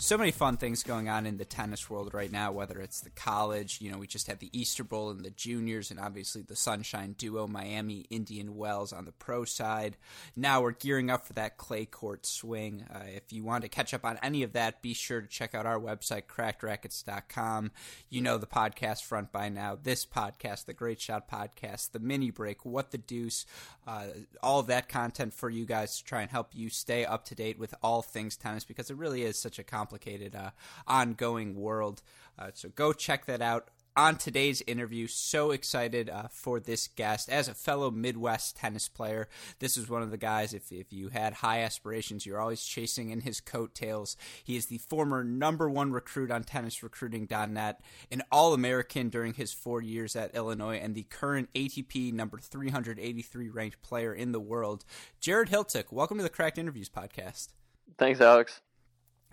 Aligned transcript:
so 0.00 0.16
many 0.16 0.30
fun 0.30 0.56
things 0.56 0.84
going 0.84 1.08
on 1.08 1.26
in 1.26 1.38
the 1.38 1.44
tennis 1.44 1.90
world 1.90 2.14
right 2.14 2.30
now, 2.30 2.52
whether 2.52 2.78
it's 2.78 3.00
the 3.00 3.10
college, 3.10 3.80
you 3.80 3.90
know, 3.90 3.98
we 3.98 4.06
just 4.06 4.28
had 4.28 4.38
the 4.38 4.48
Easter 4.52 4.84
Bowl 4.84 5.10
and 5.10 5.24
the 5.24 5.30
juniors, 5.30 5.90
and 5.90 5.98
obviously 5.98 6.40
the 6.40 6.54
Sunshine 6.54 7.16
Duo, 7.18 7.48
Miami, 7.48 8.06
Indian 8.08 8.56
Wells 8.56 8.92
on 8.92 9.06
the 9.06 9.12
pro 9.12 9.44
side. 9.44 9.96
Now 10.36 10.62
we're 10.62 10.70
gearing 10.70 11.10
up 11.10 11.26
for 11.26 11.32
that 11.32 11.56
clay 11.56 11.84
court 11.84 12.26
swing. 12.26 12.84
Uh, 12.88 13.06
if 13.08 13.32
you 13.32 13.42
want 13.42 13.62
to 13.62 13.68
catch 13.68 13.92
up 13.92 14.04
on 14.04 14.20
any 14.22 14.44
of 14.44 14.52
that, 14.52 14.82
be 14.82 14.94
sure 14.94 15.20
to 15.20 15.26
check 15.26 15.52
out 15.52 15.66
our 15.66 15.80
website, 15.80 16.26
crackedrackets.com. 16.26 17.72
You 18.08 18.20
know 18.20 18.38
the 18.38 18.46
podcast 18.46 19.02
front 19.02 19.32
by 19.32 19.48
now. 19.48 19.76
This 19.82 20.06
podcast, 20.06 20.66
the 20.66 20.74
Great 20.74 21.00
Shot 21.00 21.28
podcast, 21.28 21.90
the 21.90 21.98
mini 21.98 22.30
break, 22.30 22.64
What 22.64 22.92
the 22.92 22.98
Deuce, 22.98 23.46
uh, 23.84 24.04
all 24.44 24.60
of 24.60 24.68
that 24.68 24.88
content 24.88 25.34
for 25.34 25.50
you 25.50 25.66
guys 25.66 25.98
to 25.98 26.04
try 26.04 26.22
and 26.22 26.30
help 26.30 26.50
you 26.54 26.68
stay 26.68 27.04
up 27.04 27.24
to 27.24 27.34
date 27.34 27.58
with 27.58 27.74
all 27.82 28.00
things 28.00 28.36
tennis 28.36 28.62
because 28.62 28.90
it 28.90 28.96
really 28.96 29.24
is 29.24 29.36
such 29.36 29.58
a 29.58 29.64
complex 29.64 29.87
complicated, 29.88 30.36
uh, 30.36 30.50
ongoing 30.86 31.54
world. 31.54 32.02
Uh, 32.38 32.50
so 32.52 32.68
go 32.68 32.92
check 32.92 33.24
that 33.26 33.40
out. 33.40 33.70
On 33.96 34.14
today's 34.14 34.62
interview, 34.68 35.08
so 35.08 35.50
excited 35.50 36.08
uh, 36.08 36.28
for 36.30 36.60
this 36.60 36.86
guest. 36.86 37.28
As 37.28 37.48
a 37.48 37.54
fellow 37.54 37.90
Midwest 37.90 38.56
tennis 38.56 38.86
player, 38.86 39.28
this 39.58 39.76
is 39.76 39.88
one 39.88 40.02
of 40.02 40.12
the 40.12 40.16
guys, 40.16 40.54
if, 40.54 40.70
if 40.70 40.92
you 40.92 41.08
had 41.08 41.32
high 41.32 41.62
aspirations, 41.62 42.24
you're 42.24 42.38
always 42.38 42.62
chasing 42.62 43.10
in 43.10 43.22
his 43.22 43.40
coattails. 43.40 44.16
He 44.44 44.54
is 44.54 44.66
the 44.66 44.78
former 44.78 45.24
number 45.24 45.68
one 45.68 45.90
recruit 45.90 46.30
on 46.30 46.44
tennisrecruiting.net, 46.44 47.80
an 48.12 48.22
All 48.30 48.54
American 48.54 49.08
during 49.08 49.34
his 49.34 49.52
four 49.52 49.82
years 49.82 50.14
at 50.14 50.32
Illinois, 50.32 50.76
and 50.76 50.94
the 50.94 51.06
current 51.10 51.48
ATP 51.54 52.12
number 52.12 52.38
383 52.38 53.48
ranked 53.48 53.82
player 53.82 54.14
in 54.14 54.30
the 54.30 54.38
world. 54.38 54.84
Jared 55.18 55.48
Hiltzik, 55.48 55.90
welcome 55.90 56.18
to 56.18 56.22
the 56.22 56.28
Cracked 56.28 56.58
Interviews 56.58 56.90
podcast. 56.90 57.48
Thanks, 57.96 58.20
Alex. 58.20 58.60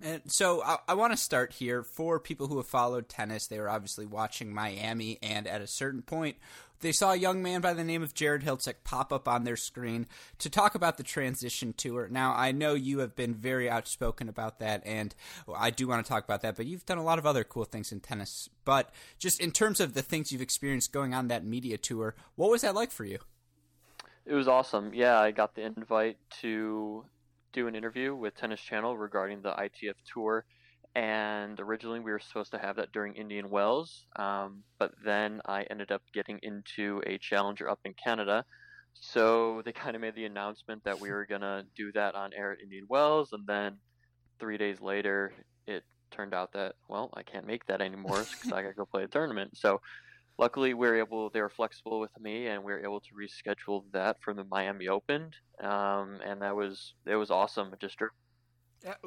And 0.03 0.21
so 0.25 0.61
I, 0.63 0.77
I 0.89 0.93
want 0.93 1.13
to 1.13 1.17
start 1.17 1.53
here 1.53 1.81
for 1.83 2.19
people 2.19 2.47
who 2.47 2.57
have 2.57 2.67
followed 2.67 3.07
tennis. 3.07 3.47
They 3.47 3.59
were 3.59 3.69
obviously 3.69 4.05
watching 4.05 4.53
Miami, 4.53 5.17
and 5.23 5.47
at 5.47 5.61
a 5.61 5.67
certain 5.67 6.01
point, 6.01 6.35
they 6.81 6.91
saw 6.91 7.13
a 7.13 7.17
young 7.17 7.41
man 7.41 7.61
by 7.61 7.73
the 7.73 7.83
name 7.83 8.03
of 8.03 8.13
Jared 8.13 8.43
Hiltzik 8.43 8.83
pop 8.83 9.13
up 9.13 9.27
on 9.27 9.43
their 9.43 9.55
screen 9.55 10.07
to 10.39 10.49
talk 10.49 10.75
about 10.75 10.97
the 10.97 11.03
transition 11.03 11.73
tour. 11.73 12.07
Now, 12.11 12.33
I 12.35 12.51
know 12.51 12.73
you 12.73 12.99
have 12.99 13.15
been 13.15 13.33
very 13.33 13.69
outspoken 13.69 14.27
about 14.27 14.59
that, 14.59 14.83
and 14.85 15.15
I 15.55 15.69
do 15.69 15.87
want 15.87 16.05
to 16.05 16.09
talk 16.09 16.25
about 16.25 16.41
that, 16.41 16.57
but 16.57 16.65
you've 16.65 16.85
done 16.85 16.97
a 16.97 17.03
lot 17.03 17.17
of 17.17 17.25
other 17.25 17.43
cool 17.43 17.65
things 17.65 17.91
in 17.91 18.01
tennis. 18.01 18.49
But 18.65 18.91
just 19.17 19.39
in 19.39 19.51
terms 19.51 19.79
of 19.79 19.93
the 19.93 20.01
things 20.01 20.31
you've 20.31 20.41
experienced 20.41 20.91
going 20.91 21.13
on 21.13 21.29
that 21.29 21.45
media 21.45 21.77
tour, 21.77 22.15
what 22.35 22.51
was 22.51 22.61
that 22.61 22.75
like 22.75 22.91
for 22.91 23.05
you? 23.05 23.19
It 24.25 24.33
was 24.33 24.47
awesome. 24.47 24.93
Yeah, 24.93 25.19
I 25.19 25.31
got 25.31 25.55
the 25.55 25.61
invite 25.61 26.17
to 26.41 27.05
do 27.55 27.67
an 27.67 27.75
interview 27.75 28.13
with 28.13 28.35
Tennis 28.35 28.59
Channel 28.59 28.97
regarding 28.97 29.41
the 29.41 29.51
ITF 29.51 29.95
tour. 30.13 30.45
And 30.93 31.57
originally 31.59 32.01
we 32.01 32.11
were 32.11 32.19
supposed 32.19 32.51
to 32.51 32.57
have 32.57 32.75
that 32.75 32.91
during 32.91 33.15
Indian 33.15 33.49
Wells, 33.49 34.05
um, 34.17 34.63
but 34.77 34.91
then 35.03 35.41
I 35.45 35.63
ended 35.63 35.91
up 35.91 36.01
getting 36.13 36.39
into 36.43 37.01
a 37.05 37.17
challenger 37.17 37.69
up 37.69 37.79
in 37.85 37.93
Canada. 37.93 38.45
So 38.93 39.61
they 39.63 39.71
kind 39.83 39.95
of 39.95 40.01
made 40.01 40.15
the 40.15 40.25
announcement 40.25 40.83
that 40.83 40.99
we 40.99 41.11
were 41.11 41.25
gonna 41.25 41.63
do 41.75 41.91
that 41.93 42.13
on 42.13 42.33
air 42.33 42.51
at 42.51 42.61
Indian 42.61 42.85
Wells, 42.89 43.31
and 43.31 43.47
then 43.47 43.77
three 44.39 44.57
days 44.57 44.81
later, 44.81 45.33
it 45.65 45.83
turned 46.11 46.33
out 46.33 46.53
that 46.53 46.75
well, 46.89 47.09
I 47.13 47.23
can't 47.23 47.47
make 47.47 47.65
that 47.67 47.81
anymore 47.81 48.23
because 48.31 48.51
I 48.51 48.61
gotta 48.61 48.73
go 48.73 48.85
play 48.85 49.03
a 49.03 49.07
tournament. 49.07 49.57
So 49.57 49.81
luckily 50.37 50.73
we 50.73 50.87
were 50.87 50.97
able 50.97 51.29
they 51.29 51.41
were 51.41 51.49
flexible 51.49 51.99
with 51.99 52.17
me 52.19 52.47
and 52.47 52.63
we 52.63 52.71
were 52.71 52.83
able 52.83 52.99
to 52.99 53.09
reschedule 53.13 53.83
that 53.91 54.17
for 54.21 54.33
the 54.33 54.43
miami 54.45 54.87
open 54.87 55.31
um, 55.61 56.19
and 56.25 56.41
that 56.41 56.55
was 56.55 56.93
it 57.05 57.15
was 57.15 57.31
awesome. 57.31 57.73
Just 57.79 57.97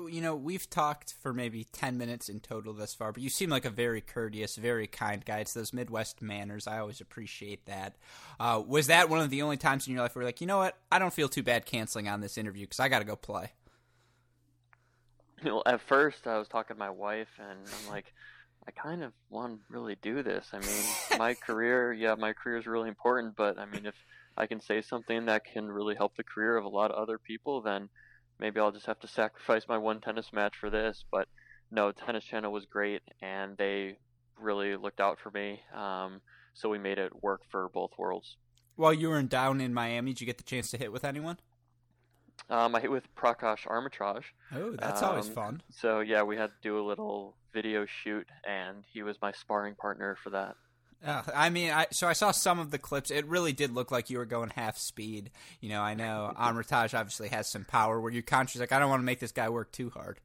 you 0.08 0.20
know 0.20 0.34
we've 0.34 0.68
talked 0.68 1.14
for 1.20 1.32
maybe 1.32 1.64
10 1.72 1.96
minutes 1.98 2.28
in 2.28 2.40
total 2.40 2.72
thus 2.72 2.94
far 2.94 3.12
but 3.12 3.22
you 3.22 3.30
seem 3.30 3.48
like 3.48 3.64
a 3.64 3.70
very 3.70 4.00
courteous 4.00 4.56
very 4.56 4.86
kind 4.86 5.24
guy. 5.24 5.38
It's 5.38 5.52
those 5.52 5.72
midwest 5.72 6.22
manners. 6.22 6.66
I 6.66 6.78
always 6.78 7.00
appreciate 7.00 7.66
that. 7.66 7.96
Uh, 8.40 8.62
was 8.66 8.86
that 8.88 9.08
one 9.08 9.20
of 9.20 9.30
the 9.30 9.42
only 9.42 9.56
times 9.56 9.86
in 9.86 9.92
your 9.92 10.02
life 10.02 10.14
where 10.14 10.22
you're 10.22 10.28
like 10.28 10.40
you 10.40 10.46
know 10.46 10.58
what? 10.58 10.78
I 10.90 10.98
don't 10.98 11.12
feel 11.12 11.28
too 11.28 11.42
bad 11.42 11.66
canceling 11.66 12.08
on 12.08 12.20
this 12.20 12.38
interview 12.38 12.64
because 12.64 12.80
i 12.80 12.88
gotta 12.88 13.04
go 13.04 13.16
play. 13.16 13.52
Know, 15.44 15.62
at 15.66 15.80
first 15.80 16.26
i 16.26 16.36
was 16.36 16.48
talking 16.48 16.74
to 16.74 16.80
my 16.80 16.90
wife 16.90 17.28
and 17.38 17.60
i'm 17.60 17.92
like 17.92 18.12
I 18.68 18.70
kind 18.70 19.02
of 19.02 19.14
want 19.30 19.54
to 19.54 19.64
really 19.70 19.96
do 20.02 20.22
this. 20.22 20.50
I 20.52 20.58
mean, 20.58 20.84
my 21.18 21.32
career, 21.32 21.90
yeah, 21.90 22.14
my 22.16 22.34
career 22.34 22.58
is 22.58 22.66
really 22.66 22.90
important, 22.90 23.34
but 23.34 23.58
I 23.58 23.64
mean, 23.64 23.86
if 23.86 23.94
I 24.36 24.46
can 24.46 24.60
say 24.60 24.82
something 24.82 25.24
that 25.24 25.46
can 25.46 25.72
really 25.72 25.94
help 25.94 26.16
the 26.16 26.22
career 26.22 26.58
of 26.58 26.66
a 26.66 26.68
lot 26.68 26.90
of 26.90 26.98
other 26.98 27.16
people, 27.16 27.62
then 27.62 27.88
maybe 28.38 28.60
I'll 28.60 28.70
just 28.70 28.84
have 28.84 29.00
to 29.00 29.08
sacrifice 29.08 29.64
my 29.68 29.78
one 29.78 30.02
tennis 30.02 30.34
match 30.34 30.54
for 30.60 30.68
this. 30.68 31.02
But 31.10 31.28
no, 31.70 31.92
Tennis 31.92 32.24
Channel 32.24 32.52
was 32.52 32.66
great, 32.66 33.00
and 33.22 33.56
they 33.56 33.96
really 34.38 34.76
looked 34.76 35.00
out 35.00 35.18
for 35.18 35.30
me. 35.30 35.62
Um, 35.74 36.20
so 36.52 36.68
we 36.68 36.78
made 36.78 36.98
it 36.98 37.22
work 37.22 37.40
for 37.50 37.70
both 37.70 37.92
worlds. 37.96 38.36
While 38.76 38.92
you 38.92 39.08
were 39.08 39.18
in 39.18 39.28
down 39.28 39.62
in 39.62 39.72
Miami, 39.72 40.12
did 40.12 40.20
you 40.20 40.26
get 40.26 40.36
the 40.36 40.44
chance 40.44 40.70
to 40.72 40.76
hit 40.76 40.92
with 40.92 41.04
anyone? 41.04 41.38
Um, 42.50 42.74
I 42.74 42.80
hit 42.80 42.90
with 42.90 43.04
Prakash 43.14 43.66
Amritraj. 43.66 44.22
Oh, 44.54 44.72
that's 44.72 45.02
um, 45.02 45.10
always 45.10 45.28
fun. 45.28 45.62
So 45.70 46.00
yeah, 46.00 46.22
we 46.22 46.36
had 46.36 46.46
to 46.46 46.56
do 46.62 46.78
a 46.78 46.84
little 46.84 47.36
video 47.52 47.86
shoot, 47.86 48.26
and 48.46 48.84
he 48.90 49.02
was 49.02 49.16
my 49.20 49.32
sparring 49.32 49.74
partner 49.74 50.16
for 50.22 50.30
that. 50.30 50.56
Uh, 51.04 51.22
I 51.34 51.50
mean, 51.50 51.70
I, 51.70 51.86
so 51.92 52.08
I 52.08 52.12
saw 52.12 52.32
some 52.32 52.58
of 52.58 52.70
the 52.70 52.78
clips. 52.78 53.10
It 53.10 53.26
really 53.26 53.52
did 53.52 53.72
look 53.72 53.90
like 53.92 54.10
you 54.10 54.18
were 54.18 54.24
going 54.24 54.50
half 54.50 54.78
speed. 54.78 55.30
You 55.60 55.68
know, 55.68 55.80
I 55.80 55.94
know 55.94 56.32
Amritraj 56.38 56.98
obviously 56.98 57.28
has 57.28 57.48
some 57.48 57.64
power 57.64 58.00
where 58.00 58.12
you're 58.12 58.22
conscious, 58.22 58.60
like, 58.60 58.72
I 58.72 58.78
don't 58.78 58.90
want 58.90 59.00
to 59.00 59.06
make 59.06 59.20
this 59.20 59.32
guy 59.32 59.48
work 59.48 59.70
too 59.70 59.90
hard. 59.90 60.18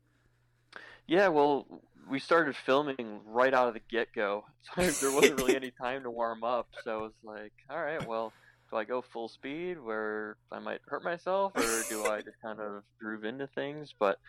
Yeah, 1.06 1.28
well, 1.28 1.68
we 2.10 2.20
started 2.20 2.56
filming 2.56 3.22
right 3.26 3.54
out 3.54 3.68
of 3.68 3.74
the 3.74 3.82
get 3.90 4.14
go. 4.14 4.46
So 4.76 4.82
there 4.82 5.16
wasn't 5.16 5.40
really 5.40 5.56
any 5.58 5.72
time 5.72 6.04
to 6.04 6.10
warm 6.10 6.44
up. 6.44 6.70
So 6.84 7.00
it 7.00 7.02
was 7.02 7.14
like, 7.24 7.54
all 7.70 7.82
right, 7.82 8.08
well, 8.08 8.32
do 8.74 8.80
I 8.80 8.84
go 8.84 9.02
full 9.02 9.30
speed 9.30 9.80
where 9.80 10.38
I 10.52 10.60
might 10.60 10.82
hurt 10.88 11.04
myself, 11.04 11.56
or 11.56 11.84
do 11.90 12.06
I 12.06 12.22
just 12.26 12.42
kind 12.42 12.60
of 12.60 12.84
groove 13.00 13.24
into 13.24 13.48
things? 13.48 13.94
But 13.98 14.20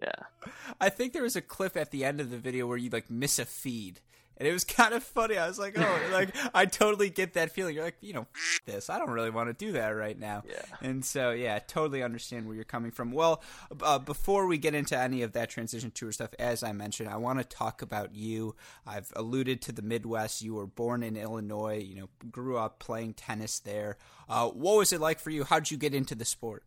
yeah, 0.00 0.50
I 0.80 0.88
think 0.88 1.12
there 1.12 1.22
was 1.22 1.36
a 1.36 1.42
clip 1.42 1.76
at 1.76 1.90
the 1.90 2.04
end 2.04 2.20
of 2.20 2.30
the 2.30 2.38
video 2.38 2.66
where 2.66 2.76
you 2.76 2.90
like 2.90 3.10
miss 3.10 3.38
a 3.38 3.44
feed, 3.44 4.00
and 4.42 4.48
it 4.48 4.52
was 4.52 4.64
kind 4.80 4.92
of 4.92 5.04
funny. 5.04 5.38
I 5.38 5.46
was 5.46 5.58
like, 5.58 5.78
oh, 5.78 6.00
like 6.12 6.34
I 6.52 6.66
totally 6.66 7.10
get 7.10 7.34
that 7.34 7.52
feeling. 7.52 7.76
You're 7.76 7.84
like, 7.84 7.98
you 8.00 8.12
know, 8.12 8.26
this. 8.66 8.90
I 8.90 8.98
don't 8.98 9.10
really 9.10 9.30
want 9.30 9.48
to 9.48 9.52
do 9.52 9.72
that 9.72 9.90
right 9.90 10.18
now. 10.18 10.42
Yeah. 10.48 10.62
And 10.80 11.04
so, 11.04 11.30
yeah, 11.30 11.60
totally 11.60 12.02
understand 12.02 12.46
where 12.46 12.56
you're 12.56 12.64
coming 12.64 12.90
from. 12.90 13.12
Well, 13.12 13.40
uh, 13.80 14.00
before 14.00 14.48
we 14.48 14.58
get 14.58 14.74
into 14.74 14.98
any 14.98 15.22
of 15.22 15.32
that 15.32 15.48
transition 15.48 15.92
tour 15.92 16.10
stuff, 16.10 16.30
as 16.40 16.64
I 16.64 16.72
mentioned, 16.72 17.08
I 17.08 17.18
want 17.18 17.38
to 17.38 17.44
talk 17.44 17.82
about 17.82 18.16
you. 18.16 18.56
I've 18.84 19.12
alluded 19.14 19.62
to 19.62 19.72
the 19.72 19.82
Midwest. 19.82 20.42
You 20.42 20.54
were 20.54 20.66
born 20.66 21.04
in 21.04 21.16
Illinois. 21.16 21.78
You 21.78 22.00
know, 22.00 22.08
grew 22.32 22.58
up 22.58 22.80
playing 22.80 23.14
tennis 23.14 23.60
there. 23.60 23.96
Uh, 24.28 24.48
what 24.48 24.76
was 24.76 24.92
it 24.92 25.00
like 25.00 25.20
for 25.20 25.30
you? 25.30 25.44
How 25.44 25.60
did 25.60 25.70
you 25.70 25.76
get 25.76 25.94
into 25.94 26.16
the 26.16 26.24
sport? 26.24 26.64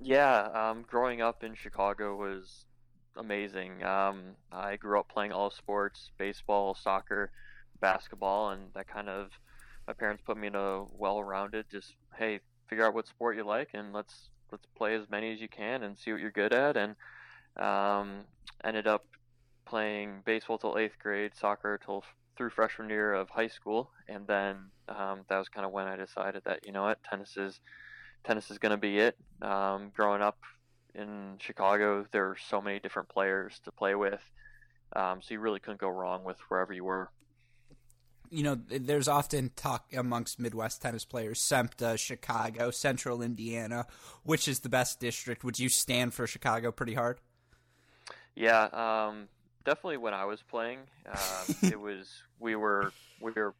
Yeah, 0.00 0.48
um, 0.52 0.82
growing 0.82 1.20
up 1.20 1.44
in 1.44 1.54
Chicago 1.54 2.16
was 2.16 2.64
amazing. 3.16 3.82
Um, 3.82 4.36
I 4.50 4.76
grew 4.76 4.98
up 4.98 5.08
playing 5.08 5.32
all 5.32 5.50
sports 5.50 6.10
baseball, 6.18 6.74
soccer, 6.74 7.30
basketball, 7.80 8.50
and 8.50 8.72
that 8.74 8.88
kind 8.88 9.08
of 9.08 9.30
my 9.86 9.92
parents 9.92 10.22
put 10.24 10.36
me 10.36 10.46
in 10.48 10.54
a 10.54 10.84
well-rounded 10.96 11.66
just 11.70 11.94
hey 12.16 12.40
figure 12.68 12.86
out 12.86 12.94
what 12.94 13.06
sport 13.06 13.36
you 13.36 13.44
like 13.44 13.70
and 13.74 13.92
let's 13.92 14.30
let's 14.50 14.66
play 14.76 14.94
as 14.94 15.08
many 15.10 15.32
as 15.32 15.40
you 15.40 15.48
can 15.48 15.82
and 15.82 15.98
see 15.98 16.12
what 16.12 16.20
you're 16.20 16.30
good 16.30 16.52
at 16.52 16.76
and 16.76 16.94
um, 17.56 18.24
ended 18.64 18.86
up 18.86 19.04
playing 19.64 20.22
baseball 20.24 20.58
till 20.58 20.78
eighth 20.78 20.98
grade 21.02 21.32
soccer 21.34 21.78
till 21.84 22.04
through 22.36 22.50
freshman 22.50 22.88
year 22.88 23.12
of 23.12 23.28
high 23.30 23.48
school 23.48 23.90
and 24.08 24.26
then 24.26 24.56
um, 24.88 25.20
that 25.28 25.38
was 25.38 25.48
kind 25.48 25.66
of 25.66 25.72
when 25.72 25.86
i 25.86 25.96
decided 25.96 26.42
that 26.44 26.60
you 26.66 26.72
know 26.72 26.82
what 26.82 27.02
tennis 27.02 27.36
is 27.36 27.60
tennis 28.24 28.50
is 28.50 28.58
going 28.58 28.70
to 28.70 28.76
be 28.76 28.98
it 28.98 29.16
um, 29.42 29.90
growing 29.94 30.22
up 30.22 30.38
in 30.94 31.36
Chicago, 31.38 32.06
there 32.12 32.26
are 32.26 32.36
so 32.48 32.60
many 32.60 32.78
different 32.78 33.08
players 33.08 33.60
to 33.64 33.72
play 33.72 33.94
with, 33.94 34.20
um, 34.94 35.20
so 35.22 35.34
you 35.34 35.40
really 35.40 35.60
couldn't 35.60 35.80
go 35.80 35.88
wrong 35.88 36.24
with 36.24 36.38
wherever 36.48 36.72
you 36.72 36.84
were. 36.84 37.10
You 38.30 38.42
know, 38.44 38.54
there's 38.54 39.08
often 39.08 39.50
talk 39.56 39.92
amongst 39.94 40.40
Midwest 40.40 40.80
tennis 40.80 41.04
players, 41.04 41.40
SEMPTA, 41.40 41.98
Chicago, 41.98 42.70
Central 42.70 43.20
Indiana. 43.20 43.86
Which 44.22 44.48
is 44.48 44.60
the 44.60 44.70
best 44.70 45.00
district? 45.00 45.44
Would 45.44 45.58
you 45.58 45.68
stand 45.68 46.14
for 46.14 46.26
Chicago 46.26 46.72
pretty 46.72 46.94
hard? 46.94 47.20
Yeah, 48.34 48.64
um, 48.72 49.28
definitely. 49.66 49.98
When 49.98 50.14
I 50.14 50.24
was 50.24 50.42
playing, 50.42 50.78
um, 51.06 51.56
it 51.62 51.78
was 51.78 52.10
we 52.40 52.56
were 52.56 52.92
we 53.20 53.32
were 53.32 53.54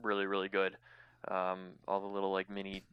really 0.00 0.26
really 0.26 0.48
good. 0.48 0.76
Um, 1.26 1.70
all 1.88 2.00
the 2.00 2.06
little 2.06 2.30
like 2.30 2.48
mini 2.48 2.84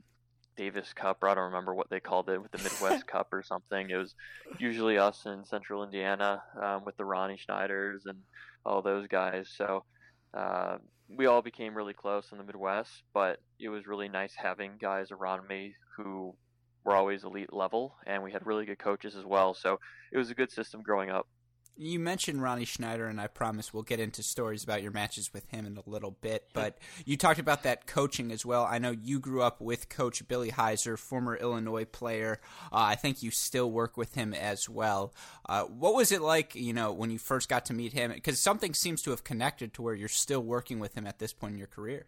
Davis 0.55 0.93
Cup, 0.93 1.17
or 1.21 1.29
I 1.29 1.35
don't 1.35 1.45
remember 1.45 1.73
what 1.73 1.89
they 1.89 1.99
called 1.99 2.29
it, 2.29 2.41
with 2.41 2.51
the 2.51 2.57
Midwest 2.57 3.07
Cup 3.11 3.31
or 3.31 3.43
something. 3.43 3.89
It 3.89 3.97
was 3.97 4.15
usually 4.59 4.97
us 4.97 5.25
in 5.25 5.45
Central 5.45 5.83
Indiana 5.83 6.41
um, 6.61 6.85
with 6.85 6.97
the 6.97 7.05
Ronnie 7.05 7.37
Schneiders 7.37 8.05
and 8.05 8.19
all 8.65 8.81
those 8.81 9.07
guys. 9.07 9.49
So, 9.55 9.83
uh, 10.33 10.77
we 11.17 11.25
all 11.25 11.41
became 11.41 11.75
really 11.75 11.93
close 11.93 12.31
in 12.31 12.37
the 12.37 12.43
Midwest, 12.43 13.03
but 13.13 13.39
it 13.59 13.69
was 13.69 13.87
really 13.87 14.07
nice 14.07 14.33
having 14.35 14.71
guys 14.79 15.11
around 15.11 15.47
me 15.47 15.75
who 15.97 16.33
were 16.83 16.95
always 16.95 17.23
elite 17.23 17.53
level, 17.53 17.95
and 18.07 18.23
we 18.23 18.31
had 18.31 18.45
really 18.45 18.65
good 18.65 18.79
coaches 18.79 19.15
as 19.15 19.25
well. 19.25 19.53
So 19.53 19.79
it 20.11 20.17
was 20.17 20.29
a 20.29 20.35
good 20.35 20.51
system 20.51 20.81
growing 20.81 21.09
up. 21.09 21.27
You 21.83 21.97
mentioned 21.97 22.43
Ronnie 22.43 22.65
Schneider, 22.65 23.07
and 23.07 23.19
I 23.19 23.25
promise 23.25 23.73
we'll 23.73 23.81
get 23.81 23.99
into 23.99 24.21
stories 24.21 24.63
about 24.63 24.83
your 24.83 24.91
matches 24.91 25.33
with 25.33 25.49
him 25.49 25.65
in 25.65 25.77
a 25.77 25.89
little 25.89 26.11
bit. 26.11 26.45
But 26.53 26.77
you 27.05 27.17
talked 27.17 27.39
about 27.39 27.63
that 27.63 27.87
coaching 27.87 28.31
as 28.31 28.45
well. 28.45 28.67
I 28.69 28.77
know 28.77 28.91
you 28.91 29.19
grew 29.19 29.41
up 29.41 29.59
with 29.59 29.89
Coach 29.89 30.27
Billy 30.27 30.51
Heiser, 30.51 30.95
former 30.95 31.35
Illinois 31.35 31.85
player. 31.85 32.39
Uh, 32.65 32.85
I 32.85 32.93
think 32.93 33.23
you 33.23 33.31
still 33.31 33.71
work 33.71 33.97
with 33.97 34.13
him 34.13 34.31
as 34.35 34.69
well. 34.69 35.11
Uh, 35.49 35.63
what 35.63 35.95
was 35.95 36.11
it 36.11 36.21
like, 36.21 36.53
you 36.53 36.71
know, 36.71 36.91
when 36.93 37.09
you 37.09 37.17
first 37.17 37.49
got 37.49 37.65
to 37.65 37.73
meet 37.73 37.93
him? 37.93 38.11
Because 38.11 38.39
something 38.39 38.75
seems 38.75 39.01
to 39.01 39.09
have 39.09 39.23
connected 39.23 39.73
to 39.73 39.81
where 39.81 39.95
you're 39.95 40.07
still 40.07 40.41
working 40.41 40.79
with 40.79 40.95
him 40.95 41.07
at 41.07 41.17
this 41.17 41.33
point 41.33 41.53
in 41.53 41.57
your 41.57 41.67
career. 41.67 42.05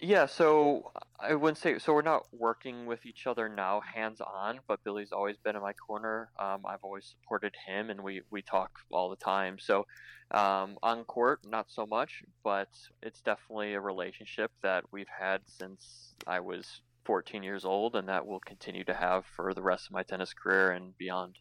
Yeah, 0.00 0.26
so 0.26 0.92
I 1.18 1.34
wouldn't 1.34 1.58
say 1.58 1.78
so. 1.78 1.92
We're 1.92 2.00
not 2.00 2.26
working 2.32 2.86
with 2.86 3.04
each 3.04 3.26
other 3.26 3.50
now, 3.50 3.80
hands 3.80 4.20
on. 4.22 4.60
But 4.66 4.82
Billy's 4.82 5.12
always 5.12 5.36
been 5.36 5.56
in 5.56 5.62
my 5.62 5.74
corner. 5.74 6.30
Um, 6.38 6.62
I've 6.66 6.82
always 6.82 7.04
supported 7.04 7.54
him, 7.66 7.90
and 7.90 8.02
we 8.02 8.22
we 8.30 8.40
talk 8.40 8.70
all 8.90 9.10
the 9.10 9.16
time. 9.16 9.58
So 9.58 9.86
um, 10.30 10.78
on 10.82 11.04
court, 11.04 11.40
not 11.46 11.66
so 11.68 11.86
much, 11.86 12.22
but 12.42 12.68
it's 13.02 13.20
definitely 13.20 13.74
a 13.74 13.80
relationship 13.80 14.50
that 14.62 14.84
we've 14.90 15.10
had 15.20 15.42
since 15.44 16.14
I 16.26 16.40
was 16.40 16.80
14 17.04 17.42
years 17.42 17.66
old, 17.66 17.94
and 17.94 18.08
that 18.08 18.26
we'll 18.26 18.40
continue 18.40 18.84
to 18.84 18.94
have 18.94 19.26
for 19.26 19.52
the 19.52 19.62
rest 19.62 19.86
of 19.86 19.92
my 19.92 20.02
tennis 20.02 20.32
career 20.32 20.70
and 20.70 20.96
beyond. 20.96 21.36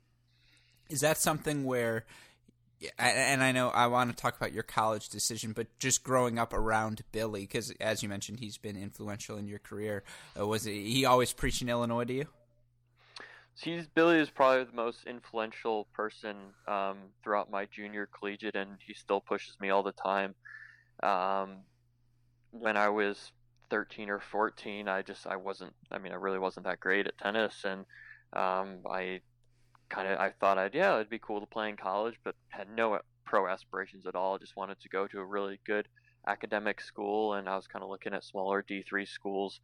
Is 0.90 1.00
that 1.00 1.18
something 1.18 1.64
where 1.64 2.06
and 2.98 3.44
I 3.44 3.52
know 3.52 3.70
I 3.70 3.88
want 3.88 4.10
to 4.10 4.16
talk 4.16 4.38
about 4.38 4.54
your 4.54 4.64
college 4.64 5.10
decision, 5.10 5.52
but 5.52 5.68
just 5.80 6.04
growing 6.04 6.40
up 6.40 6.54
around 6.54 7.02
Billy, 7.12 7.42
because 7.42 7.72
as 7.80 8.02
you 8.02 8.10
mentioned, 8.10 8.40
he's 8.40 8.58
been 8.58 8.78
influential 8.78 9.38
in 9.38 9.48
your 9.48 9.60
career. 9.60 10.04
Uh, 10.40 10.48
was 10.48 10.64
he 10.64 11.06
always 11.06 11.34
preaching 11.34 11.70
Illinois 11.70 12.06
to 12.06 12.14
you? 12.14 12.26
He's 13.62 13.88
Billy 13.88 14.20
is 14.20 14.30
probably 14.30 14.64
the 14.64 14.74
most 14.74 15.06
influential 15.06 15.88
person 15.94 16.38
um, 16.68 16.98
throughout 17.22 17.52
my 17.52 17.66
junior 17.66 18.08
collegiate, 18.08 18.56
and 18.56 18.78
he 18.86 18.94
still 18.94 19.20
pushes 19.20 19.60
me 19.60 19.70
all 19.70 19.84
the 19.84 19.92
time. 19.92 20.34
Um, 21.04 21.58
when 22.52 22.78
I 22.78 22.88
was 22.88 23.34
13 23.70 24.10
or 24.10 24.20
14, 24.20 24.88
I 24.88 25.02
just 25.02 25.28
I 25.28 25.36
wasn't. 25.36 25.74
I 25.92 25.98
mean, 25.98 26.14
I 26.14 26.16
really 26.16 26.40
wasn't 26.40 26.66
that 26.68 26.80
great 26.80 27.08
at 27.08 27.18
tennis, 27.18 27.66
and 27.66 27.82
um, 28.32 28.80
I 28.90 29.20
kind 29.90 30.08
of 30.08 30.20
I 30.20 30.32
thought 30.40 30.58
I'd 30.58 30.76
yeah 30.76 30.96
it'd 30.96 31.10
be 31.10 31.20
cool 31.20 31.40
to 31.40 31.46
play 31.46 31.70
in 31.70 31.78
college, 31.78 32.16
but 32.24 32.36
had 32.50 32.68
no 32.70 33.00
pro 33.26 33.48
aspirations 33.48 34.06
at 34.06 34.16
all. 34.16 34.38
Just 34.38 34.56
wanted 34.56 34.80
to 34.82 34.90
go 34.90 35.08
to 35.08 35.20
a 35.20 35.26
really 35.26 35.60
good 35.66 35.88
academic 36.28 36.82
school, 36.82 37.34
and 37.34 37.48
I 37.50 37.56
was 37.56 37.68
kind 37.68 37.84
of 37.84 37.90
looking 37.90 38.14
at 38.14 38.24
smaller 38.24 38.64
D 38.68 38.84
three 38.88 39.06
schools. 39.06 39.60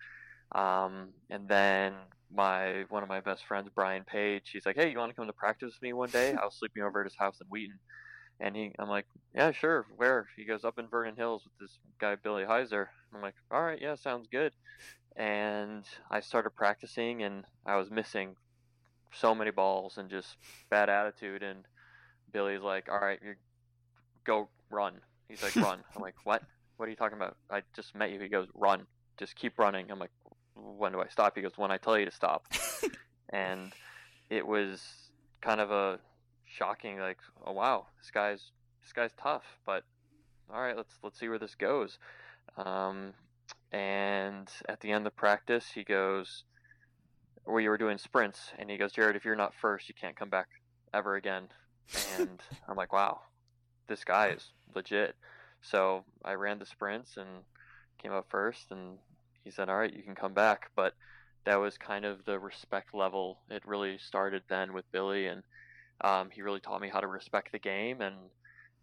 Um, 0.54 1.10
and 1.30 1.48
then 1.48 1.94
my 2.34 2.86
one 2.90 3.04
of 3.04 3.10
my 3.10 3.22
best 3.22 3.46
friends, 3.46 3.70
Brian 3.74 4.04
Page, 4.04 4.50
he's 4.52 4.66
like, 4.66 4.76
"Hey, 4.76 4.92
you 4.92 4.98
want 4.98 5.12
to 5.12 5.16
come 5.16 5.28
to 5.28 5.34
practice 5.34 5.74
with 5.74 5.82
me 5.82 5.94
one 5.94 6.10
day?" 6.10 6.34
I 6.34 6.46
was 6.46 6.58
sleeping 6.58 6.84
over 6.84 7.02
at 7.02 7.06
his 7.06 7.18
house 7.18 7.40
in 7.42 7.48
Wheaton, 7.48 7.80
and 8.40 8.56
he, 8.56 8.74
I'm 8.80 8.90
like, 8.90 9.06
"Yeah, 9.34 9.52
sure." 9.52 9.86
Where? 9.96 10.28
He 10.36 10.46
goes 10.46 10.64
up 10.64 10.78
in 10.80 10.88
Vernon 10.88 11.16
Hills 11.16 11.44
with 11.44 11.54
this 11.60 11.78
guy 12.00 12.16
Billy 12.16 12.44
Heiser. 12.44 12.88
I'm 13.14 13.22
like, 13.22 13.36
"All 13.52 13.64
right, 13.64 13.82
yeah, 13.82 13.96
sounds 13.96 14.28
good." 14.32 14.54
And 15.16 15.86
I 16.12 16.20
started 16.20 16.52
practicing, 16.52 17.24
and 17.24 17.46
I 17.66 17.78
was 17.78 17.90
missing 17.90 18.36
so 19.16 19.36
many 19.36 19.52
balls 19.52 19.98
and 19.98 20.10
just 20.10 20.38
bad 20.70 20.90
attitude. 20.90 21.44
And 21.44 21.66
Billy's 22.32 22.62
like, 22.62 22.90
"All 22.90 23.00
right, 23.00 23.20
you 23.24 23.36
go 24.24 24.50
run." 24.70 25.02
He's 25.28 25.44
like, 25.44 25.56
"Run." 25.56 25.84
I'm 25.96 26.02
like, 26.02 26.16
"What? 26.24 26.44
What 26.78 26.88
are 26.88 26.90
you 26.90 26.96
talking 26.96 27.18
about? 27.18 27.38
I 27.50 27.64
just 27.76 27.96
met 27.96 28.12
you." 28.12 28.20
He 28.20 28.28
goes, 28.28 28.48
"Run. 28.54 28.86
Just 29.18 29.36
keep 29.36 29.58
running." 29.58 29.90
I'm 29.92 30.00
like, 30.00 30.12
"When 30.56 30.92
do 30.92 31.02
I 31.02 31.08
stop?" 31.08 31.36
He 31.36 31.42
goes, 31.42 31.58
"When 31.58 31.72
I 31.72 31.78
tell 31.78 31.98
you 31.98 32.06
to 32.06 32.12
stop." 32.12 32.48
and 33.30 33.74
it 34.30 34.46
was 34.46 34.84
kind 35.42 35.62
of 35.62 35.72
a 35.72 36.00
shocking, 36.46 37.00
like, 37.00 37.20
"Oh 37.46 37.54
wow, 37.54 37.88
this 38.00 38.12
guy's 38.12 38.52
this 38.82 38.94
guy's 38.94 39.14
tough." 39.18 39.46
But 39.66 39.84
all 40.54 40.62
right, 40.62 40.78
let's 40.78 40.98
let's 41.04 41.20
see 41.20 41.30
where 41.30 41.40
this 41.40 41.56
goes. 41.56 41.98
Um, 42.58 43.14
and 43.72 44.50
at 44.70 44.80
the 44.82 44.92
end 44.92 45.08
of 45.08 45.16
practice, 45.16 45.72
he 45.74 45.84
goes, 45.84 46.44
where 47.46 47.62
you 47.62 47.70
were 47.70 47.78
doing 47.78 47.98
sprints, 47.98 48.52
and 48.58 48.70
he 48.70 48.78
goes, 48.78 48.92
Jared, 48.92 49.16
if 49.16 49.24
you're 49.24 49.36
not 49.36 49.54
first, 49.54 49.88
you 49.88 49.96
can't 50.00 50.16
come 50.16 50.30
back 50.30 50.48
ever 50.94 51.16
again. 51.16 51.48
And 52.20 52.42
I'm 52.68 52.76
like, 52.76 52.94
wow, 52.94 53.22
this 53.88 54.04
guy 54.04 54.30
is 54.30 54.52
legit. 54.74 55.16
So 55.62 56.04
I 56.24 56.34
ran 56.34 56.60
the 56.60 56.66
sprints 56.66 57.18
and 57.18 57.28
came 58.02 58.12
up 58.12 58.28
first, 58.30 58.72
and 58.72 58.98
he 59.44 59.52
said, 59.52 59.70
all 59.70 59.78
right, 59.78 59.94
you 59.94 60.04
can 60.04 60.16
come 60.16 60.34
back. 60.34 60.72
But 60.76 60.94
that 61.46 61.60
was 61.60 61.78
kind 61.78 62.06
of 62.06 62.26
the 62.26 62.40
respect 62.40 62.94
level. 62.94 63.40
It 63.50 63.66
really 63.66 63.98
started 63.98 64.44
then 64.50 64.74
with 64.74 64.92
Billy, 64.92 65.28
and 65.28 65.44
um, 66.02 66.30
he 66.32 66.42
really 66.42 66.60
taught 66.60 66.82
me 66.82 66.90
how 66.90 67.00
to 67.00 67.08
respect 67.08 67.52
the 67.52 67.60
game, 67.60 68.02
and 68.02 68.16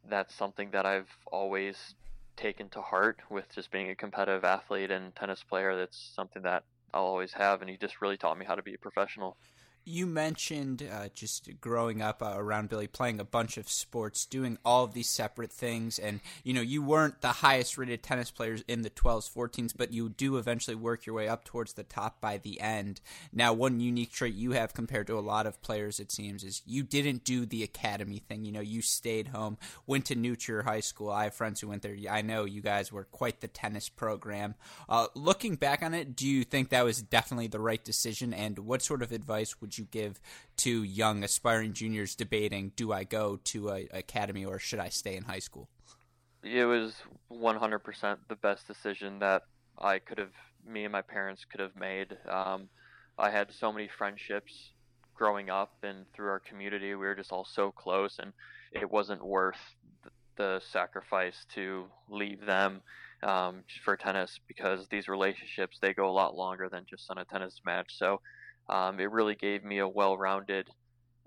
that's 0.08 0.34
something 0.34 0.70
that 0.70 0.86
I've 0.86 1.10
always 1.30 1.94
taken 2.36 2.68
to 2.70 2.80
heart 2.80 3.20
with 3.30 3.44
just 3.54 3.70
being 3.70 3.90
a 3.90 3.94
competitive 3.94 4.44
athlete 4.44 4.90
and 4.90 5.14
tennis 5.14 5.42
player. 5.42 5.76
That's 5.76 6.12
something 6.14 6.42
that 6.42 6.64
I'll 6.94 7.04
always 7.04 7.32
have, 7.34 7.60
and 7.60 7.70
he 7.70 7.76
just 7.76 8.00
really 8.00 8.16
taught 8.16 8.38
me 8.38 8.46
how 8.46 8.54
to 8.54 8.62
be 8.62 8.74
a 8.74 8.78
professional. 8.78 9.36
You 9.84 10.06
mentioned 10.06 10.88
uh, 10.88 11.08
just 11.12 11.60
growing 11.60 12.00
up 12.00 12.22
uh, 12.22 12.34
around 12.36 12.68
Billy, 12.68 12.86
playing 12.86 13.18
a 13.18 13.24
bunch 13.24 13.56
of 13.56 13.68
sports, 13.68 14.26
doing 14.26 14.56
all 14.64 14.84
of 14.84 14.94
these 14.94 15.08
separate 15.08 15.50
things, 15.50 15.98
and 15.98 16.20
you 16.44 16.54
know 16.54 16.60
you 16.60 16.82
weren't 16.82 17.20
the 17.20 17.28
highest 17.28 17.76
rated 17.76 18.02
tennis 18.02 18.30
players 18.30 18.62
in 18.68 18.82
the 18.82 18.90
12s, 18.90 19.28
14s, 19.32 19.74
but 19.76 19.92
you 19.92 20.08
do 20.08 20.36
eventually 20.36 20.76
work 20.76 21.04
your 21.04 21.16
way 21.16 21.26
up 21.26 21.44
towards 21.44 21.72
the 21.72 21.82
top 21.82 22.20
by 22.20 22.38
the 22.38 22.60
end. 22.60 23.00
Now, 23.32 23.52
one 23.52 23.80
unique 23.80 24.12
trait 24.12 24.34
you 24.34 24.52
have 24.52 24.72
compared 24.72 25.08
to 25.08 25.18
a 25.18 25.20
lot 25.20 25.46
of 25.46 25.60
players, 25.62 25.98
it 25.98 26.12
seems, 26.12 26.44
is 26.44 26.62
you 26.64 26.84
didn't 26.84 27.24
do 27.24 27.44
the 27.44 27.64
academy 27.64 28.20
thing. 28.20 28.44
You 28.44 28.52
know, 28.52 28.60
you 28.60 28.82
stayed 28.82 29.28
home, 29.28 29.58
went 29.86 30.04
to 30.06 30.14
New 30.14 30.36
High 30.64 30.80
School. 30.80 31.10
I 31.10 31.24
have 31.24 31.34
friends 31.34 31.60
who 31.60 31.68
went 31.68 31.82
there. 31.82 31.96
I 32.08 32.22
know 32.22 32.44
you 32.44 32.60
guys 32.60 32.92
were 32.92 33.04
quite 33.04 33.40
the 33.40 33.48
tennis 33.48 33.88
program. 33.88 34.54
Uh, 34.88 35.08
looking 35.16 35.56
back 35.56 35.82
on 35.82 35.92
it, 35.92 36.14
do 36.14 36.28
you 36.28 36.44
think 36.44 36.68
that 36.68 36.84
was 36.84 37.02
definitely 37.02 37.48
the 37.48 37.58
right 37.58 37.82
decision? 37.82 38.32
And 38.32 38.60
what 38.60 38.82
sort 38.82 39.02
of 39.02 39.10
advice 39.10 39.60
would 39.60 39.71
would 39.72 39.78
you 39.78 39.84
give 39.90 40.20
to 40.58 40.82
young 40.82 41.24
aspiring 41.24 41.72
juniors 41.72 42.14
debating 42.14 42.72
do 42.76 42.92
I 42.92 43.04
go 43.04 43.38
to 43.44 43.70
a 43.70 43.88
academy 43.92 44.44
or 44.44 44.58
should 44.58 44.78
I 44.78 44.90
stay 44.90 45.16
in 45.16 45.22
high 45.24 45.38
school? 45.38 45.70
It 46.42 46.66
was 46.66 46.94
100% 47.32 48.16
the 48.28 48.36
best 48.36 48.66
decision 48.66 49.18
that 49.20 49.44
I 49.78 49.98
could 49.98 50.18
have, 50.18 50.32
me 50.66 50.84
and 50.84 50.92
my 50.92 51.00
parents 51.00 51.46
could 51.50 51.60
have 51.60 51.74
made. 51.74 52.18
Um, 52.28 52.68
I 53.18 53.30
had 53.30 53.50
so 53.50 53.72
many 53.72 53.88
friendships 53.96 54.72
growing 55.14 55.48
up 55.48 55.72
and 55.82 56.04
through 56.12 56.28
our 56.28 56.40
community. 56.40 56.88
We 56.88 57.06
were 57.06 57.14
just 57.14 57.32
all 57.32 57.46
so 57.46 57.70
close, 57.70 58.18
and 58.18 58.32
it 58.72 58.90
wasn't 58.90 59.24
worth 59.24 59.60
the 60.36 60.60
sacrifice 60.70 61.46
to 61.54 61.86
leave 62.10 62.44
them 62.44 62.82
um, 63.22 63.62
for 63.84 63.96
tennis 63.96 64.38
because 64.48 64.88
these 64.88 65.08
relationships 65.08 65.78
they 65.80 65.94
go 65.94 66.10
a 66.10 66.12
lot 66.12 66.34
longer 66.34 66.68
than 66.68 66.84
just 66.90 67.10
on 67.10 67.18
a 67.18 67.24
tennis 67.24 67.60
match. 67.64 67.96
So 67.96 68.20
um, 68.68 69.00
it 69.00 69.10
really 69.10 69.34
gave 69.34 69.64
me 69.64 69.78
a 69.78 69.88
well-rounded 69.88 70.68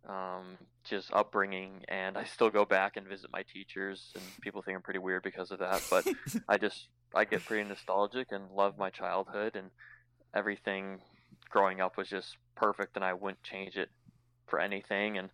um, 0.07 0.57
just 0.83 1.11
upbringing 1.13 1.83
and 1.87 2.17
i 2.17 2.23
still 2.23 2.49
go 2.49 2.63
back 2.63 2.95
and 2.95 3.07
visit 3.07 3.29
my 3.33 3.43
teachers 3.51 4.11
and 4.13 4.23
people 4.41 4.61
think 4.61 4.75
i'm 4.75 4.83
pretty 4.83 4.99
weird 4.99 5.23
because 5.23 5.49
of 5.51 5.59
that 5.59 5.81
but 5.89 6.05
i 6.47 6.57
just 6.57 6.87
i 7.15 7.25
get 7.25 7.43
pretty 7.43 7.67
nostalgic 7.67 8.27
and 8.31 8.51
love 8.51 8.77
my 8.77 8.89
childhood 8.89 9.55
and 9.55 9.71
everything 10.35 10.99
growing 11.49 11.81
up 11.81 11.97
was 11.97 12.07
just 12.07 12.37
perfect 12.55 12.95
and 12.95 13.03
i 13.03 13.13
wouldn't 13.13 13.41
change 13.41 13.77
it 13.77 13.89
for 14.47 14.59
anything 14.59 15.17
and 15.17 15.29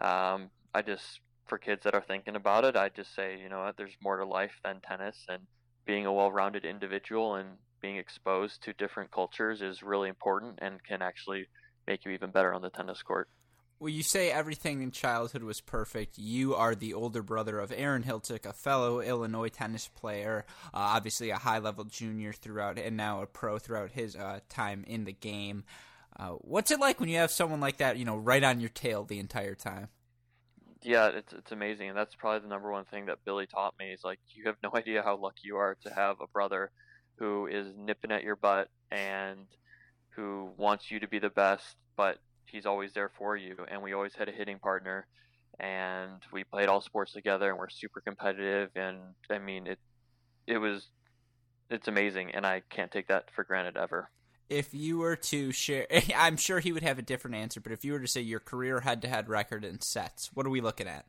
um, 0.00 0.50
i 0.74 0.82
just 0.82 1.20
for 1.46 1.58
kids 1.58 1.84
that 1.84 1.94
are 1.94 2.02
thinking 2.02 2.34
about 2.34 2.64
it 2.64 2.76
i 2.76 2.88
just 2.88 3.14
say 3.14 3.38
you 3.40 3.48
know 3.48 3.60
what? 3.60 3.76
There's 3.76 3.96
more 4.02 4.16
to 4.16 4.24
life 4.24 4.60
than 4.64 4.80
tennis 4.80 5.24
and 5.28 5.42
being 5.86 6.06
a 6.06 6.12
well-rounded 6.12 6.64
individual 6.64 7.36
and 7.36 7.48
being 7.80 7.96
exposed 7.96 8.62
to 8.64 8.72
different 8.72 9.10
cultures 9.10 9.62
is 9.62 9.82
really 9.82 10.08
important 10.08 10.58
and 10.60 10.82
can 10.82 11.02
actually 11.02 11.46
make 11.86 12.04
you 12.04 12.12
even 12.12 12.30
better 12.30 12.52
on 12.52 12.62
the 12.62 12.70
tennis 12.70 13.02
court. 13.02 13.28
Well, 13.80 13.90
you 13.90 14.02
say 14.02 14.32
everything 14.32 14.82
in 14.82 14.90
childhood 14.90 15.44
was 15.44 15.60
perfect. 15.60 16.18
You 16.18 16.56
are 16.56 16.74
the 16.74 16.94
older 16.94 17.22
brother 17.22 17.60
of 17.60 17.72
Aaron 17.74 18.02
Hiltzik, 18.02 18.44
a 18.44 18.52
fellow 18.52 19.00
Illinois 19.00 19.50
tennis 19.50 19.86
player, 19.86 20.44
uh, 20.74 20.78
obviously 20.78 21.30
a 21.30 21.36
high 21.36 21.60
level 21.60 21.84
junior 21.84 22.32
throughout, 22.32 22.76
and 22.76 22.96
now 22.96 23.22
a 23.22 23.26
pro 23.26 23.58
throughout 23.58 23.92
his 23.92 24.16
uh, 24.16 24.40
time 24.48 24.84
in 24.88 25.04
the 25.04 25.12
game. 25.12 25.62
Uh, 26.18 26.30
what's 26.40 26.72
it 26.72 26.80
like 26.80 26.98
when 26.98 27.08
you 27.08 27.18
have 27.18 27.30
someone 27.30 27.60
like 27.60 27.76
that, 27.76 27.96
you 27.96 28.04
know, 28.04 28.16
right 28.16 28.42
on 28.42 28.58
your 28.58 28.68
tail 28.68 29.04
the 29.04 29.20
entire 29.20 29.54
time? 29.54 29.88
Yeah, 30.82 31.08
it's 31.08 31.32
it's 31.32 31.52
amazing, 31.52 31.88
and 31.88 31.96
that's 31.96 32.16
probably 32.16 32.40
the 32.40 32.48
number 32.48 32.72
one 32.72 32.84
thing 32.84 33.06
that 33.06 33.24
Billy 33.24 33.46
taught 33.46 33.74
me 33.78 33.92
is 33.92 34.02
like 34.02 34.18
you 34.30 34.44
have 34.46 34.56
no 34.60 34.70
idea 34.74 35.02
how 35.04 35.16
lucky 35.16 35.42
you 35.44 35.56
are 35.56 35.76
to 35.84 35.94
have 35.94 36.20
a 36.20 36.26
brother 36.26 36.72
who 37.18 37.46
is 37.46 37.66
nipping 37.76 38.12
at 38.12 38.22
your 38.22 38.36
butt 38.36 38.68
and 38.90 39.46
who 40.10 40.50
wants 40.56 40.90
you 40.90 41.00
to 41.00 41.08
be 41.08 41.18
the 41.18 41.30
best, 41.30 41.76
but 41.96 42.18
he's 42.46 42.66
always 42.66 42.92
there 42.92 43.10
for 43.18 43.36
you. 43.36 43.56
And 43.68 43.82
we 43.82 43.92
always 43.92 44.14
had 44.14 44.28
a 44.28 44.32
hitting 44.32 44.58
partner, 44.58 45.06
and 45.58 46.20
we 46.32 46.44
played 46.44 46.68
all 46.68 46.80
sports 46.80 47.12
together, 47.12 47.50
and 47.50 47.58
we're 47.58 47.68
super 47.68 48.00
competitive. 48.00 48.70
And 48.76 48.98
I 49.30 49.38
mean, 49.38 49.66
it 49.66 49.78
it 50.46 50.58
was 50.58 50.86
it's 51.70 51.88
amazing, 51.88 52.32
and 52.34 52.46
I 52.46 52.62
can't 52.70 52.90
take 52.90 53.08
that 53.08 53.30
for 53.34 53.44
granted 53.44 53.76
ever. 53.76 54.10
If 54.48 54.72
you 54.72 54.98
were 54.98 55.16
to 55.16 55.52
share, 55.52 55.86
I'm 56.16 56.36
sure 56.36 56.60
he 56.60 56.72
would 56.72 56.82
have 56.82 56.98
a 56.98 57.02
different 57.02 57.36
answer. 57.36 57.60
But 57.60 57.72
if 57.72 57.84
you 57.84 57.92
were 57.92 58.00
to 58.00 58.08
say 58.08 58.22
your 58.22 58.40
career 58.40 58.80
head-to-head 58.80 59.28
record 59.28 59.64
in 59.64 59.80
sets, 59.80 60.30
what 60.32 60.46
are 60.46 60.50
we 60.50 60.60
looking 60.60 60.88
at? 60.88 61.04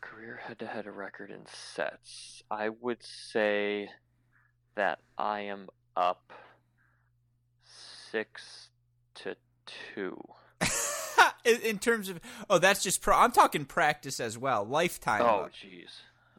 Career 0.00 0.40
head-to-head 0.42 0.86
record 0.86 1.30
in 1.30 1.46
sets, 1.46 2.42
I 2.50 2.68
would 2.68 3.02
say 3.02 3.88
that 4.74 4.98
I 5.18 5.40
am 5.42 5.68
up 5.96 6.32
six 8.10 8.68
to 9.16 9.36
two. 9.66 10.22
in 11.44 11.78
terms 11.78 12.08
of 12.08 12.20
oh, 12.48 12.58
that's 12.58 12.82
just 12.82 13.02
pro. 13.02 13.16
I'm 13.16 13.32
talking 13.32 13.64
practice 13.64 14.20
as 14.20 14.38
well, 14.38 14.64
lifetime. 14.64 15.22
Oh, 15.22 15.48
jeez. 15.48 15.90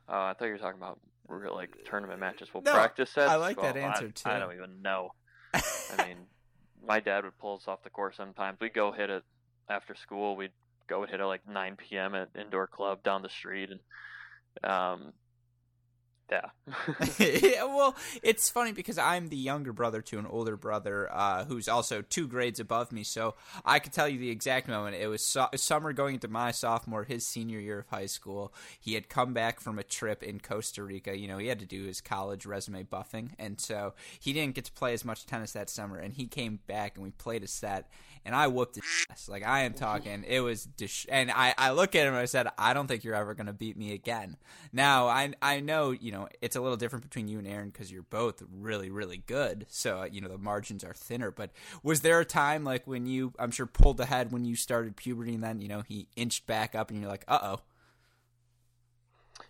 Oh, 0.10 0.14
I 0.14 0.34
thought 0.34 0.46
you 0.46 0.52
were 0.52 0.58
talking 0.58 0.80
about 0.80 1.00
real 1.28 1.56
like 1.56 1.72
tournament 1.86 2.20
matches. 2.20 2.50
Well, 2.54 2.64
No, 2.64 2.74
practice 2.74 3.12
sets. 3.12 3.30
I 3.30 3.36
like 3.36 3.62
well, 3.62 3.74
that 3.74 3.80
answer, 3.80 4.08
I, 4.08 4.10
too. 4.10 4.30
I 4.30 4.40
don't 4.40 4.54
even 4.54 4.82
know. 4.82 5.12
I 5.54 6.08
mean, 6.08 6.18
my 6.86 7.00
dad 7.00 7.24
would 7.24 7.38
pull 7.38 7.56
us 7.58 7.68
off 7.68 7.84
the 7.84 7.90
course 7.90 8.18
sometimes. 8.18 8.60
We'd 8.60 8.74
go 8.74 8.92
hit 8.92 9.10
it 9.10 9.24
after 9.70 9.96
school. 9.96 10.36
We'd 10.36 10.52
go 10.88 11.02
and 11.02 11.12
hit 11.12 11.20
it 11.20 11.26
like 11.26 11.48
9 11.48 11.76
p.m. 11.78 12.16
at 12.16 12.30
indoor 12.40 12.68
club 12.68 13.04
down 13.04 13.22
the 13.22 13.30
street, 13.30 13.70
and 13.72 14.70
um, 14.70 15.14
yeah. 16.32 16.42
Yeah, 17.20 17.64
well, 17.66 17.96
it's 18.22 18.50
funny 18.50 18.72
because 18.72 18.98
I'm 18.98 19.30
the 19.30 19.38
younger 19.38 19.74
brother 19.74 20.02
to 20.02 20.20
an 20.20 20.26
older 20.26 20.58
brother 20.58 21.10
uh, 21.12 21.46
who's 21.46 21.68
also 21.68 22.02
two 22.02 22.28
grades 22.28 22.60
above 22.60 22.92
me. 22.92 23.04
So 23.04 23.36
I 23.66 23.80
could 23.80 23.94
tell 23.94 24.08
you 24.08 24.20
the 24.20 24.30
exact 24.30 24.68
moment. 24.68 24.96
It 24.96 25.08
was 25.08 25.26
so- 25.26 25.50
summer 25.56 25.94
going 25.94 26.16
into 26.16 26.28
my 26.28 26.52
sophomore, 26.52 27.04
his 27.04 27.26
senior 27.26 27.60
year 27.60 27.80
of 27.80 27.88
high 27.88 28.06
school. 28.06 28.54
He 28.80 28.94
had 28.94 29.10
come 29.10 29.34
back 29.34 29.60
from 29.60 29.80
a 29.80 29.84
trip 29.84 30.22
in 30.24 30.40
Costa 30.40 30.84
Rica. 30.84 31.18
You 31.18 31.28
know, 31.28 31.38
he 31.38 31.48
had 31.48 31.60
to 31.60 31.66
do 31.66 31.86
his 31.86 32.02
college 32.02 32.46
resume 32.46 32.84
buffing. 32.84 33.32
And 33.40 33.60
so 33.60 33.94
he 34.20 34.34
didn't 34.34 34.56
get 34.56 34.66
to 34.66 34.72
play 34.72 34.94
as 34.94 35.06
much 35.06 35.26
tennis 35.26 35.54
that 35.54 35.70
summer. 35.70 35.98
And 35.98 36.14
he 36.14 36.28
came 36.28 36.60
back 36.68 36.96
and 36.96 37.04
we 37.04 37.12
played 37.12 37.44
a 37.44 37.48
set. 37.48 37.90
And 38.28 38.36
I 38.36 38.48
whooped 38.48 38.76
his 38.76 38.84
ass. 39.10 39.28
Like, 39.30 39.44
I 39.44 39.62
am 39.62 39.74
talking. 39.74 40.26
It 40.28 40.42
was. 40.42 40.68
And 41.10 41.32
I, 41.32 41.56
I 41.58 41.72
look 41.72 41.96
at 41.96 42.06
him 42.06 42.14
and 42.14 42.22
I 42.22 42.26
said, 42.26 42.50
I 42.58 42.74
don't 42.74 42.86
think 42.88 43.04
you're 43.04 43.16
ever 43.16 43.34
going 43.34 43.48
to 43.48 43.54
beat 43.54 43.78
me 43.78 43.94
again. 43.94 44.38
Now, 44.74 45.08
I, 45.08 45.34
I 45.42 45.62
know, 45.62 45.92
you 45.92 46.12
know, 46.12 46.28
it's 46.42 46.58
a 46.58 46.62
little 46.62 46.78
different 46.78 47.04
between 47.04 47.30
you 47.30 47.40
and 47.40 47.48
Aaron 47.48 47.70
because 47.70 47.92
you're 47.92 48.04
both 48.04 48.44
really, 48.52 48.92
really 48.92 49.24
good. 49.26 49.66
So, 49.70 50.02
uh, 50.02 50.10
you 50.12 50.22
know, 50.22 50.28
the 50.28 50.38
margins 50.38 50.84
are 50.84 50.94
thinner. 50.94 51.32
But 51.32 51.52
was 51.82 52.02
there 52.02 52.20
a 52.20 52.26
time 52.26 52.64
like 52.64 52.86
when 52.86 53.08
you, 53.08 53.34
I'm 53.40 53.50
sure, 53.50 53.66
pulled 53.66 54.00
ahead 54.00 54.32
when 54.32 54.46
you 54.46 54.56
started 54.56 54.96
puberty 54.98 55.34
and 55.34 55.44
then, 55.44 55.62
you 55.62 55.70
know, 55.70 55.82
he 55.82 56.10
inched 56.16 56.46
back 56.46 56.76
up 56.76 56.92
and 56.92 57.00
you're 57.00 57.10
like, 57.10 57.24
uh 57.28 57.40
oh. 57.42 57.62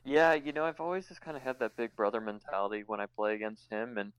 Yeah, 0.05 0.35
you 0.35 0.53
know, 0.53 0.63
I've 0.63 0.79
always 0.79 1.07
just 1.07 1.19
kind 1.19 1.35
of 1.35 1.43
had 1.43 1.59
that 1.59 1.75
big 1.75 1.95
brother 1.95 2.21
mentality 2.21 2.83
when 2.87 3.01
I 3.01 3.07
play 3.07 3.35
against 3.35 3.69
him, 3.69 3.97
and 3.97 4.13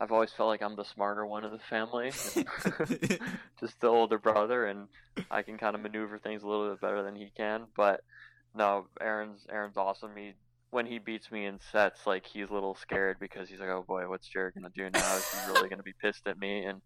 I've 0.00 0.12
always 0.12 0.30
felt 0.30 0.48
like 0.48 0.62
I'm 0.62 0.76
the 0.76 0.84
smarter 0.84 1.26
one 1.26 1.44
of 1.44 1.50
the 1.50 1.58
family, 1.58 2.10
just 3.60 3.80
the 3.80 3.88
older 3.88 4.18
brother, 4.18 4.66
and 4.66 4.86
I 5.30 5.42
can 5.42 5.58
kind 5.58 5.74
of 5.74 5.82
maneuver 5.82 6.18
things 6.18 6.42
a 6.42 6.46
little 6.46 6.70
bit 6.70 6.80
better 6.80 7.02
than 7.02 7.16
he 7.16 7.30
can. 7.36 7.64
But 7.76 8.02
no, 8.54 8.86
Aaron's 9.00 9.46
Aaron's 9.50 9.76
awesome. 9.76 10.12
He 10.16 10.34
when 10.70 10.86
he 10.86 10.98
beats 10.98 11.30
me 11.32 11.46
in 11.46 11.58
sets, 11.72 12.06
like 12.06 12.26
he's 12.26 12.50
a 12.50 12.54
little 12.54 12.76
scared 12.76 13.18
because 13.18 13.48
he's 13.48 13.60
like, 13.60 13.70
oh 13.70 13.84
boy, 13.86 14.08
what's 14.08 14.28
Jared 14.28 14.54
gonna 14.54 14.70
do 14.74 14.88
now? 14.90 15.16
Is 15.16 15.28
he 15.30 15.52
really 15.52 15.68
gonna 15.68 15.82
be 15.82 15.94
pissed 16.00 16.26
at 16.26 16.38
me? 16.38 16.64
And 16.64 16.80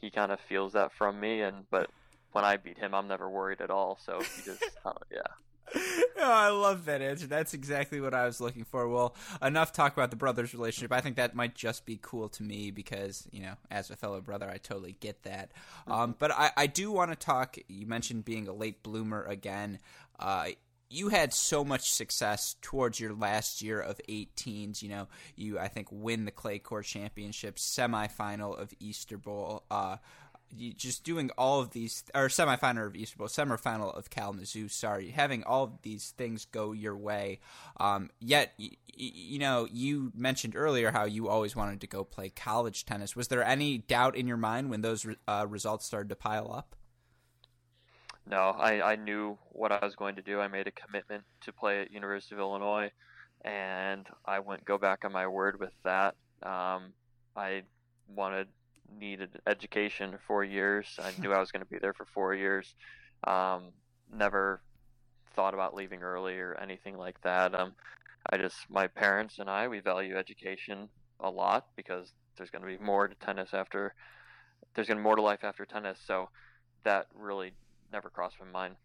he 0.00 0.10
kind 0.10 0.32
of 0.32 0.40
feels 0.48 0.72
that 0.72 0.92
from 0.92 1.20
me, 1.20 1.42
and 1.42 1.66
but 1.70 1.88
when 2.32 2.44
I 2.44 2.56
beat 2.56 2.78
him, 2.78 2.94
I'm 2.94 3.08
never 3.08 3.30
worried 3.30 3.60
at 3.60 3.70
all. 3.70 3.98
So 4.04 4.20
he 4.20 4.42
just, 4.42 4.62
uh, 4.84 4.92
yeah. 5.10 5.22
oh, 5.76 6.00
I 6.18 6.48
love 6.48 6.84
that 6.86 7.02
answer. 7.02 7.26
That's 7.26 7.54
exactly 7.54 8.00
what 8.00 8.14
I 8.14 8.26
was 8.26 8.40
looking 8.40 8.64
for. 8.64 8.88
Well, 8.88 9.14
enough 9.42 9.72
talk 9.72 9.92
about 9.92 10.10
the 10.10 10.16
brothers' 10.16 10.54
relationship. 10.54 10.92
I 10.92 11.00
think 11.00 11.16
that 11.16 11.34
might 11.34 11.54
just 11.54 11.86
be 11.86 11.98
cool 12.00 12.28
to 12.30 12.42
me 12.42 12.70
because, 12.70 13.26
you 13.32 13.42
know, 13.42 13.54
as 13.70 13.90
a 13.90 13.96
fellow 13.96 14.20
brother, 14.20 14.48
I 14.48 14.58
totally 14.58 14.96
get 15.00 15.22
that. 15.24 15.52
Um, 15.86 16.14
but 16.18 16.30
I, 16.32 16.50
I 16.56 16.66
do 16.66 16.90
want 16.90 17.10
to 17.10 17.16
talk. 17.16 17.56
You 17.68 17.86
mentioned 17.86 18.24
being 18.24 18.48
a 18.48 18.52
late 18.52 18.82
bloomer 18.82 19.24
again. 19.24 19.78
Uh, 20.18 20.46
you 20.88 21.08
had 21.08 21.34
so 21.34 21.64
much 21.64 21.90
success 21.90 22.54
towards 22.62 23.00
your 23.00 23.12
last 23.12 23.60
year 23.60 23.80
of 23.80 24.00
18s. 24.08 24.82
You 24.82 24.88
know, 24.90 25.08
you 25.34 25.58
I 25.58 25.68
think 25.68 25.88
win 25.90 26.24
the 26.24 26.30
clay 26.30 26.58
court 26.58 26.84
championship, 26.84 27.56
semifinal 27.56 28.58
of 28.58 28.72
Easter 28.78 29.18
Bowl. 29.18 29.64
Uh, 29.70 29.96
just 30.76 31.04
doing 31.04 31.30
all 31.36 31.60
of 31.60 31.70
these 31.70 32.04
or 32.14 32.28
semifinal 32.28 32.86
of 32.86 32.96
Easter 32.96 33.16
Bowl, 33.16 33.28
semifinal 33.28 33.96
of 33.96 34.10
Kalamazoo. 34.10 34.68
Sorry, 34.68 35.10
having 35.10 35.44
all 35.44 35.64
of 35.64 35.82
these 35.82 36.10
things 36.10 36.44
go 36.44 36.72
your 36.72 36.96
way. 36.96 37.40
Um, 37.78 38.10
yet, 38.20 38.52
y- 38.58 38.70
y- 38.72 39.12
you 39.14 39.38
know, 39.38 39.68
you 39.70 40.12
mentioned 40.14 40.56
earlier 40.56 40.90
how 40.90 41.04
you 41.04 41.28
always 41.28 41.54
wanted 41.54 41.80
to 41.82 41.86
go 41.86 42.04
play 42.04 42.30
college 42.30 42.84
tennis. 42.84 43.14
Was 43.16 43.28
there 43.28 43.44
any 43.44 43.78
doubt 43.78 44.16
in 44.16 44.26
your 44.26 44.36
mind 44.36 44.70
when 44.70 44.82
those 44.82 45.04
re- 45.04 45.16
uh, 45.28 45.46
results 45.48 45.86
started 45.86 46.08
to 46.08 46.16
pile 46.16 46.52
up? 46.52 46.76
No, 48.28 48.50
I, 48.58 48.82
I 48.92 48.96
knew 48.96 49.38
what 49.50 49.70
I 49.70 49.78
was 49.84 49.94
going 49.94 50.16
to 50.16 50.22
do. 50.22 50.40
I 50.40 50.48
made 50.48 50.66
a 50.66 50.72
commitment 50.72 51.22
to 51.42 51.52
play 51.52 51.82
at 51.82 51.92
University 51.92 52.34
of 52.34 52.40
Illinois, 52.40 52.90
and 53.42 54.06
I 54.24 54.40
wouldn't 54.40 54.64
go 54.66 54.78
back 54.78 55.04
on 55.04 55.12
my 55.12 55.28
word 55.28 55.60
with 55.60 55.72
that. 55.84 56.16
Um, 56.42 56.92
I 57.36 57.62
wanted 58.08 58.48
needed 58.98 59.30
education 59.46 60.12
for 60.12 60.20
four 60.26 60.44
years. 60.44 60.98
I 61.02 61.12
knew 61.20 61.32
I 61.32 61.40
was 61.40 61.50
going 61.50 61.64
to 61.64 61.70
be 61.70 61.78
there 61.78 61.94
for 61.94 62.06
four 62.06 62.34
years. 62.34 62.74
Um, 63.26 63.72
never 64.12 64.60
thought 65.34 65.54
about 65.54 65.74
leaving 65.74 66.02
early 66.02 66.34
or 66.34 66.54
anything 66.60 66.96
like 66.96 67.20
that. 67.22 67.54
Um, 67.54 67.72
I 68.30 68.38
just 68.38 68.56
my 68.68 68.86
parents 68.86 69.38
and 69.38 69.48
I 69.48 69.68
we 69.68 69.80
value 69.80 70.16
education 70.16 70.88
a 71.20 71.30
lot 71.30 71.66
because 71.76 72.12
there's 72.36 72.50
going 72.50 72.62
to 72.62 72.68
be 72.68 72.82
more 72.82 73.08
to 73.08 73.14
tennis 73.14 73.50
after 73.52 73.94
there's 74.74 74.88
going 74.88 74.98
to 74.98 75.02
be 75.02 75.04
more 75.04 75.16
to 75.16 75.22
life 75.22 75.44
after 75.44 75.64
tennis. 75.64 75.98
So 76.04 76.28
that 76.84 77.06
really 77.14 77.52
never 77.92 78.10
crossed 78.10 78.36
my 78.40 78.50
mind. 78.50 78.76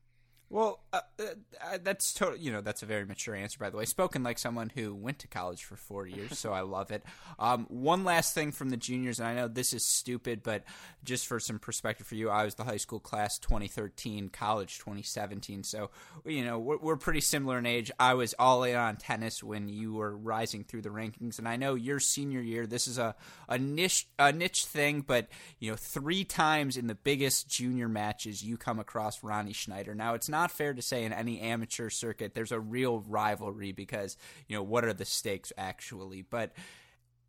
Well, 0.52 0.82
uh, 0.92 1.00
uh, 1.18 1.78
that's 1.82 2.14
total. 2.14 2.38
You 2.38 2.52
know, 2.52 2.60
that's 2.60 2.84
a 2.84 2.86
very 2.86 3.06
mature 3.06 3.34
answer, 3.34 3.58
by 3.58 3.70
the 3.70 3.78
way. 3.78 3.86
Spoken 3.86 4.22
like 4.22 4.38
someone 4.38 4.70
who 4.70 4.94
went 4.94 5.20
to 5.20 5.30
college 5.30 5.64
for 5.64 5.78
four 5.78 6.06
years, 6.06 6.38
so 6.38 6.52
I 6.52 6.62
love 6.62 6.92
it. 6.92 7.04
Um, 7.40 7.66
one 7.70 8.04
last 8.04 8.36
thing 8.36 8.52
from 8.52 8.70
the 8.70 8.78
juniors, 8.78 9.20
and 9.20 9.28
I 9.28 9.34
know 9.34 9.48
this 9.48 9.74
is 9.74 9.84
stupid, 9.84 10.44
but 10.44 10.64
just 11.04 11.26
for 11.26 11.40
some 11.40 11.58
perspective 11.58 12.06
for 12.06 12.14
you, 12.14 12.30
I 12.30 12.46
was 12.46 12.54
the 12.54 12.64
high 12.64 12.78
school 12.78 13.00
class 13.00 13.40
2013, 13.40 14.30
college 14.30 14.78
2017. 14.78 15.64
So, 15.64 15.90
you 16.24 16.46
know, 16.46 16.60
we're, 16.60 16.78
we're 16.78 16.98
pretty 16.98 17.22
similar 17.22 17.58
in 17.58 17.66
age. 17.66 17.90
I 18.00 18.14
was 18.14 18.36
all 18.38 18.64
in 18.64 18.76
on 18.76 18.98
tennis 18.98 19.44
when 19.44 19.70
you 19.70 19.94
were 19.94 20.16
rising 20.16 20.64
through 20.64 20.84
the 20.84 20.90
rankings, 20.90 21.40
and 21.40 21.48
I 21.48 21.56
know 21.56 21.74
your 21.74 22.00
senior 22.00 22.42
year, 22.42 22.68
this 22.68 22.88
is 22.88 23.00
a 23.00 23.16
a 23.50 23.58
niche 23.58 24.08
a 24.20 24.32
niche 24.32 24.66
thing, 24.66 25.02
but 25.02 25.28
you 25.60 25.72
know, 25.72 25.78
three 25.78 26.24
times 26.24 26.78
in 26.78 26.86
the 26.86 26.96
biggest 26.96 27.50
junior 27.50 27.90
matches, 27.90 28.44
you 28.44 28.56
come 28.56 28.80
across 28.80 29.24
Ronnie 29.24 29.54
Schneider. 29.54 29.96
Now, 29.96 30.14
it's 30.14 30.30
not 30.30 30.41
not 30.42 30.52
fair 30.52 30.74
to 30.74 30.82
say 30.82 31.04
in 31.04 31.14
any 31.14 31.40
amateur 31.40 31.90
circuit 31.90 32.34
there's 32.34 32.52
a 32.52 32.60
real 32.60 33.00
rivalry 33.08 33.72
because 33.72 34.18
you 34.48 34.56
know 34.56 34.64
what 34.64 34.84
are 34.84 34.94
the 34.94 35.06
stakes 35.06 35.54
actually? 35.58 36.24
But 36.24 36.52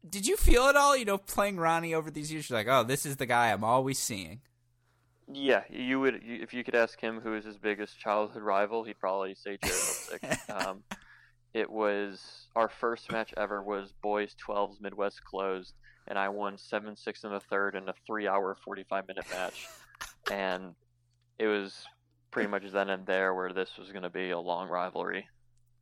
did 0.08 0.26
you 0.26 0.36
feel 0.36 0.66
it 0.68 0.76
all 0.76 0.96
you 0.96 1.04
know 1.04 1.18
playing 1.18 1.58
ronnie 1.58 1.94
over 1.94 2.10
these 2.10 2.32
years 2.32 2.50
you're 2.50 2.58
like 2.58 2.66
oh 2.68 2.82
this 2.82 3.06
is 3.06 3.16
the 3.16 3.26
guy 3.26 3.52
i'm 3.52 3.62
always 3.64 3.98
seeing? 3.98 4.40
Yeah, 5.32 5.62
you 5.70 6.00
would 6.00 6.22
you, 6.24 6.40
if 6.42 6.52
you 6.52 6.64
could 6.64 6.74
ask 6.74 7.00
him 7.00 7.20
who 7.20 7.34
is 7.34 7.44
his 7.44 7.56
biggest 7.56 7.98
childhood 7.98 8.42
rival, 8.42 8.84
he'd 8.84 8.98
probably 8.98 9.34
say 9.34 9.56
Jared 9.62 9.76
Hiltzik. 9.76 10.50
um, 10.66 10.82
it 11.54 11.70
was 11.70 12.48
our 12.56 12.68
first 12.68 13.10
match 13.12 13.32
ever 13.36 13.62
was 13.62 13.92
boys 14.02 14.34
12s 14.46 14.80
Midwest 14.80 15.24
closed, 15.24 15.74
and 16.08 16.18
I 16.18 16.28
won 16.28 16.58
seven 16.58 16.96
six 16.96 17.24
in 17.24 17.30
the 17.30 17.40
third 17.40 17.76
in 17.76 17.88
a 17.88 17.94
three 18.06 18.26
hour 18.26 18.56
forty 18.64 18.84
five 18.88 19.06
minute 19.06 19.26
match, 19.30 19.66
and 20.30 20.74
it 21.38 21.46
was 21.46 21.86
pretty 22.32 22.48
much 22.48 22.64
then 22.72 22.90
and 22.90 23.06
there 23.06 23.32
where 23.32 23.52
this 23.52 23.70
was 23.78 23.90
going 23.90 24.02
to 24.02 24.10
be 24.10 24.30
a 24.30 24.38
long 24.38 24.68
rivalry. 24.68 25.28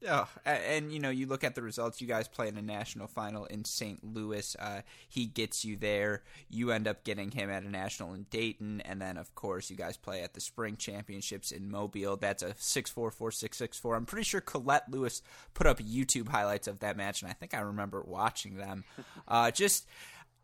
Oh, 0.09 0.26
and, 0.47 0.90
you 0.90 0.99
know, 0.99 1.11
you 1.11 1.26
look 1.26 1.45
at 1.45 1.54
the 1.54 1.61
results. 1.61 2.00
You 2.00 2.07
guys 2.07 2.26
play 2.26 2.49
in 2.49 2.57
a 2.57 2.62
national 2.62 3.07
final 3.07 3.45
in 3.45 3.66
St. 3.66 4.02
Louis. 4.02 4.57
Uh, 4.59 4.80
he 5.07 5.26
gets 5.26 5.62
you 5.62 5.76
there. 5.76 6.23
You 6.49 6.71
end 6.71 6.88
up 6.88 7.04
getting 7.04 7.30
him 7.30 7.50
at 7.50 7.64
a 7.64 7.69
national 7.69 8.14
in 8.14 8.25
Dayton, 8.30 8.80
and 8.80 9.00
then 9.00 9.19
of 9.19 9.35
course 9.35 9.69
you 9.69 9.76
guys 9.76 9.99
play 9.99 10.23
at 10.23 10.33
the 10.33 10.40
Spring 10.40 10.76
Championships 10.78 11.52
in 11.52 11.71
Mobile. 11.71 12.16
That's 12.16 12.42
a 12.42 12.54
six 12.57 12.90
four 12.90 13.11
four 13.11 13.30
six 13.30 13.59
six 13.59 13.78
four. 13.78 13.95
I'm 13.95 14.07
pretty 14.07 14.25
sure 14.25 14.40
Colette 14.40 14.90
Lewis 14.90 15.21
put 15.52 15.66
up 15.66 15.80
YouTube 15.80 16.28
highlights 16.28 16.66
of 16.66 16.80
that 16.80 16.97
match, 16.97 17.21
and 17.21 17.30
I 17.30 17.35
think 17.35 17.52
I 17.52 17.61
remember 17.61 18.02
watching 18.02 18.57
them. 18.57 18.85
Uh, 19.28 19.50
just. 19.50 19.87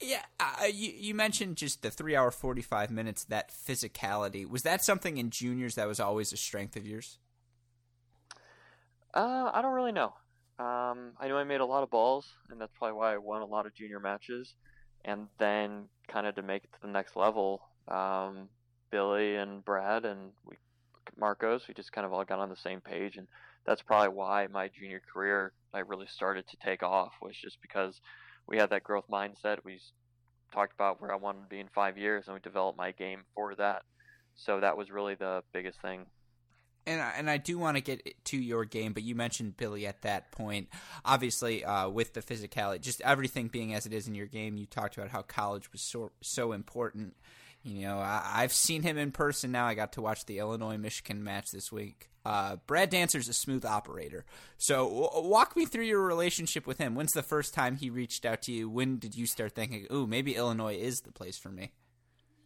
Yeah, 0.00 0.22
uh, 0.38 0.66
you, 0.66 0.92
you 0.94 1.14
mentioned 1.14 1.56
just 1.56 1.82
the 1.82 1.90
three 1.90 2.14
hour, 2.14 2.30
45 2.30 2.90
minutes, 2.90 3.24
that 3.24 3.50
physicality. 3.50 4.48
Was 4.48 4.62
that 4.62 4.84
something 4.84 5.16
in 5.16 5.30
juniors 5.30 5.74
that 5.76 5.88
was 5.88 6.00
always 6.00 6.32
a 6.32 6.36
strength 6.36 6.76
of 6.76 6.86
yours? 6.86 7.18
Uh, 9.14 9.50
I 9.52 9.62
don't 9.62 9.72
really 9.72 9.92
know. 9.92 10.12
Um, 10.58 11.12
I 11.18 11.28
know 11.28 11.38
I 11.38 11.44
made 11.44 11.60
a 11.60 11.66
lot 11.66 11.82
of 11.82 11.90
balls, 11.90 12.26
and 12.50 12.60
that's 12.60 12.72
probably 12.76 12.96
why 12.96 13.14
I 13.14 13.18
won 13.18 13.42
a 13.42 13.46
lot 13.46 13.66
of 13.66 13.74
junior 13.74 14.00
matches. 14.00 14.54
And 15.04 15.28
then, 15.38 15.84
kind 16.08 16.26
of 16.26 16.34
to 16.34 16.42
make 16.42 16.64
it 16.64 16.72
to 16.74 16.80
the 16.82 16.92
next 16.92 17.16
level, 17.16 17.62
um, 17.88 18.48
Billy 18.90 19.36
and 19.36 19.64
Brad 19.64 20.04
and 20.04 20.32
we 20.44 20.56
Marcos. 21.18 21.68
We 21.68 21.74
just 21.74 21.92
kind 21.92 22.06
of 22.06 22.12
all 22.12 22.24
got 22.24 22.38
on 22.38 22.48
the 22.48 22.56
same 22.56 22.80
page, 22.80 23.16
and 23.16 23.26
that's 23.64 23.82
probably 23.82 24.08
why 24.08 24.46
my 24.48 24.68
junior 24.68 25.00
career 25.12 25.52
I 25.72 25.80
really 25.80 26.06
started 26.06 26.46
to 26.48 26.56
take 26.56 26.82
off 26.82 27.12
was 27.22 27.36
just 27.36 27.60
because 27.62 28.00
we 28.46 28.56
had 28.56 28.70
that 28.70 28.84
growth 28.84 29.06
mindset. 29.10 29.58
We 29.64 29.80
talked 30.52 30.72
about 30.74 31.00
where 31.00 31.12
I 31.12 31.16
wanted 31.16 31.42
to 31.42 31.48
be 31.48 31.60
in 31.60 31.68
five 31.74 31.98
years, 31.98 32.26
and 32.26 32.34
we 32.34 32.40
developed 32.40 32.78
my 32.78 32.92
game 32.92 33.22
for 33.34 33.54
that. 33.56 33.82
So 34.34 34.60
that 34.60 34.76
was 34.76 34.90
really 34.90 35.14
the 35.14 35.42
biggest 35.52 35.80
thing 35.80 36.06
and 36.86 37.00
I, 37.00 37.12
and 37.16 37.28
I 37.28 37.36
do 37.36 37.58
want 37.58 37.76
to 37.76 37.80
get 37.80 38.24
to 38.26 38.36
your 38.36 38.64
game, 38.64 38.92
but 38.92 39.02
you 39.02 39.14
mentioned 39.14 39.56
Billy 39.56 39.86
at 39.86 40.02
that 40.02 40.30
point. 40.30 40.68
Obviously, 41.04 41.64
uh, 41.64 41.88
with 41.88 42.14
the 42.14 42.22
physicality, 42.22 42.80
just 42.80 43.00
everything 43.00 43.48
being 43.48 43.74
as 43.74 43.86
it 43.86 43.92
is 43.92 44.06
in 44.06 44.14
your 44.14 44.26
game, 44.26 44.56
you 44.56 44.66
talked 44.66 44.96
about 44.96 45.10
how 45.10 45.22
college 45.22 45.72
was 45.72 45.80
so 45.80 46.12
so 46.20 46.52
important. 46.52 47.16
You 47.66 47.82
know, 47.82 47.98
I, 47.98 48.42
have 48.42 48.52
seen 48.52 48.82
him 48.82 48.96
in 48.96 49.10
person 49.10 49.50
now. 49.50 49.66
I 49.66 49.74
got 49.74 49.94
to 49.94 50.00
watch 50.00 50.24
the 50.24 50.38
Illinois 50.38 50.76
Michigan 50.76 51.24
match 51.24 51.50
this 51.50 51.72
week. 51.72 52.10
Uh, 52.24 52.56
Brad 52.68 52.90
Dancer's 52.90 53.28
a 53.28 53.32
smooth 53.32 53.64
operator. 53.64 54.24
So, 54.56 54.84
w- 54.88 55.28
walk 55.28 55.56
me 55.56 55.66
through 55.66 55.86
your 55.86 56.00
relationship 56.00 56.64
with 56.64 56.78
him. 56.78 56.94
When's 56.94 57.12
the 57.12 57.24
first 57.24 57.54
time 57.54 57.74
he 57.74 57.90
reached 57.90 58.24
out 58.24 58.42
to 58.42 58.52
you? 58.52 58.70
When 58.70 58.98
did 58.98 59.16
you 59.16 59.26
start 59.26 59.56
thinking, 59.56 59.88
"Ooh, 59.92 60.06
maybe 60.06 60.36
Illinois 60.36 60.76
is 60.76 61.00
the 61.00 61.10
place 61.10 61.38
for 61.38 61.48
me"? 61.48 61.72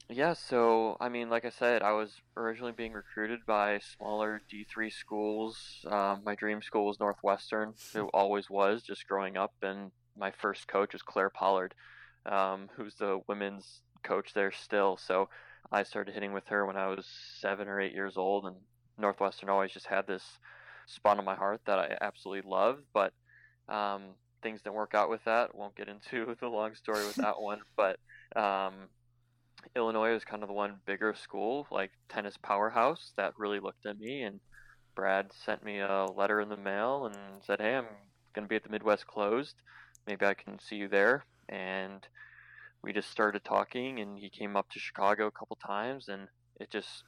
Yeah, 0.08 0.32
so 0.32 0.96
I 1.00 1.10
mean, 1.10 1.28
like 1.28 1.44
I 1.44 1.50
said, 1.50 1.82
I 1.82 1.92
was 1.92 2.10
originally 2.34 2.72
being 2.72 2.94
recruited 2.94 3.40
by 3.44 3.80
smaller 3.98 4.40
D3 4.50 4.90
schools. 4.90 5.84
Um, 5.86 6.22
my 6.24 6.34
dream 6.34 6.62
school 6.62 6.86
was 6.86 6.98
Northwestern, 6.98 7.74
it 7.94 8.00
always 8.14 8.48
was, 8.48 8.82
just 8.82 9.06
growing 9.06 9.36
up. 9.36 9.52
And 9.60 9.92
my 10.16 10.30
first 10.30 10.66
coach 10.66 10.94
was 10.94 11.02
Claire 11.02 11.30
Pollard, 11.30 11.74
um, 12.24 12.70
who's 12.74 12.94
the 12.94 13.20
women's 13.28 13.82
coach 14.02 14.32
there 14.34 14.52
still. 14.52 14.96
So 14.96 15.28
I 15.70 15.82
started 15.82 16.14
hitting 16.14 16.32
with 16.32 16.46
her 16.48 16.66
when 16.66 16.76
I 16.76 16.88
was 16.88 17.06
seven 17.40 17.68
or 17.68 17.80
eight 17.80 17.94
years 17.94 18.16
old, 18.16 18.46
and 18.46 18.56
Northwestern 18.98 19.48
always 19.48 19.72
just 19.72 19.86
had 19.86 20.06
this 20.06 20.24
spot 20.86 21.18
on 21.18 21.24
my 21.24 21.34
heart 21.34 21.60
that 21.66 21.78
I 21.78 21.96
absolutely 22.00 22.48
loved. 22.50 22.82
But 22.92 23.12
um, 23.68 24.14
things 24.42 24.62
didn't 24.62 24.76
work 24.76 24.94
out 24.94 25.10
with 25.10 25.24
that. 25.24 25.54
Won't 25.54 25.76
get 25.76 25.88
into 25.88 26.34
the 26.40 26.48
long 26.48 26.74
story 26.74 27.04
with 27.06 27.16
that 27.16 27.40
one, 27.40 27.60
but. 27.76 27.98
Um, 28.36 28.88
Illinois 29.76 30.14
was 30.14 30.24
kind 30.24 30.42
of 30.42 30.48
the 30.48 30.54
one 30.54 30.80
bigger 30.86 31.14
school, 31.14 31.66
like 31.70 31.90
tennis 32.08 32.36
powerhouse, 32.42 33.12
that 33.16 33.38
really 33.38 33.60
looked 33.60 33.86
at 33.86 33.98
me. 33.98 34.22
And 34.22 34.40
Brad 34.94 35.30
sent 35.44 35.64
me 35.64 35.80
a 35.80 36.06
letter 36.16 36.40
in 36.40 36.48
the 36.48 36.56
mail 36.56 37.06
and 37.06 37.16
said, 37.42 37.60
"Hey, 37.60 37.76
I'm 37.76 37.86
going 38.34 38.44
to 38.44 38.48
be 38.48 38.56
at 38.56 38.62
the 38.62 38.70
Midwest 38.70 39.06
Closed. 39.06 39.56
Maybe 40.06 40.26
I 40.26 40.34
can 40.34 40.58
see 40.58 40.76
you 40.76 40.88
there." 40.88 41.24
And 41.48 42.06
we 42.82 42.92
just 42.92 43.10
started 43.10 43.44
talking, 43.44 44.00
and 44.00 44.18
he 44.18 44.30
came 44.30 44.56
up 44.56 44.70
to 44.70 44.78
Chicago 44.78 45.26
a 45.26 45.30
couple 45.30 45.56
times, 45.56 46.08
and 46.08 46.28
it 46.58 46.70
just 46.70 47.04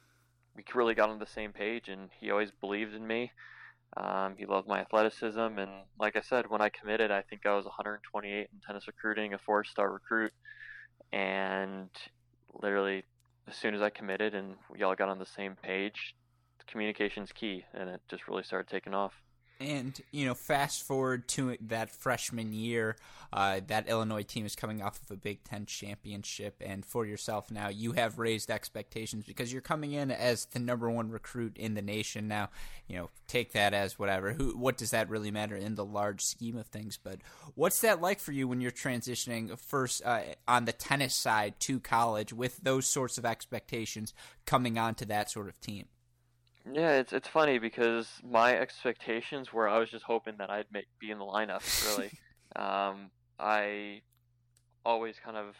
we 0.55 0.63
really 0.75 0.93
got 0.93 1.09
on 1.09 1.19
the 1.19 1.25
same 1.25 1.51
page. 1.51 1.89
And 1.89 2.09
he 2.19 2.31
always 2.31 2.51
believed 2.51 2.93
in 2.93 3.05
me. 3.05 3.31
Um, 3.97 4.35
he 4.37 4.45
loved 4.45 4.67
my 4.67 4.79
athleticism, 4.79 5.39
and 5.39 5.71
like 5.99 6.15
I 6.15 6.21
said, 6.21 6.49
when 6.49 6.61
I 6.61 6.69
committed, 6.69 7.11
I 7.11 7.21
think 7.21 7.45
I 7.45 7.55
was 7.55 7.65
128 7.65 8.31
in 8.31 8.47
tennis 8.65 8.87
recruiting, 8.87 9.33
a 9.33 9.37
four-star 9.37 9.91
recruit, 9.91 10.31
and 11.11 11.89
literally 12.53 13.03
as 13.47 13.55
soon 13.55 13.75
as 13.75 13.81
I 13.81 13.89
committed 13.89 14.35
and 14.35 14.55
we 14.69 14.83
all 14.83 14.95
got 14.95 15.09
on 15.09 15.19
the 15.19 15.25
same 15.25 15.55
page, 15.61 16.15
communication's 16.67 17.31
key, 17.31 17.65
and 17.73 17.89
it 17.89 18.01
just 18.09 18.27
really 18.27 18.43
started 18.43 18.67
taking 18.67 18.93
off. 18.93 19.13
And 19.59 19.99
you 20.11 20.25
know, 20.25 20.33
fast 20.33 20.83
forward 20.83 21.27
to 21.29 21.57
that 21.61 21.89
freshman 21.89 22.53
year, 22.53 22.97
uh, 23.31 23.61
that 23.67 23.87
Illinois 23.87 24.23
team 24.23 24.45
is 24.45 24.55
coming 24.55 24.81
off 24.81 25.01
of 25.01 25.11
a 25.11 25.15
Big 25.15 25.43
Ten 25.43 25.65
championship, 25.65 26.61
and 26.61 26.85
for 26.85 27.05
yourself 27.05 27.49
now, 27.49 27.69
you 27.69 27.93
have 27.93 28.19
raised 28.19 28.51
expectations 28.51 29.25
because 29.25 29.51
you're 29.51 29.61
coming 29.61 29.93
in 29.93 30.11
as 30.11 30.45
the 30.45 30.59
number 30.59 30.89
one 30.89 31.09
recruit 31.09 31.57
in 31.57 31.73
the 31.73 31.81
nation. 31.81 32.27
Now, 32.27 32.49
you 32.87 32.97
know, 32.97 33.09
take 33.27 33.53
that 33.53 33.73
as 33.73 33.97
whatever. 33.97 34.33
Who, 34.33 34.57
what 34.57 34.77
does 34.77 34.91
that 34.91 35.09
really 35.09 35.31
matter 35.31 35.55
in 35.55 35.75
the 35.75 35.85
large 35.85 36.21
scheme 36.21 36.57
of 36.57 36.67
things? 36.67 36.99
But 37.01 37.19
what's 37.55 37.81
that 37.81 38.01
like 38.01 38.19
for 38.19 38.31
you 38.31 38.47
when 38.47 38.61
you're 38.61 38.71
transitioning 38.71 39.57
first 39.57 40.03
uh, 40.05 40.21
on 40.47 40.65
the 40.65 40.73
tennis 40.73 41.15
side 41.15 41.59
to 41.61 41.79
college 41.79 42.33
with 42.33 42.57
those 42.57 42.85
sorts 42.85 43.17
of 43.17 43.25
expectations 43.25 44.13
coming 44.45 44.77
onto 44.77 45.05
that 45.05 45.31
sort 45.31 45.47
of 45.47 45.59
team? 45.59 45.85
Yeah, 46.71 46.93
it's 46.93 47.11
it's 47.11 47.27
funny 47.27 47.59
because 47.59 48.07
my 48.23 48.55
expectations 48.57 49.51
were 49.51 49.67
I 49.67 49.79
was 49.79 49.89
just 49.89 50.05
hoping 50.05 50.35
that 50.37 50.49
I'd 50.49 50.67
make, 50.71 50.85
be 50.99 51.11
in 51.11 51.19
the 51.19 51.25
lineup. 51.25 51.61
Really, 51.85 52.09
um, 52.55 53.11
I 53.37 54.01
always 54.85 55.15
kind 55.23 55.35
of 55.35 55.55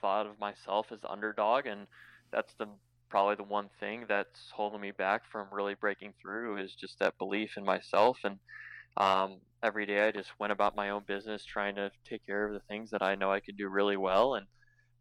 thought 0.00 0.26
of 0.26 0.38
myself 0.38 0.86
as 0.92 1.02
the 1.02 1.10
underdog, 1.10 1.66
and 1.66 1.86
that's 2.32 2.54
the 2.54 2.66
probably 3.10 3.36
the 3.36 3.42
one 3.42 3.68
thing 3.80 4.04
that's 4.08 4.50
holding 4.52 4.80
me 4.80 4.90
back 4.90 5.22
from 5.30 5.46
really 5.52 5.74
breaking 5.74 6.14
through 6.20 6.58
is 6.58 6.74
just 6.74 6.98
that 6.98 7.18
belief 7.18 7.56
in 7.56 7.64
myself. 7.64 8.18
And 8.24 8.38
um, 8.96 9.38
every 9.62 9.86
day 9.86 10.06
I 10.06 10.10
just 10.10 10.30
went 10.38 10.52
about 10.52 10.74
my 10.74 10.90
own 10.90 11.02
business, 11.06 11.44
trying 11.44 11.76
to 11.76 11.90
take 12.08 12.24
care 12.26 12.46
of 12.46 12.54
the 12.54 12.60
things 12.60 12.90
that 12.90 13.02
I 13.02 13.14
know 13.14 13.30
I 13.30 13.40
could 13.40 13.56
do 13.56 13.68
really 13.68 13.96
well, 13.96 14.34
and 14.34 14.46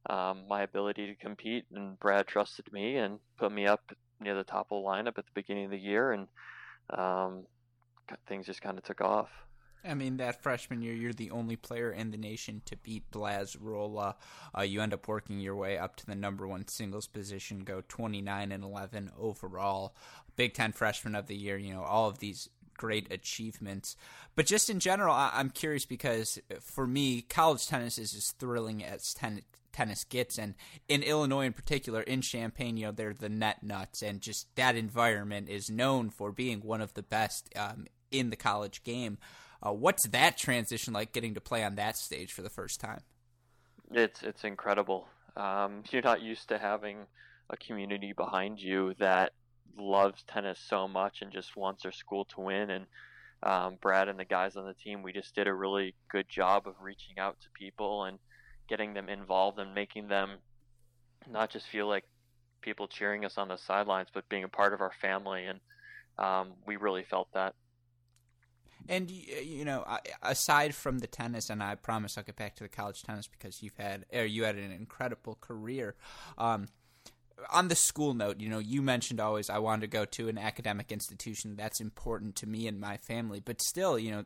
um, 0.10 0.44
my 0.50 0.64
ability 0.64 1.08
to 1.08 1.16
compete. 1.16 1.66
And 1.74 1.98
Brad 2.00 2.28
trusted 2.28 2.72
me 2.74 2.98
and 2.98 3.20
put 3.38 3.52
me 3.52 3.66
up 3.66 3.92
near 4.20 4.36
the 4.36 4.44
top 4.44 4.68
of 4.72 4.82
the 4.82 4.88
lineup 4.88 5.18
at 5.18 5.26
the 5.26 5.32
beginning 5.34 5.66
of 5.66 5.72
the 5.72 5.78
year, 5.78 6.12
and 6.12 6.28
um, 6.90 7.46
things 8.28 8.46
just 8.46 8.62
kind 8.62 8.78
of 8.78 8.84
took 8.84 9.02
off. 9.02 9.30
I 9.88 9.94
mean, 9.94 10.18
that 10.18 10.42
freshman 10.42 10.82
year, 10.82 10.94
you're 10.94 11.14
the 11.14 11.32
only 11.32 11.56
player 11.56 11.92
in 11.92 12.12
the 12.12 12.18
nation 12.18 12.62
to 12.66 12.76
beat 12.76 13.12
Blaz 13.12 13.56
Rola. 13.60 14.16
Uh, 14.58 14.62
you 14.62 14.82
end 14.82 14.94
up 14.94 15.08
working 15.08 15.40
your 15.40 15.56
way 15.56 15.78
up 15.78 15.96
to 15.98 16.06
the 16.06 16.16
number 16.16 16.48
one 16.48 16.68
singles 16.68 17.08
position, 17.08 17.64
go 17.64 17.84
29 17.88 18.52
and 18.52 18.64
11 18.64 19.12
overall. 19.18 19.96
Big 20.36 20.54
Ten 20.54 20.72
freshman 20.72 21.16
of 21.16 21.28
the 21.28 21.36
year, 21.36 21.58
you 21.58 21.74
know, 21.74 21.84
all 21.84 22.10
of 22.10 22.20
these 22.20 22.50
great 22.78 23.12
achievements. 23.12 23.96
But 24.36 24.48
just 24.48 24.70
in 24.70 24.80
general, 24.80 25.14
I- 25.14 25.40
am 25.40 25.50
curious 25.50 25.86
because 25.86 26.40
for 26.60 26.88
me, 26.88 27.22
college 27.22 27.68
tennis 27.68 27.98
is 27.98 28.14
as 28.16 28.32
thrilling 28.32 28.84
as 28.84 29.14
ten- 29.14 29.44
tennis 29.76 30.04
gets. 30.06 30.38
And 30.38 30.56
in 30.88 31.04
Illinois, 31.04 31.46
in 31.46 31.54
particular, 31.54 32.02
in 32.02 32.22
Champaign, 32.22 32.78
you 32.78 32.86
know, 32.88 32.92
they're 32.92 33.14
the 33.14 33.30
net 33.30 33.62
nuts, 33.62 34.02
and 34.02 34.22
just 34.22 34.48
that 34.56 34.76
environment 34.76 35.50
is 35.50 35.70
known 35.70 36.10
for 36.10 36.32
being 36.32 36.62
one 36.62 36.82
of 36.82 36.94
the 36.94 37.04
best 37.04 37.50
um, 37.56 37.86
in 38.12 38.30
the 38.30 38.36
college 38.36 38.84
game. 38.84 39.18
Uh, 39.62 39.74
what's 39.74 40.08
that 40.10 40.38
transition 40.38 40.94
like, 40.94 41.12
getting 41.12 41.34
to 41.34 41.42
play 41.42 41.64
on 41.64 41.76
that 41.76 41.98
stage 41.98 42.32
for 42.32 42.42
the 42.42 42.50
first 42.50 42.80
time? 42.80 43.02
It's 43.92 44.24
it's 44.24 44.44
incredible. 44.44 45.08
Um, 45.36 45.84
you're 45.92 46.02
not 46.02 46.22
used 46.22 46.50
to 46.50 46.58
having 46.58 46.98
a 47.50 47.58
community 47.58 48.14
behind 48.14 48.60
you 48.60 48.96
that 49.00 49.34
loves 49.78 50.24
tennis 50.24 50.60
so 50.68 50.88
much 50.88 51.22
and 51.22 51.32
just 51.32 51.56
wants 51.56 51.84
their 51.84 51.92
school 51.92 52.26
to 52.26 52.42
win. 52.42 52.70
And 52.70 52.86
um, 53.44 53.78
Brad 53.82 54.08
and 54.08 54.18
the 54.18 54.26
guys 54.26 54.56
on 54.56 54.66
the 54.66 54.74
team, 54.74 55.04
we 55.04 55.14
just 55.14 55.36
did 55.36 55.48
a 55.48 55.54
really 55.54 55.94
good 56.10 56.28
job 56.30 56.68
of 56.68 56.76
reaching 56.82 57.20
out 57.20 57.38
to 57.42 57.48
people 57.54 58.06
and 58.06 58.18
getting 58.68 58.94
them 58.94 59.10
involved 59.10 59.60
and 59.60 59.74
making 59.74 60.08
them 60.08 60.38
not 61.30 61.50
just 61.50 61.68
feel 61.68 61.88
like 61.88 62.04
people 62.62 62.88
cheering 62.88 63.26
us 63.26 63.38
on 63.38 63.48
the 63.48 63.58
sidelines, 63.58 64.10
but 64.14 64.28
being 64.30 64.44
a 64.44 64.50
part 64.50 64.74
of 64.74 64.82
our 64.82 64.92
family. 65.02 65.46
And 65.46 65.60
um, 66.18 66.54
we 66.66 66.76
really 66.76 67.04
felt 67.04 67.28
that. 67.34 67.54
And 68.88 69.10
you 69.10 69.66
know, 69.66 69.84
aside 70.22 70.76
from 70.76 71.00
the 71.00 71.08
tennis, 71.08 71.50
and 71.50 71.64
I 71.64 71.76
promise 71.76 72.18
I'll 72.18 72.24
get 72.24 72.36
back 72.36 72.56
to 72.58 72.64
the 72.64 72.70
college 72.70 73.02
tennis 73.02 73.28
because 73.28 73.64
you've 73.64 73.78
had, 73.78 74.06
or 74.14 74.26
you 74.26 74.44
had 74.44 74.58
an 74.58 74.72
incredible 74.72 75.38
career. 75.42 75.96
Um, 76.38 76.68
on 77.52 77.68
the 77.68 77.76
school 77.76 78.14
note, 78.14 78.40
you 78.40 78.50
know, 78.50 78.60
you 78.60 78.82
mentioned 78.82 79.20
always 79.20 79.50
I 79.50 79.58
wanted 79.60 79.82
to 79.82 79.88
go 79.88 80.06
to 80.06 80.30
an 80.30 80.38
academic 80.38 80.92
institution. 80.92 81.56
That's 81.56 81.82
important 81.82 82.36
to 82.38 82.48
me 82.48 82.68
and 82.68 82.80
my 82.80 82.98
family. 82.98 83.40
But 83.40 83.62
still, 83.62 84.00
you 84.00 84.12
know, 84.12 84.26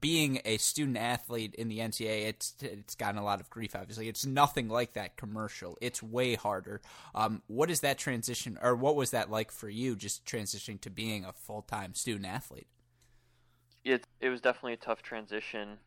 being 0.00 0.40
a 0.44 0.56
student 0.58 0.96
athlete 0.96 1.54
in 1.56 1.68
the 1.68 1.78
NCAA, 1.78 2.26
it's 2.26 2.54
it's 2.60 2.94
gotten 2.94 3.18
a 3.18 3.24
lot 3.24 3.40
of 3.40 3.50
grief. 3.50 3.74
Obviously, 3.74 4.08
it's 4.08 4.24
nothing 4.24 4.68
like 4.68 4.92
that 4.94 5.16
commercial. 5.16 5.76
It's 5.80 6.02
way 6.02 6.34
harder. 6.34 6.80
Um, 7.14 7.42
what 7.46 7.70
is 7.70 7.80
that 7.80 7.98
transition, 7.98 8.58
or 8.62 8.74
what 8.76 8.96
was 8.96 9.10
that 9.10 9.30
like 9.30 9.50
for 9.50 9.68
you, 9.68 9.96
just 9.96 10.24
transitioning 10.24 10.80
to 10.82 10.90
being 10.90 11.24
a 11.24 11.32
full 11.32 11.62
time 11.62 11.94
student 11.94 12.26
athlete? 12.26 12.68
It 13.84 14.06
it 14.20 14.28
was 14.28 14.40
definitely 14.40 14.74
a 14.74 14.78
tough 14.78 15.02
transition. 15.02 15.78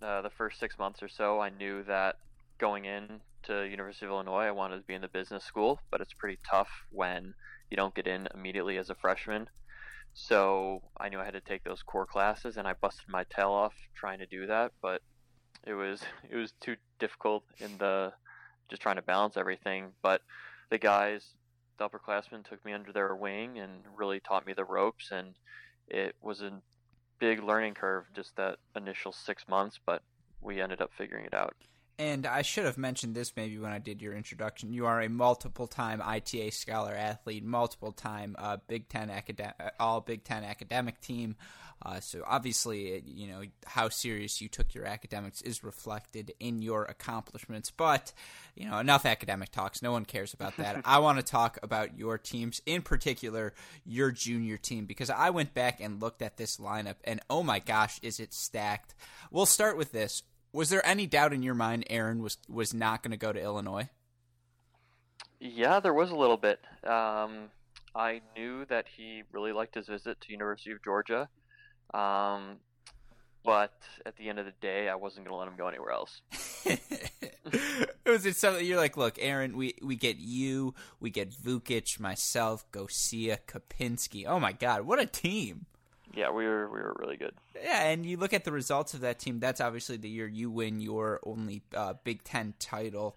Uh, 0.00 0.20
the 0.20 0.30
first 0.30 0.58
six 0.58 0.78
months 0.78 1.02
or 1.02 1.08
so, 1.08 1.40
I 1.40 1.50
knew 1.50 1.84
that 1.84 2.16
going 2.58 2.84
in 2.84 3.20
to 3.44 3.64
University 3.68 4.06
of 4.06 4.12
Illinois, 4.12 4.46
I 4.46 4.50
wanted 4.50 4.78
to 4.78 4.82
be 4.82 4.94
in 4.94 5.02
the 5.02 5.08
business 5.08 5.44
school, 5.44 5.80
but 5.90 6.00
it's 6.00 6.14
pretty 6.14 6.38
tough 6.48 6.70
when 6.90 7.34
you 7.70 7.76
don't 7.76 7.94
get 7.94 8.06
in 8.06 8.28
immediately 8.34 8.76
as 8.76 8.90
a 8.90 8.94
freshman. 8.94 9.48
So 10.14 10.82
I 10.98 11.08
knew 11.08 11.18
I 11.18 11.24
had 11.24 11.34
to 11.34 11.40
take 11.40 11.64
those 11.64 11.82
core 11.82 12.06
classes, 12.06 12.56
and 12.56 12.68
I 12.68 12.74
busted 12.74 13.08
my 13.08 13.24
tail 13.24 13.50
off 13.50 13.74
trying 13.94 14.18
to 14.18 14.26
do 14.26 14.46
that. 14.46 14.72
But 14.82 15.02
it 15.64 15.74
was 15.74 16.02
it 16.30 16.36
was 16.36 16.52
too 16.60 16.76
difficult 16.98 17.44
in 17.58 17.78
the 17.78 18.12
just 18.68 18.82
trying 18.82 18.96
to 18.96 19.02
balance 19.02 19.36
everything. 19.36 19.92
But 20.02 20.22
the 20.70 20.78
guys, 20.78 21.34
the 21.78 21.88
upperclassmen, 21.88 22.48
took 22.48 22.64
me 22.64 22.72
under 22.72 22.92
their 22.92 23.14
wing 23.14 23.58
and 23.58 23.84
really 23.96 24.20
taught 24.20 24.46
me 24.46 24.52
the 24.52 24.64
ropes, 24.64 25.10
and 25.10 25.34
it 25.88 26.14
was 26.20 26.42
a 26.42 26.52
big 27.18 27.42
learning 27.42 27.74
curve 27.74 28.04
just 28.14 28.36
that 28.36 28.58
initial 28.76 29.12
six 29.12 29.48
months. 29.48 29.78
But 29.84 30.02
we 30.40 30.60
ended 30.60 30.80
up 30.80 30.90
figuring 30.96 31.24
it 31.24 31.34
out. 31.34 31.54
And 31.98 32.26
I 32.26 32.42
should 32.42 32.64
have 32.64 32.78
mentioned 32.78 33.14
this 33.14 33.32
maybe 33.36 33.58
when 33.58 33.72
I 33.72 33.78
did 33.78 34.00
your 34.00 34.14
introduction. 34.14 34.72
You 34.72 34.86
are 34.86 35.00
a 35.00 35.08
multiple 35.08 35.66
time 35.66 36.00
ITA 36.02 36.50
scholar 36.50 36.94
athlete, 36.94 37.44
multiple 37.44 37.92
time 37.92 38.34
uh, 38.38 38.56
Big 38.66 38.88
Ten 38.88 39.10
academic, 39.10 39.56
all 39.78 40.00
Big 40.00 40.24
Ten 40.24 40.42
academic 40.44 41.00
team. 41.00 41.36
Uh, 41.84 41.98
so 41.98 42.22
obviously, 42.26 43.02
you 43.04 43.26
know 43.26 43.42
how 43.66 43.88
serious 43.88 44.40
you 44.40 44.48
took 44.48 44.74
your 44.74 44.84
academics 44.84 45.42
is 45.42 45.64
reflected 45.64 46.32
in 46.38 46.62
your 46.62 46.84
accomplishments. 46.84 47.70
But 47.70 48.12
you 48.54 48.68
know 48.68 48.78
enough 48.78 49.04
academic 49.04 49.50
talks. 49.50 49.82
No 49.82 49.92
one 49.92 50.04
cares 50.04 50.32
about 50.32 50.56
that. 50.58 50.82
I 50.84 50.98
want 50.98 51.18
to 51.18 51.24
talk 51.24 51.58
about 51.62 51.98
your 51.98 52.18
teams, 52.18 52.62
in 52.66 52.82
particular 52.82 53.52
your 53.84 54.12
junior 54.12 54.56
team, 54.56 54.86
because 54.86 55.10
I 55.10 55.30
went 55.30 55.54
back 55.54 55.80
and 55.80 56.00
looked 56.00 56.22
at 56.22 56.36
this 56.36 56.58
lineup, 56.58 56.96
and 57.04 57.20
oh 57.28 57.42
my 57.42 57.58
gosh, 57.58 57.98
is 58.02 58.20
it 58.20 58.32
stacked? 58.32 58.94
We'll 59.30 59.46
start 59.46 59.76
with 59.76 59.90
this 59.92 60.22
was 60.52 60.70
there 60.70 60.84
any 60.86 61.06
doubt 61.06 61.32
in 61.32 61.42
your 61.42 61.54
mind 61.54 61.84
Aaron 61.88 62.22
was 62.22 62.38
was 62.48 62.74
not 62.74 63.02
going 63.02 63.12
to 63.12 63.16
go 63.16 63.32
to 63.32 63.40
Illinois? 63.40 63.88
Yeah, 65.40 65.80
there 65.80 65.94
was 65.94 66.10
a 66.10 66.16
little 66.16 66.36
bit. 66.36 66.60
Um, 66.84 67.50
I 67.94 68.20
knew 68.36 68.64
that 68.66 68.86
he 68.96 69.22
really 69.32 69.52
liked 69.52 69.74
his 69.74 69.88
visit 69.88 70.20
to 70.20 70.32
University 70.32 70.70
of 70.70 70.82
Georgia, 70.84 71.28
um, 71.92 72.58
but 73.44 73.74
at 74.06 74.16
the 74.16 74.28
end 74.28 74.38
of 74.38 74.46
the 74.46 74.54
day, 74.60 74.88
I 74.88 74.94
wasn't 74.94 75.26
going 75.26 75.34
to 75.34 75.38
let 75.38 75.48
him 75.48 75.56
go 75.56 75.66
anywhere 75.66 75.90
else. 75.90 76.20
was 78.06 78.24
it 78.24 78.36
something 78.36 78.64
you're 78.64 78.76
like, 78.76 78.96
look, 78.96 79.16
Aaron, 79.18 79.56
we 79.56 79.74
we 79.82 79.96
get 79.96 80.18
you, 80.18 80.74
we 81.00 81.10
get 81.10 81.32
Vukic, 81.32 81.98
myself, 81.98 82.64
Gosia, 82.70 83.38
Kopinski. 83.46 84.26
Oh 84.26 84.38
my 84.38 84.52
God, 84.52 84.82
what 84.82 85.00
a 85.00 85.06
team! 85.06 85.66
Yeah, 86.14 86.30
we 86.30 86.44
were 86.44 86.68
we 86.68 86.80
were 86.80 86.94
really 86.98 87.16
good. 87.16 87.34
Yeah, 87.62 87.84
and 87.84 88.04
you 88.04 88.16
look 88.16 88.32
at 88.32 88.44
the 88.44 88.52
results 88.52 88.94
of 88.94 89.00
that 89.00 89.18
team. 89.18 89.40
That's 89.40 89.60
obviously 89.60 89.96
the 89.96 90.08
year 90.08 90.26
you 90.26 90.50
win 90.50 90.80
your 90.80 91.20
only 91.24 91.62
uh, 91.74 91.94
Big 92.04 92.22
Ten 92.24 92.54
title. 92.58 93.16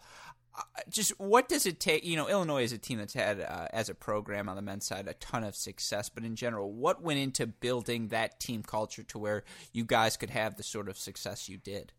Uh, 0.57 0.61
just 0.89 1.11
what 1.19 1.49
does 1.49 1.65
it 1.65 1.79
take? 1.79 2.05
You 2.05 2.15
know, 2.15 2.29
Illinois 2.29 2.63
is 2.63 2.71
a 2.71 2.77
team 2.77 2.97
that's 2.97 3.13
had, 3.13 3.41
uh, 3.41 3.67
as 3.73 3.89
a 3.89 3.95
program 3.95 4.47
on 4.47 4.55
the 4.55 4.61
men's 4.61 4.85
side, 4.85 5.07
a 5.07 5.13
ton 5.15 5.43
of 5.43 5.55
success. 5.55 6.07
But 6.07 6.23
in 6.23 6.35
general, 6.37 6.71
what 6.71 7.01
went 7.01 7.19
into 7.19 7.45
building 7.45 8.07
that 8.09 8.39
team 8.39 8.63
culture 8.63 9.03
to 9.03 9.17
where 9.17 9.43
you 9.73 9.83
guys 9.83 10.15
could 10.15 10.29
have 10.29 10.55
the 10.55 10.63
sort 10.63 10.87
of 10.87 10.97
success 10.97 11.49
you 11.49 11.57
did? 11.57 11.91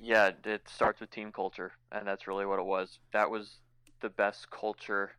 Yeah, 0.00 0.32
it 0.44 0.68
starts 0.68 1.00
with 1.00 1.12
team 1.12 1.30
culture, 1.30 1.70
and 1.92 2.04
that's 2.04 2.26
really 2.26 2.44
what 2.44 2.58
it 2.58 2.64
was. 2.64 2.98
That 3.12 3.30
was 3.30 3.58
the 4.00 4.08
best 4.08 4.50
culture 4.50 5.12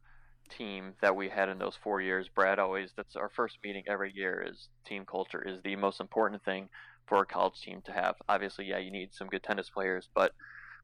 team 0.50 0.94
that 1.02 1.16
we 1.16 1.30
had 1.30 1.50
in 1.50 1.58
those 1.58 1.78
four 1.82 2.02
years. 2.02 2.30
Brad 2.34 2.60
always 2.60 2.92
that's 2.96 3.16
our 3.16 3.30
first 3.30 3.58
meeting 3.64 3.84
every 3.88 4.12
year 4.14 4.46
is 4.48 4.70
team 4.86 5.06
culture 5.06 5.42
is 5.42 5.62
the 5.64 5.76
most 5.76 6.00
important 6.00 6.44
thing 6.44 6.70
for 7.08 7.22
a 7.22 7.26
college 7.26 7.60
team 7.62 7.82
to 7.86 7.92
have. 7.92 8.16
Obviously, 8.30 8.66
yeah, 8.66 8.78
you 8.78 8.92
need 8.92 9.14
some 9.14 9.28
good 9.28 9.44
tennis 9.44 9.70
players, 9.70 10.10
but 10.14 10.34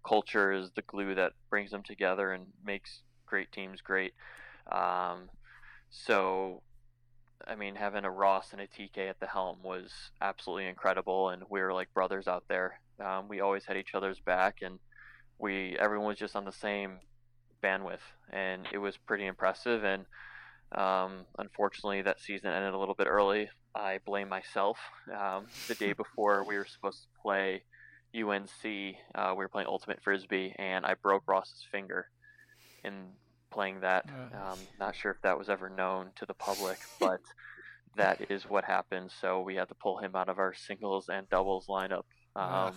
culture 0.08 0.52
is 0.52 0.72
the 0.76 0.82
glue 0.82 1.16
that 1.16 1.34
brings 1.50 1.72
them 1.72 1.84
together 1.84 2.32
and 2.32 2.46
makes 2.66 3.02
great 3.26 3.52
teams 3.52 3.82
great. 3.82 4.14
Um, 4.72 5.30
so, 5.90 6.62
I 7.48 7.56
mean, 7.56 7.76
having 7.76 8.06
a 8.06 8.12
Ross 8.12 8.52
and 8.52 8.62
a 8.62 8.68
TK 8.68 9.10
at 9.10 9.20
the 9.20 9.28
helm 9.28 9.58
was 9.64 9.92
absolutely 10.22 10.68
incredible, 10.68 11.30
and 11.30 11.44
we 11.50 11.62
were 11.62 11.74
like 11.74 11.94
brothers 11.94 12.28
out 12.28 12.44
there. 12.48 12.80
Um, 13.00 13.28
we 13.28 13.40
always 13.40 13.66
had 13.66 13.78
each 13.78 13.96
other's 13.96 14.20
back, 14.20 14.58
and 14.62 14.80
we 15.38 15.78
everyone 15.80 16.08
was 16.08 16.18
just 16.18 16.36
on 16.36 16.46
the 16.46 16.52
same 16.52 17.00
bandwidth, 17.64 18.00
and 18.32 18.68
it 18.72 18.78
was 18.78 18.98
pretty 18.98 19.26
impressive. 19.26 19.84
And 19.84 20.06
um, 20.72 21.26
unfortunately, 21.38 22.02
that 22.04 22.20
season 22.20 22.52
ended 22.52 22.74
a 22.74 22.78
little 22.78 22.96
bit 22.96 23.08
early. 23.08 23.50
I 23.76 24.00
blame 24.06 24.30
myself. 24.30 24.78
Um, 25.16 25.46
the 25.68 25.76
day 25.76 25.94
before 25.98 26.44
we 26.48 26.58
were 26.58 26.66
supposed 26.66 27.04
to 27.04 27.08
play 27.22 27.64
UNC, 28.16 28.96
uh, 29.16 29.32
we 29.32 29.38
were 29.38 29.50
playing 29.50 29.68
Ultimate 29.68 30.02
Frisbee, 30.04 30.54
and 30.58 30.86
I 30.86 30.96
broke 30.96 31.24
Ross's 31.28 31.66
finger 31.72 32.08
in 32.84 33.08
playing 33.52 33.82
that. 33.82 34.06
Um, 34.52 34.60
not 34.80 34.96
sure 34.96 35.12
if 35.12 35.22
that 35.22 35.38
was 35.38 35.50
ever 35.50 35.70
known 35.70 36.12
to 36.18 36.26
the 36.26 36.34
public, 36.34 36.80
but 37.00 37.22
that 37.98 38.30
is 38.32 38.44
what 38.44 38.64
happened. 38.64 39.12
So 39.22 39.42
we 39.42 39.56
had 39.56 39.68
to 39.70 39.76
pull 39.76 39.98
him 40.00 40.16
out 40.16 40.30
of 40.30 40.40
our 40.40 40.54
singles 40.54 41.10
and 41.10 41.30
doubles 41.30 41.68
lineup. 41.68 42.04
Um, 42.36 42.74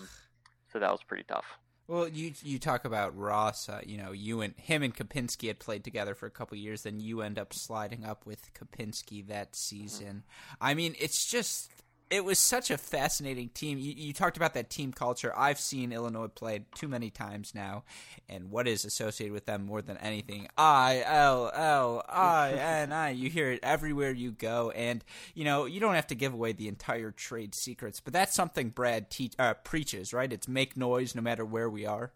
so 0.73 0.79
that 0.79 0.91
was 0.91 1.01
pretty 1.07 1.25
tough. 1.25 1.45
Well, 1.89 2.09
you 2.09 2.33
you 2.43 2.59
talk 2.59 2.85
about 2.85 3.17
Ross. 3.17 3.69
Uh, 3.69 3.81
you 3.85 3.99
know, 3.99 4.13
you 4.13 4.41
and 4.41 4.55
him 4.57 4.83
and 4.83 4.95
Kopinski 4.95 5.49
had 5.49 5.59
played 5.59 5.85
together 5.85 6.15
for 6.15 6.27
a 6.27 6.31
couple 6.31 6.57
years. 6.57 6.83
Then 6.83 7.01
you 7.01 7.23
end 7.23 7.39
up 7.39 7.53
sliding 7.53 8.05
up 8.05 8.25
with 8.25 8.53
Kopinski 8.55 9.27
that 9.27 9.57
season. 9.57 10.23
I 10.61 10.75
mean, 10.75 10.95
it's 10.99 11.29
just 11.29 11.71
it 12.13 12.27
was 12.27 12.39
such 12.39 12.71
a 12.71 12.77
fascinating 12.77 13.49
team. 13.49 13.79
You, 13.79 13.95
you, 13.97 14.13
talked 14.13 14.37
about 14.37 14.53
that 14.53 14.69
team 14.69 14.93
culture. 14.93 15.33
I've 15.35 15.59
seen 15.59 15.93
Illinois 15.93 16.29
played 16.29 16.67
too 16.75 16.87
many 16.87 17.09
times 17.09 17.55
now, 17.55 17.85
and 18.29 18.51
what 18.51 18.69
is 18.69 18.85
associated 18.85 19.33
with 19.33 19.47
them 19.47 19.65
more 19.65 19.81
than 19.81 19.97
anything? 19.97 20.47
I 20.59 21.03
L 21.07 21.51
L 21.55 22.05
I 22.07 22.53
N 22.59 22.93
I. 22.93 23.11
You 23.11 23.31
hear 23.31 23.51
it 23.51 23.61
everywhere 23.63 24.13
you 24.13 24.31
go, 24.31 24.71
and 24.73 25.03
you 25.35 25.45
know 25.45 25.65
you 25.65 25.81
don't 25.81 25.95
have 25.95 26.07
to 26.09 26.15
give 26.15 26.35
away 26.35 26.53
the 26.53 26.69
entire 26.69 27.13
trade 27.13 27.55
secrets, 27.55 27.99
but 27.99 28.13
that's 28.13 28.35
something 28.35 28.69
Brad 28.69 29.09
te- 29.09 29.33
uh, 29.39 29.55
preaches, 29.55 30.13
right? 30.13 30.31
It's 30.31 30.47
make 30.47 30.77
noise 30.77 31.15
no 31.15 31.23
matter 31.23 31.47
where 31.47 31.71
we 31.71 31.87
are. 31.87 32.13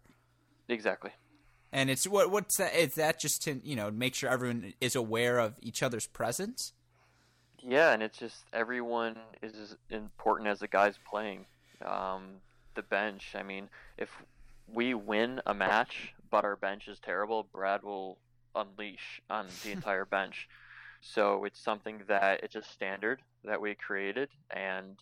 Exactly. 0.69 1.11
And 1.71 1.89
it's 1.89 2.05
what 2.05 2.29
what's 2.29 2.57
that? 2.57 2.75
Is 2.75 2.93
that 2.95 3.19
just 3.19 3.43
to 3.45 3.59
you 3.63 3.75
know 3.75 3.89
make 3.89 4.13
sure 4.13 4.29
everyone 4.29 4.73
is 4.79 4.95
aware 4.95 5.39
of 5.39 5.57
each 5.59 5.81
other's 5.81 6.05
presence? 6.05 6.73
Yeah, 7.61 7.91
and 7.91 8.03
it's 8.03 8.17
just 8.17 8.45
everyone 8.53 9.17
is 9.41 9.55
as 9.55 9.75
important 9.89 10.49
as 10.49 10.59
the 10.59 10.67
guys 10.67 10.95
playing. 11.09 11.45
Um, 11.85 12.41
the 12.75 12.83
bench. 12.83 13.33
I 13.35 13.43
mean, 13.43 13.69
if 13.97 14.09
we 14.71 14.93
win 14.93 15.41
a 15.45 15.53
match, 15.53 16.13
but 16.29 16.43
our 16.43 16.55
bench 16.55 16.87
is 16.87 16.99
terrible, 16.99 17.47
Brad 17.51 17.83
will 17.83 18.17
unleash 18.55 19.21
on 19.29 19.47
the 19.63 19.71
entire 19.73 20.05
bench. 20.05 20.47
So 21.01 21.45
it's 21.45 21.59
something 21.59 22.01
that 22.07 22.43
it's 22.43 22.55
a 22.55 22.63
standard 22.63 23.21
that 23.43 23.61
we 23.61 23.75
created, 23.75 24.29
and 24.49 24.95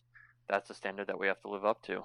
that's 0.50 0.70
a 0.70 0.74
standard 0.74 1.08
that 1.08 1.20
we 1.20 1.28
have 1.28 1.42
to 1.42 1.50
live 1.50 1.66
up 1.66 1.82
to 1.84 2.04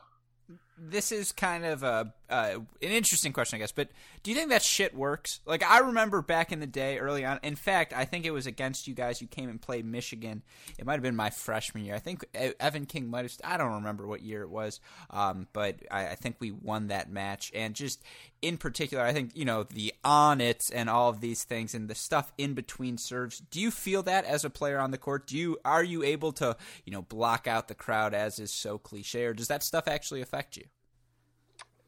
this 0.83 1.13
is 1.13 1.33
kind 1.33 1.65
of 1.65 1.83
a 1.83 2.13
uh, 2.31 2.61
an 2.81 2.91
interesting 2.91 3.33
question, 3.33 3.57
I 3.57 3.59
guess. 3.59 3.73
But 3.73 3.89
do 4.23 4.31
you 4.31 4.37
think 4.37 4.51
that 4.51 4.63
shit 4.63 4.95
works? 4.95 5.41
Like 5.45 5.63
I 5.63 5.81
remember 5.81 6.23
back 6.23 6.53
in 6.53 6.61
the 6.61 6.67
day, 6.67 6.99
early 6.99 7.25
on. 7.25 7.41
In 7.43 7.57
fact, 7.57 7.93
I 7.93 8.05
think 8.05 8.25
it 8.25 8.31
was 8.31 8.47
against 8.47 8.89
you 8.89 8.95
guys. 8.95 9.21
You 9.21 9.27
came 9.27 9.51
and 9.51 9.61
played 9.61 9.85
Michigan. 9.85 10.43
It 10.79 10.87
might 10.87 10.95
have 10.95 11.03
been 11.03 11.17
my 11.17 11.31
freshman 11.31 11.85
year. 11.85 11.95
I 11.95 11.99
think 11.99 12.25
Evan 12.59 12.87
King 12.87 13.11
might 13.11 13.25
have. 13.25 13.33
I 13.45 13.57
don't 13.57 13.75
remember 13.75 14.07
what 14.07 14.23
year 14.23 14.43
it 14.43 14.49
was, 14.49 14.81
um, 15.11 15.49
but 15.53 15.81
I, 15.91 16.09
I 16.09 16.15
think 16.15 16.37
we 16.39 16.51
won 16.51 16.89
that 16.89 17.11
match. 17.11 17.51
And 17.55 17.75
just 17.75 18.03
in 18.41 18.57
particular, 18.57 19.05
I 19.05 19.13
think 19.13 19.33
you 19.35 19.45
know 19.45 19.65
the 19.65 19.93
on 20.03 20.41
it 20.41 20.71
and 20.73 20.89
all 20.89 21.11
of 21.11 21.21
these 21.21 21.45
things 21.45 21.75
and 21.75 21.89
the 21.89 21.95
stuff 21.95 22.33
in 22.39 22.55
between 22.55 22.97
serves. 22.97 23.41
Do 23.51 23.61
you 23.61 23.71
feel 23.71 24.03
that 24.05 24.25
as 24.25 24.45
a 24.45 24.51
player 24.51 24.79
on 24.79 24.93
the 24.93 24.99
court? 24.99 25.27
Do 25.27 25.37
you 25.37 25.59
are 25.65 25.85
you 25.85 26.03
able 26.05 26.33
to 26.35 26.57
you 26.85 26.93
know 26.93 27.03
block 27.03 27.47
out 27.47 27.69
the 27.69 27.75
crowd 27.75 28.15
as 28.15 28.39
is 28.39 28.53
so 28.53 28.79
cliche, 28.79 29.25
or 29.25 29.35
does 29.35 29.49
that 29.49 29.63
stuff 29.63 29.87
actually 29.87 30.23
affect 30.23 30.57
you? 30.57 30.65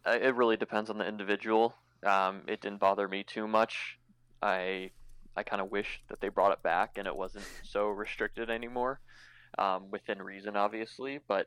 It 0.06 0.34
really 0.34 0.56
depends 0.56 0.90
on 0.90 0.98
the 0.98 1.06
individual. 1.06 1.74
Um, 2.04 2.42
it 2.48 2.60
didn't 2.60 2.80
bother 2.80 3.06
me 3.06 3.24
too 3.24 3.46
much. 3.46 3.98
I 4.42 4.90
I 5.36 5.42
kind 5.44 5.62
of 5.62 5.70
wish 5.70 6.02
that 6.08 6.20
they 6.20 6.28
brought 6.28 6.52
it 6.52 6.62
back 6.62 6.98
and 6.98 7.06
it 7.06 7.16
wasn't 7.16 7.46
so 7.62 7.88
restricted 7.88 8.50
anymore, 8.50 9.00
um, 9.58 9.90
within 9.90 10.20
reason, 10.20 10.56
obviously. 10.56 11.20
But 11.26 11.46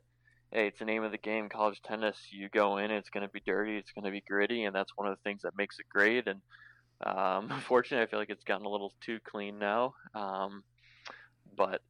hey, 0.52 0.68
it's 0.68 0.80
the 0.80 0.86
name 0.86 1.04
of 1.04 1.12
the 1.12 1.18
game, 1.18 1.50
college 1.50 1.82
tennis. 1.84 2.18
You 2.32 2.50
go 2.50 2.78
in, 2.78 2.90
it's 2.92 3.10
going 3.10 3.26
to 3.26 3.32
be 3.32 3.42
dirty, 3.46 3.78
it's 3.78 3.92
going 3.92 4.06
to 4.06 4.12
be 4.12 4.24
gritty, 4.28 4.64
and 4.64 4.76
that's 4.76 4.92
one 4.96 5.08
of 5.08 5.16
the 5.16 5.22
things 5.24 5.42
that 5.44 5.58
makes 5.58 5.78
it 5.80 5.86
great. 5.90 6.28
And 6.28 6.42
um, 7.06 7.48
unfortunately, 7.52 8.04
I 8.04 8.10
feel 8.10 8.20
like 8.20 8.30
it's 8.30 8.44
gotten 8.44 8.66
a 8.66 8.70
little 8.70 8.94
too 9.02 9.20
clean 9.24 9.60
now. 9.60 9.94
Um, 10.14 10.64
but 11.56 11.82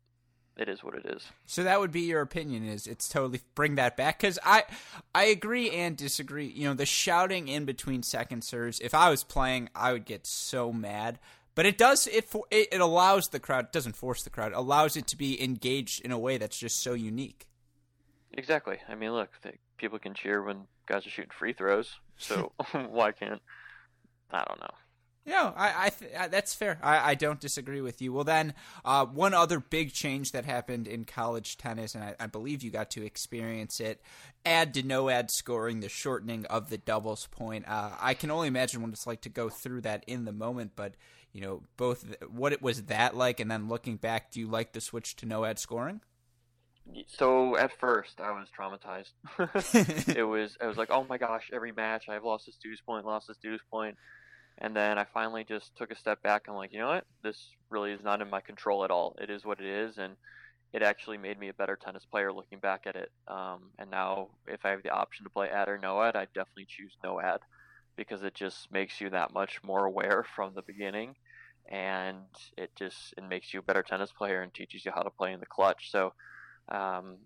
it 0.58 0.70
is 0.70 0.84
what 0.84 0.96
it 0.96 1.06
is. 1.06 1.24
So 1.46 1.63
that 1.63 1.80
would 1.80 1.91
be 1.91 2.02
your 2.02 2.22
opinion 2.22 2.65
is 2.65 2.88
it's 2.88 3.10
totally 3.10 3.41
bring 3.56 3.76
that 3.76 3.98
back 3.98 4.20
cuz 4.20 4.39
I 4.44 4.63
I 5.13 5.26
agree 5.26 5.72
and 5.72 5.98
disagree. 5.98 6.48
You 6.48 6.70
know, 6.70 6.74
the 6.74 6.86
shouting 6.86 7.48
in 7.48 7.65
between 7.65 8.04
second 8.04 8.44
serves, 8.44 8.80
if 8.80 8.94
I 8.94 9.10
was 9.10 9.24
playing, 9.24 9.70
I 9.76 9.91
would 9.91 10.06
get 10.06 10.26
so 10.26 10.72
mad. 10.72 11.20
But 11.56 11.65
it 11.65 11.78
does 11.78 12.08
it 12.08 12.34
it, 12.52 12.70
it 12.72 12.82
allows 12.82 13.30
the 13.30 13.39
crowd, 13.39 13.72
doesn't 13.72 13.96
force 13.96 14.24
the 14.24 14.30
crowd, 14.30 14.54
allows 14.54 14.96
it 14.96 15.08
to 15.08 15.18
be 15.18 15.41
engaged 15.41 16.02
in 16.02 16.12
a 16.12 16.20
way 16.20 16.38
that's 16.38 16.58
just 16.58 16.82
so 16.82 16.94
unique. 16.94 17.48
Exactly. 18.34 18.78
I 18.89 18.96
mean, 18.96 19.13
look, 19.13 19.30
people 19.78 20.00
can 20.00 20.13
cheer 20.13 20.44
when 20.44 20.68
guys 20.86 21.08
are 21.08 21.10
shooting 21.10 21.32
free 21.32 21.54
throws. 21.54 22.00
So 22.18 22.52
why 22.72 23.12
can't 23.12 23.41
I 24.32 24.44
don't 24.44 24.60
know. 24.60 24.74
No, 25.28 25.54
I, 25.58 25.86
I, 25.86 25.90
th- 25.90 26.12
that's 26.30 26.54
fair. 26.54 26.78
I, 26.84 27.12
I 27.12 27.16
don't 27.16 27.40
disagree 27.40 27.82
with 27.82 28.00
you. 28.00 28.14
Well, 28.14 28.24
then, 28.24 28.54
uh, 28.84 29.08
one 29.08 29.34
other 29.34 29.60
big 29.60 29.92
change 29.92 30.32
that 30.34 30.46
happened 30.46 30.88
in 30.88 31.04
college 31.04 31.58
tennis, 31.58 31.96
and 31.96 32.04
I, 32.04 32.16
I, 32.20 32.28
believe 32.28 32.62
you 32.62 32.70
got 32.70 32.92
to 32.92 33.04
experience 33.04 33.80
it, 33.80 34.02
add 34.46 34.76
to 34.76 34.84
no 34.84 35.10
ad 35.10 35.32
scoring, 35.32 35.80
the 35.80 35.90
shortening 35.90 36.46
of 36.46 36.70
the 36.70 36.78
doubles 36.78 37.28
point. 37.32 37.68
Uh, 37.68 37.92
I 38.00 38.14
can 38.14 38.30
only 38.30 38.48
imagine 38.48 38.84
what 38.84 38.92
it's 38.92 39.08
like 39.08 39.22
to 39.22 39.30
go 39.30 39.50
through 39.50 39.82
that 39.82 40.04
in 40.06 40.26
the 40.26 40.32
moment, 40.32 40.74
but 40.76 40.94
you 41.34 41.42
know, 41.42 41.64
both 41.76 42.06
what 42.30 42.54
it 42.54 42.62
was 42.62 42.84
that 42.84 43.18
like, 43.18 43.40
and 43.40 43.50
then 43.50 43.68
looking 43.68 43.98
back, 43.98 44.32
do 44.32 44.40
you 44.40 44.48
like 44.48 44.74
the 44.74 44.80
switch 44.80 45.16
to 45.18 45.26
no 45.26 45.44
ad 45.44 45.58
scoring? 45.58 46.02
So 47.08 47.58
at 47.58 47.78
first 47.80 48.22
I 48.22 48.32
was 48.32 48.48
traumatized. 48.58 49.12
it 50.16 50.24
was 50.24 50.56
I 50.62 50.68
was 50.68 50.78
like, 50.78 50.92
oh 50.92 51.06
my 51.10 51.18
gosh, 51.18 51.50
every 51.52 51.72
match 51.72 52.10
I've 52.10 52.24
lost 52.24 52.46
this 52.46 52.58
deuce 52.62 52.80
point, 52.82 53.06
lost 53.06 53.28
this 53.28 53.38
deuce 53.38 53.62
point, 53.72 53.98
and 54.58 54.76
then 54.76 54.98
I 54.98 55.06
finally 55.06 55.44
just 55.44 55.76
took 55.76 55.91
a 55.91 55.96
step 55.96 56.22
back. 56.24 56.44
I'm 56.48 56.56
like, 56.56 56.72
you 56.72 56.80
know 56.80 56.88
what? 56.88 57.06
This 57.24 57.50
really 57.70 57.91
is 57.91 58.04
not 58.04 58.22
in 58.22 58.30
my 58.30 58.41
control 58.41 58.84
at 58.84 58.91
all. 58.91 59.15
It 59.22 59.30
is 59.30 59.46
what 59.46 59.60
it 59.60 59.65
is, 59.65 59.98
and 59.98 60.15
it 60.74 60.82
actually 60.82 61.18
made 61.18 61.39
me 61.39 61.50
a 61.50 61.54
better 61.54 61.78
tennis 61.82 62.06
player 62.06 62.32
looking 62.32 62.60
back 62.60 62.84
at 62.86 62.96
it. 62.96 63.12
Um, 63.28 63.72
and 63.78 63.91
now, 63.91 64.30
if 64.48 64.65
I 64.65 64.70
have 64.70 64.84
the 64.84 64.89
option 64.89 65.26
to 65.26 65.30
play 65.30 65.50
ad 65.50 65.68
or 65.68 65.78
no 65.78 66.02
ad, 66.02 66.15
I 66.15 66.26
definitely 66.34 66.68
choose 66.68 66.96
no 67.04 67.20
ad 67.20 67.39
because 67.98 68.24
it 68.24 68.34
just 68.34 68.72
makes 68.72 69.00
you 69.00 69.10
that 69.10 69.34
much 69.34 69.62
more 69.63 69.86
aware 69.86 70.26
from 70.36 70.54
the 70.56 70.63
beginning, 70.63 71.15
and 71.70 72.26
it 72.58 72.72
just 72.78 73.13
it 73.18 73.24
makes 73.28 73.54
you 73.54 73.60
a 73.60 73.63
better 73.63 73.84
tennis 73.84 74.12
player 74.12 74.41
and 74.41 74.54
teaches 74.54 74.86
you 74.86 74.91
how 74.96 75.02
to 75.02 75.10
play 75.10 75.34
in 75.34 75.39
the 75.39 75.46
clutch. 75.46 75.91
So, 75.91 76.13
um, 76.70 77.18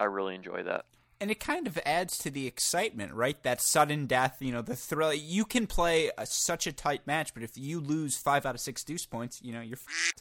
I 0.00 0.04
really 0.04 0.34
enjoy 0.34 0.62
that 0.64 0.86
and 1.24 1.30
it 1.30 1.40
kind 1.40 1.66
of 1.66 1.78
adds 1.86 2.18
to 2.18 2.30
the 2.30 2.46
excitement, 2.46 3.14
right? 3.14 3.42
That 3.44 3.62
sudden 3.62 4.04
death, 4.04 4.42
you 4.42 4.52
know, 4.52 4.60
the 4.60 4.76
thrill. 4.76 5.14
You 5.14 5.46
can 5.46 5.66
play 5.66 6.10
a, 6.18 6.26
such 6.26 6.66
a 6.66 6.72
tight 6.72 7.06
match, 7.06 7.32
but 7.32 7.42
if 7.42 7.56
you 7.56 7.80
lose 7.80 8.14
five 8.14 8.44
out 8.44 8.54
of 8.54 8.60
six 8.60 8.84
deuce 8.84 9.06
points, 9.06 9.40
you 9.42 9.54
know, 9.54 9.62
you're. 9.62 9.78
F- 9.78 10.12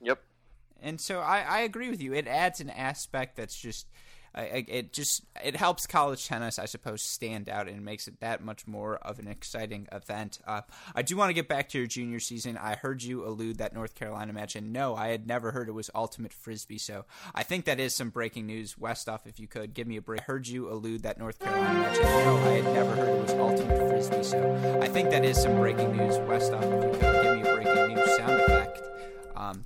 yep. 0.00 0.22
And 0.80 1.02
so 1.02 1.20
I, 1.20 1.40
I 1.40 1.58
agree 1.58 1.90
with 1.90 2.00
you. 2.00 2.14
It 2.14 2.26
adds 2.26 2.62
an 2.62 2.70
aspect 2.70 3.36
that's 3.36 3.60
just 3.60 3.88
it 4.34 4.92
just 4.92 5.24
it 5.42 5.56
helps 5.56 5.86
college 5.86 6.26
tennis, 6.26 6.58
I 6.58 6.66
suppose, 6.66 7.02
stand 7.02 7.48
out 7.48 7.68
and 7.68 7.84
makes 7.84 8.08
it 8.08 8.20
that 8.20 8.42
much 8.42 8.66
more 8.66 8.96
of 8.96 9.18
an 9.18 9.28
exciting 9.28 9.88
event. 9.92 10.38
Uh, 10.46 10.62
I 10.94 11.02
do 11.02 11.16
want 11.16 11.30
to 11.30 11.34
get 11.34 11.48
back 11.48 11.68
to 11.70 11.78
your 11.78 11.86
junior 11.86 12.20
season. 12.20 12.56
I 12.56 12.76
heard 12.76 13.02
you 13.02 13.26
allude 13.26 13.58
that 13.58 13.74
North 13.74 13.94
Carolina 13.94 14.32
match, 14.32 14.56
and 14.56 14.72
no, 14.72 14.94
I 14.94 15.08
had 15.08 15.26
never 15.26 15.50
heard 15.52 15.68
it 15.68 15.72
was 15.72 15.90
ultimate 15.94 16.32
frisbee. 16.32 16.78
So 16.78 17.04
I 17.34 17.42
think 17.42 17.64
that 17.64 17.80
is 17.80 17.94
some 17.94 18.10
breaking 18.10 18.46
news. 18.46 18.74
Westoff, 18.74 19.26
if 19.26 19.40
you 19.40 19.46
could 19.46 19.74
give 19.74 19.86
me 19.86 19.96
a 19.96 20.02
break. 20.02 20.20
I 20.20 20.24
heard 20.24 20.46
you 20.46 20.70
allude 20.70 21.02
that 21.02 21.18
North 21.18 21.38
Carolina 21.38 21.80
match, 21.80 21.98
and 21.98 22.04
no, 22.04 22.36
I 22.36 22.52
had 22.54 22.64
never 22.64 22.94
heard 22.94 23.08
it 23.08 23.20
was 23.20 23.30
ultimate 23.32 23.88
frisbee. 23.88 24.22
So 24.22 24.78
I 24.82 24.88
think 24.88 25.10
that 25.10 25.24
is 25.24 25.40
some 25.40 25.56
breaking 25.56 25.96
news. 25.96 26.18
Westoff, 26.18 26.62
if 26.62 26.84
you 26.84 27.00
could 27.00 27.22
give 27.22 27.34
me 27.34 27.42
a 27.42 27.54
breaking 27.54 27.94
news 27.94 28.16
sound 28.16 28.40
effect. 28.40 28.82
Um, 29.36 29.64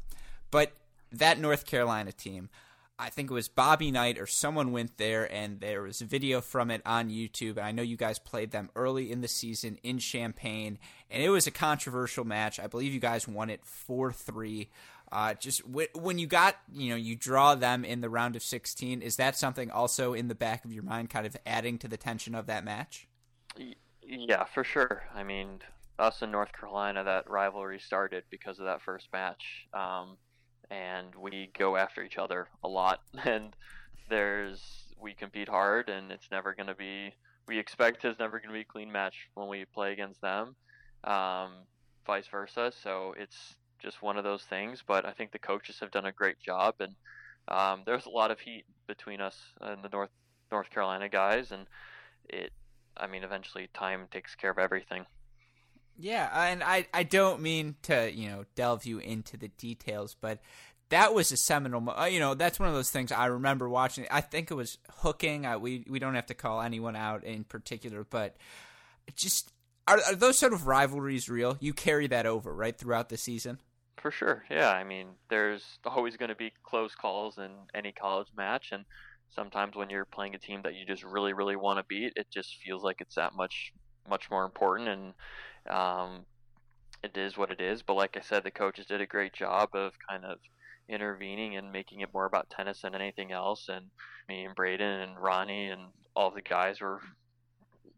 but 0.50 0.72
that 1.12 1.38
North 1.38 1.66
Carolina 1.66 2.12
team. 2.12 2.48
I 3.02 3.10
think 3.10 3.32
it 3.32 3.34
was 3.34 3.48
Bobby 3.48 3.90
Knight 3.90 4.16
or 4.16 4.26
someone 4.26 4.70
went 4.70 4.96
there, 4.96 5.30
and 5.32 5.58
there 5.58 5.82
was 5.82 6.00
a 6.00 6.04
video 6.04 6.40
from 6.40 6.70
it 6.70 6.82
on 6.86 7.10
YouTube. 7.10 7.56
And 7.56 7.66
I 7.66 7.72
know 7.72 7.82
you 7.82 7.96
guys 7.96 8.20
played 8.20 8.52
them 8.52 8.70
early 8.76 9.10
in 9.10 9.22
the 9.22 9.28
season 9.28 9.78
in 9.82 9.98
Champaign, 9.98 10.78
and 11.10 11.20
it 11.20 11.28
was 11.28 11.48
a 11.48 11.50
controversial 11.50 12.24
match. 12.24 12.60
I 12.60 12.68
believe 12.68 12.94
you 12.94 13.00
guys 13.00 13.26
won 13.26 13.50
it 13.50 13.64
four 13.64 14.12
three. 14.12 14.70
Uh, 15.10 15.34
just 15.34 15.66
w- 15.66 15.88
when 15.94 16.18
you 16.18 16.28
got, 16.28 16.56
you 16.72 16.90
know, 16.90 16.96
you 16.96 17.16
draw 17.16 17.56
them 17.56 17.84
in 17.84 18.00
the 18.00 18.08
round 18.08 18.36
of 18.36 18.42
16, 18.42 19.02
is 19.02 19.16
that 19.16 19.36
something 19.36 19.70
also 19.70 20.14
in 20.14 20.28
the 20.28 20.34
back 20.34 20.64
of 20.64 20.72
your 20.72 20.84
mind, 20.84 21.10
kind 21.10 21.26
of 21.26 21.36
adding 21.44 21.76
to 21.78 21.88
the 21.88 21.98
tension 21.98 22.34
of 22.34 22.46
that 22.46 22.64
match? 22.64 23.08
Yeah, 24.00 24.44
for 24.44 24.64
sure. 24.64 25.02
I 25.14 25.22
mean, 25.22 25.60
us 25.98 26.22
in 26.22 26.30
North 26.30 26.52
Carolina, 26.52 27.04
that 27.04 27.28
rivalry 27.28 27.78
started 27.78 28.24
because 28.30 28.58
of 28.58 28.64
that 28.64 28.80
first 28.80 29.08
match. 29.12 29.66
Um, 29.74 30.16
and 30.70 31.14
we 31.14 31.50
go 31.58 31.76
after 31.76 32.02
each 32.02 32.18
other 32.18 32.48
a 32.62 32.68
lot. 32.68 33.00
And 33.24 33.54
there's 34.08 34.60
we 35.00 35.14
compete 35.14 35.48
hard, 35.48 35.88
and 35.88 36.12
it's 36.12 36.30
never 36.30 36.54
going 36.54 36.68
to 36.68 36.74
be. 36.74 37.14
We 37.48 37.58
expect 37.58 38.04
it's 38.04 38.18
never 38.18 38.38
going 38.38 38.48
to 38.48 38.54
be 38.54 38.60
a 38.60 38.64
clean 38.64 38.90
match 38.92 39.28
when 39.34 39.48
we 39.48 39.64
play 39.64 39.92
against 39.92 40.20
them, 40.20 40.54
um, 41.04 41.52
vice 42.06 42.28
versa. 42.28 42.72
So 42.82 43.14
it's 43.18 43.56
just 43.80 44.00
one 44.00 44.16
of 44.16 44.24
those 44.24 44.44
things. 44.44 44.82
But 44.86 45.04
I 45.04 45.12
think 45.12 45.32
the 45.32 45.38
coaches 45.38 45.78
have 45.80 45.90
done 45.90 46.06
a 46.06 46.12
great 46.12 46.38
job, 46.38 46.76
and 46.80 46.94
um, 47.48 47.82
there's 47.84 48.06
a 48.06 48.10
lot 48.10 48.30
of 48.30 48.40
heat 48.40 48.64
between 48.86 49.20
us 49.20 49.36
and 49.60 49.82
the 49.82 49.88
North 49.88 50.10
North 50.50 50.70
Carolina 50.70 51.08
guys, 51.08 51.52
and 51.52 51.66
it. 52.28 52.52
I 52.94 53.06
mean, 53.06 53.24
eventually, 53.24 53.70
time 53.72 54.06
takes 54.10 54.34
care 54.34 54.50
of 54.50 54.58
everything. 54.58 55.06
Yeah, 55.98 56.28
and 56.48 56.62
I 56.62 56.86
I 56.92 57.02
don't 57.02 57.42
mean 57.42 57.76
to 57.82 58.12
you 58.12 58.28
know 58.28 58.44
delve 58.54 58.84
you 58.84 58.98
into 58.98 59.36
the 59.36 59.48
details, 59.48 60.16
but 60.20 60.40
that 60.88 61.14
was 61.14 61.32
a 61.32 61.36
seminal. 61.36 61.88
Uh, 61.88 62.04
you 62.04 62.20
know, 62.20 62.34
that's 62.34 62.60
one 62.60 62.68
of 62.68 62.74
those 62.74 62.90
things 62.90 63.12
I 63.12 63.26
remember 63.26 63.68
watching. 63.68 64.06
I 64.10 64.20
think 64.20 64.50
it 64.50 64.54
was 64.54 64.78
hooking. 64.98 65.46
I, 65.46 65.56
we 65.56 65.84
we 65.88 65.98
don't 65.98 66.14
have 66.14 66.26
to 66.26 66.34
call 66.34 66.60
anyone 66.60 66.96
out 66.96 67.24
in 67.24 67.44
particular, 67.44 68.04
but 68.08 68.36
just 69.16 69.52
are, 69.88 69.98
are 70.06 70.14
those 70.14 70.38
sort 70.38 70.52
of 70.52 70.66
rivalries 70.66 71.28
real? 71.28 71.56
You 71.60 71.72
carry 71.72 72.06
that 72.08 72.26
over 72.26 72.54
right 72.54 72.76
throughout 72.76 73.08
the 73.08 73.16
season. 73.16 73.58
For 74.00 74.10
sure, 74.10 74.44
yeah. 74.50 74.70
I 74.70 74.84
mean, 74.84 75.08
there's 75.30 75.62
always 75.84 76.16
going 76.16 76.30
to 76.30 76.34
be 76.34 76.52
close 76.62 76.94
calls 76.94 77.38
in 77.38 77.50
any 77.74 77.92
college 77.92 78.28
match, 78.36 78.70
and 78.72 78.84
sometimes 79.30 79.76
when 79.76 79.90
you're 79.90 80.04
playing 80.04 80.34
a 80.34 80.38
team 80.38 80.62
that 80.64 80.74
you 80.74 80.84
just 80.84 81.04
really, 81.04 81.32
really 81.32 81.56
want 81.56 81.78
to 81.78 81.84
beat, 81.84 82.12
it 82.16 82.26
just 82.30 82.56
feels 82.64 82.82
like 82.82 83.00
it's 83.00 83.14
that 83.14 83.34
much, 83.34 83.72
much 84.08 84.30
more 84.30 84.44
important. 84.44 84.88
And 84.88 85.14
um, 85.68 86.26
it 87.02 87.16
is 87.16 87.36
what 87.36 87.50
it 87.50 87.60
is. 87.60 87.82
But 87.82 87.94
like 87.94 88.16
I 88.16 88.20
said, 88.20 88.44
the 88.44 88.50
coaches 88.50 88.86
did 88.86 89.00
a 89.00 89.06
great 89.06 89.32
job 89.32 89.70
of 89.74 89.92
kind 90.08 90.24
of 90.24 90.38
intervening 90.88 91.56
and 91.56 91.72
making 91.72 92.00
it 92.00 92.12
more 92.12 92.26
about 92.26 92.50
tennis 92.50 92.82
than 92.82 92.94
anything 92.94 93.32
else. 93.32 93.68
And 93.68 93.86
me 94.28 94.44
and 94.44 94.54
Braden 94.54 95.00
and 95.00 95.18
Ronnie 95.18 95.68
and 95.68 95.82
all 96.14 96.30
the 96.30 96.42
guys 96.42 96.80
were 96.80 97.00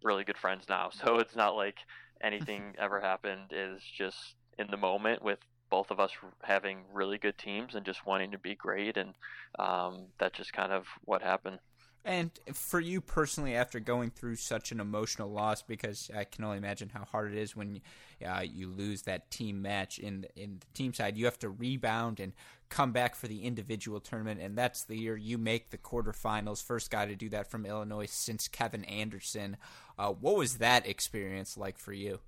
really 0.02 0.24
good 0.24 0.38
friends 0.38 0.66
now. 0.68 0.90
So 1.04 1.18
it's 1.18 1.36
not 1.36 1.56
like 1.56 1.76
anything 2.22 2.74
ever 2.78 3.00
happened. 3.00 3.50
Is 3.50 3.82
just 3.82 4.34
in 4.58 4.68
the 4.70 4.76
moment 4.76 5.22
with 5.22 5.38
both 5.70 5.90
of 5.90 5.98
us 5.98 6.12
having 6.42 6.78
really 6.92 7.18
good 7.18 7.36
teams 7.36 7.74
and 7.74 7.84
just 7.84 8.06
wanting 8.06 8.30
to 8.30 8.38
be 8.38 8.54
great, 8.54 8.96
and 8.96 9.14
um, 9.58 10.06
that's 10.18 10.36
just 10.36 10.52
kind 10.52 10.72
of 10.72 10.86
what 11.04 11.22
happened. 11.22 11.58
And 12.06 12.30
for 12.52 12.80
you 12.80 13.00
personally, 13.00 13.56
after 13.56 13.80
going 13.80 14.10
through 14.10 14.36
such 14.36 14.72
an 14.72 14.80
emotional 14.80 15.30
loss, 15.30 15.62
because 15.62 16.10
I 16.14 16.24
can 16.24 16.44
only 16.44 16.58
imagine 16.58 16.90
how 16.90 17.04
hard 17.04 17.32
it 17.32 17.38
is 17.38 17.56
when 17.56 17.80
uh, 18.24 18.42
you 18.42 18.68
lose 18.68 19.02
that 19.02 19.30
team 19.30 19.62
match 19.62 19.98
in 19.98 20.26
in 20.36 20.58
the 20.60 20.66
team 20.74 20.92
side, 20.92 21.16
you 21.16 21.24
have 21.24 21.38
to 21.38 21.48
rebound 21.48 22.20
and 22.20 22.34
come 22.68 22.92
back 22.92 23.14
for 23.14 23.26
the 23.26 23.44
individual 23.44 24.00
tournament, 24.00 24.40
and 24.40 24.56
that's 24.58 24.84
the 24.84 24.98
year 24.98 25.16
you 25.16 25.38
make 25.38 25.70
the 25.70 25.78
quarterfinals. 25.78 26.62
First 26.62 26.90
guy 26.90 27.06
to 27.06 27.16
do 27.16 27.30
that 27.30 27.50
from 27.50 27.64
Illinois 27.64 28.10
since 28.10 28.48
Kevin 28.48 28.84
Anderson. 28.84 29.56
Uh, 29.98 30.12
what 30.12 30.36
was 30.36 30.58
that 30.58 30.86
experience 30.86 31.56
like 31.56 31.78
for 31.78 31.94
you? 31.94 32.20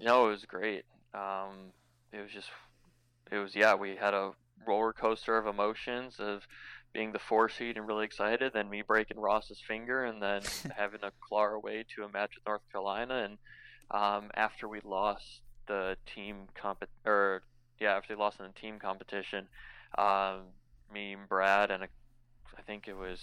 You 0.00 0.06
know, 0.06 0.26
it 0.26 0.30
was 0.30 0.44
great. 0.46 0.84
Um, 1.14 1.72
it 2.12 2.22
was 2.22 2.32
just, 2.32 2.48
it 3.30 3.38
was 3.38 3.54
yeah. 3.54 3.74
We 3.74 3.94
had 3.94 4.14
a 4.14 4.32
roller 4.66 4.92
coaster 4.92 5.36
of 5.36 5.46
emotions 5.46 6.16
of 6.18 6.46
being 6.92 7.12
the 7.12 7.18
four 7.18 7.48
seed 7.48 7.76
and 7.76 7.86
really 7.86 8.04
excited, 8.04 8.52
then 8.52 8.68
me 8.68 8.82
breaking 8.82 9.18
Ross's 9.18 9.60
finger, 9.66 10.04
and 10.04 10.22
then 10.22 10.42
having 10.76 11.00
to 11.00 11.12
claw 11.20 11.40
our 11.40 11.58
way 11.58 11.84
to 11.94 12.04
a 12.04 12.08
match 12.08 12.32
with 12.34 12.46
North 12.46 12.62
Carolina. 12.70 13.24
And 13.24 13.38
um, 13.90 14.30
after 14.34 14.68
we 14.68 14.80
lost 14.84 15.40
the 15.66 15.96
team 16.14 16.48
comp 16.54 16.84
or 17.04 17.42
yeah, 17.80 17.96
after 17.96 18.14
we 18.14 18.20
lost 18.20 18.40
in 18.40 18.46
the 18.46 18.60
team 18.60 18.78
competition, 18.78 19.46
um, 19.96 20.42
me 20.92 21.14
and 21.14 21.28
Brad 21.28 21.70
and 21.70 21.84
a, 21.84 21.88
I 22.56 22.62
think 22.62 22.88
it 22.88 22.96
was 22.96 23.20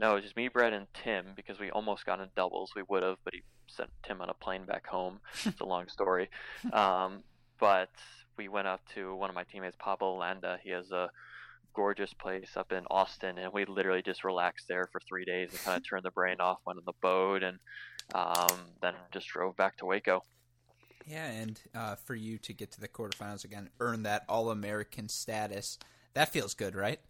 no, 0.00 0.12
it 0.12 0.14
was 0.14 0.24
just 0.24 0.36
me, 0.36 0.48
Brad, 0.48 0.72
and 0.72 0.86
Tim 0.94 1.26
because 1.36 1.58
we 1.58 1.70
almost 1.70 2.06
got 2.06 2.20
in 2.20 2.28
doubles. 2.34 2.72
We 2.74 2.82
would 2.88 3.02
have, 3.02 3.18
but 3.22 3.34
he 3.34 3.42
sent 3.66 3.90
Tim 4.02 4.22
on 4.22 4.30
a 4.30 4.34
plane 4.34 4.64
back 4.64 4.86
home. 4.86 5.20
it's 5.44 5.60
a 5.60 5.64
long 5.64 5.88
story. 5.88 6.28
Um, 6.72 7.22
but 7.58 7.90
we 8.38 8.48
went 8.48 8.66
up 8.66 8.80
to 8.94 9.14
one 9.14 9.28
of 9.28 9.36
my 9.36 9.44
teammates, 9.44 9.76
Pablo 9.78 10.16
Landa. 10.16 10.58
He 10.62 10.70
has 10.70 10.90
a 10.92 11.10
gorgeous 11.74 12.12
place 12.14 12.56
up 12.56 12.72
in 12.72 12.84
Austin, 12.90 13.38
and 13.38 13.52
we 13.52 13.64
literally 13.64 14.02
just 14.02 14.24
relaxed 14.24 14.66
there 14.68 14.88
for 14.92 15.00
three 15.08 15.24
days 15.24 15.50
and 15.50 15.60
kind 15.60 15.76
of 15.76 15.82
turned 15.88 16.04
the 16.04 16.10
brain 16.10 16.36
off, 16.40 16.58
went 16.66 16.78
on 16.78 16.84
the 16.86 16.92
boat, 17.00 17.42
and 17.42 17.58
um, 18.14 18.58
then 18.82 18.94
just 19.12 19.28
drove 19.28 19.56
back 19.56 19.76
to 19.78 19.86
Waco. 19.86 20.24
Yeah, 21.06 21.26
and 21.26 21.60
uh, 21.74 21.96
for 21.96 22.14
you 22.14 22.38
to 22.38 22.52
get 22.52 22.70
to 22.72 22.80
the 22.80 22.88
quarterfinals 22.88 23.44
again, 23.44 23.70
earn 23.80 24.02
that 24.04 24.24
All 24.28 24.50
American 24.50 25.08
status, 25.08 25.78
that 26.14 26.28
feels 26.30 26.54
good, 26.54 26.74
right? 26.74 27.00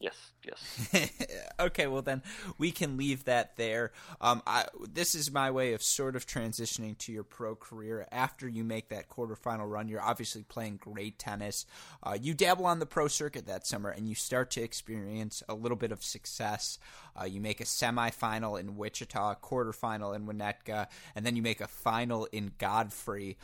Yes, 0.00 0.14
yes. 0.44 1.40
okay, 1.60 1.88
well 1.88 2.02
then 2.02 2.22
we 2.56 2.70
can 2.70 2.96
leave 2.96 3.24
that 3.24 3.56
there. 3.56 3.90
Um, 4.20 4.42
I, 4.46 4.66
this 4.92 5.16
is 5.16 5.32
my 5.32 5.50
way 5.50 5.72
of 5.72 5.82
sort 5.82 6.14
of 6.14 6.24
transitioning 6.24 6.96
to 6.98 7.12
your 7.12 7.24
pro 7.24 7.56
career. 7.56 8.06
After 8.12 8.48
you 8.48 8.62
make 8.62 8.90
that 8.90 9.08
quarterfinal 9.08 9.68
run, 9.68 9.88
you're 9.88 10.02
obviously 10.02 10.44
playing 10.44 10.76
great 10.76 11.18
tennis. 11.18 11.66
Uh, 12.00 12.16
you 12.20 12.32
dabble 12.32 12.66
on 12.66 12.78
the 12.78 12.86
pro 12.86 13.08
circuit 13.08 13.46
that 13.46 13.66
summer, 13.66 13.90
and 13.90 14.08
you 14.08 14.14
start 14.14 14.52
to 14.52 14.62
experience 14.62 15.42
a 15.48 15.54
little 15.54 15.76
bit 15.76 15.90
of 15.90 16.04
success. 16.04 16.78
Uh, 17.20 17.24
you 17.24 17.40
make 17.40 17.60
a 17.60 17.64
semifinal 17.64 18.58
in 18.58 18.76
Wichita, 18.76 19.34
quarterfinal 19.42 20.14
in 20.14 20.26
Winnetka, 20.26 20.86
and 21.16 21.26
then 21.26 21.34
you 21.34 21.42
make 21.42 21.60
a 21.60 21.66
final 21.66 22.28
in 22.30 22.52
Godfrey 22.58 23.36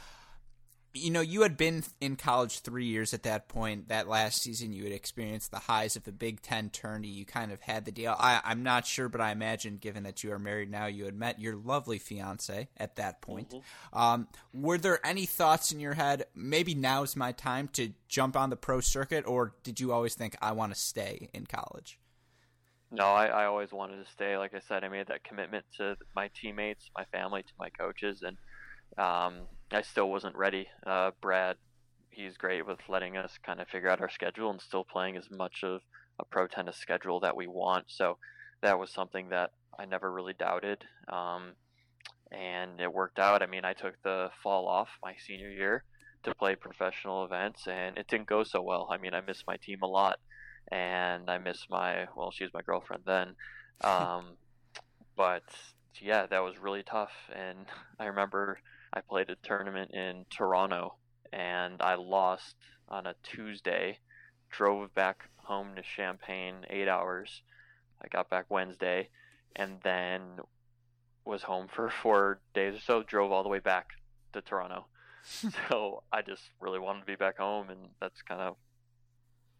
you 0.97 1.11
know, 1.11 1.21
you 1.21 1.43
had 1.43 1.57
been 1.57 1.83
in 2.01 2.15
college 2.15 2.61
three 2.61 2.87
years 2.87 3.13
at 3.13 3.25
that 3.25 3.49
point. 3.49 3.89
That 3.89 4.09
last 4.09 4.43
season, 4.43 4.73
you 4.73 4.85
had 4.85 4.93
experienced 4.93 5.51
the 5.51 5.59
highs 5.59 5.97
of 5.97 6.05
the 6.05 6.13
Big 6.13 6.41
Ten 6.41 6.71
tourney. 6.71 7.09
You 7.09 7.27
kind 7.27 7.51
of 7.51 7.61
had 7.61 7.85
the 7.85 7.91
deal. 7.91 8.15
I, 8.17 8.41
am 8.45 8.63
not 8.63 8.87
sure, 8.87 9.09
but 9.09 9.21
I 9.21 9.33
imagine, 9.33 9.79
given 9.79 10.05
that 10.05 10.23
you 10.23 10.33
are 10.33 10.39
married 10.39 10.71
now, 10.71 10.87
you 10.87 11.05
had 11.05 11.17
met 11.17 11.41
your 11.41 11.57
lovely 11.57 11.99
fiance 11.99 12.69
at 12.77 12.95
that 12.97 13.21
point. 13.21 13.51
Mm-hmm. 13.51 13.99
Um, 13.99 14.29
were 14.53 14.79
there 14.79 15.05
any 15.05 15.27
thoughts 15.27 15.73
in 15.73 15.81
your 15.81 15.95
head? 15.95 16.27
Maybe 16.35 16.77
now's 16.77 17.17
my 17.17 17.33
time 17.33 17.69
to 17.73 17.93
jump 18.07 18.37
on 18.37 18.51
the 18.51 18.57
pro 18.57 18.81
circuit, 18.81 19.27
or 19.27 19.55
did 19.65 19.81
you 19.81 19.93
always 19.93 20.15
think 20.15 20.37
I 20.41 20.53
want 20.53 20.73
to 20.73 20.79
stay 20.79 21.29
in 21.35 21.47
college? 21.47 21.99
No, 22.93 23.07
I, 23.07 23.27
I 23.27 23.45
always 23.47 23.73
wanted 23.73 24.05
to 24.05 24.11
stay. 24.13 24.39
Like 24.39 24.55
I 24.55 24.61
said, 24.69 24.85
I 24.85 24.89
made 24.89 25.09
that 25.09 25.25
commitment 25.25 25.65
to 25.79 25.97
my 26.15 26.31
teammates, 26.41 26.89
my 26.97 27.05
family, 27.07 27.43
to 27.43 27.53
my 27.59 27.71
coaches, 27.71 28.23
and 28.23 28.37
um, 28.97 29.41
I 29.71 29.83
still 29.83 30.11
wasn't 30.11 30.37
ready. 30.37 30.69
Uh, 30.87 31.11
Brad, 31.21 31.57
he's 32.11 32.37
great 32.37 32.67
with 32.67 32.79
letting 32.89 33.17
us 33.17 33.39
kind 33.45 33.61
of 33.61 33.69
figure 33.69 33.89
out 33.89 34.01
our 34.01 34.09
schedule 34.09 34.51
and 34.51 34.61
still 34.61 34.85
playing 34.85 35.17
as 35.17 35.31
much 35.31 35.63
of 35.63 35.81
a 36.19 36.25
pro 36.25 36.47
tennis 36.47 36.77
schedule 36.77 37.21
that 37.21 37.37
we 37.37 37.47
want. 37.47 37.87
So 37.89 38.19
that 38.63 38.79
was 38.79 38.91
something 38.93 39.31
that 39.31 39.51
I 39.79 39.85
never 39.85 40.13
really 40.13 40.35
doubted. 40.35 40.85
Um, 41.09 41.53
and 42.31 42.81
it 42.81 42.93
worked 42.93 43.19
out. 43.19 43.43
I 43.43 43.47
mean, 43.47 43.65
I 43.65 43.73
took 43.73 44.01
the 44.03 44.31
fall 44.43 44.67
off 44.69 44.89
my 45.03 45.15
senior 45.27 45.51
year 45.51 45.85
to 46.25 46.35
play 46.35 46.55
professional 46.55 47.25
events, 47.25 47.67
and 47.67 47.99
it 47.99 48.09
didn't 48.09 48.27
go 48.27 48.45
so 48.45 48.63
well. 48.63 48.89
I 48.91 48.97
mean, 48.97 49.15
I 49.15 49.21
missed 49.21 49.45
my 49.47 49.57
team 49.57 49.81
a 49.83 49.87
lot, 49.87 50.19
and 50.71 51.31
I 51.31 51.39
missed 51.39 51.69
my 51.71 52.07
well, 52.17 52.31
she 52.31 52.45
was 52.45 52.55
my 52.55 52.63
girlfriend 52.63 53.03
then. 53.07 53.35
Um, 53.81 54.37
but 55.17 55.43
yeah, 56.01 56.27
that 56.27 56.45
was 56.45 56.59
really 56.59 56.85
tough. 56.85 57.11
And 57.35 57.67
I 57.99 58.07
remember 58.07 58.61
I 58.95 59.01
played 59.01 59.29
a 59.29 59.37
tournament 59.43 59.91
in 59.93 60.25
Toronto 60.31 60.95
and 61.33 61.83
I 61.83 61.97
lost 61.97 62.55
on 62.89 63.07
a 63.07 63.17
Tuesday. 63.25 63.99
Drove 64.51 64.95
back 64.95 65.29
home 65.35 65.75
to 65.75 65.83
Champaign 65.83 66.65
eight 66.71 66.87
hours. 66.89 67.43
I 68.01 68.07
got 68.07 68.31
back 68.31 68.47
Wednesday 68.49 69.09
and 69.57 69.79
then 69.83 70.39
was 71.25 71.43
home 71.43 71.67
for 71.69 71.91
four 72.03 72.41
days 72.55 72.77
or 72.77 72.81
so. 72.81 73.03
Drove 73.03 73.33
all 73.33 73.43
the 73.43 73.49
way 73.49 73.59
back 73.59 73.89
to 74.33 74.41
Toronto. 74.41 74.87
so 75.69 76.03
I 76.13 76.23
just 76.23 76.43
really 76.61 76.79
wanted 76.79 77.01
to 77.01 77.07
be 77.07 77.17
back 77.17 77.39
home, 77.39 77.71
and 77.71 77.81
that's 78.01 78.21
kind 78.23 78.43
of 78.43 78.57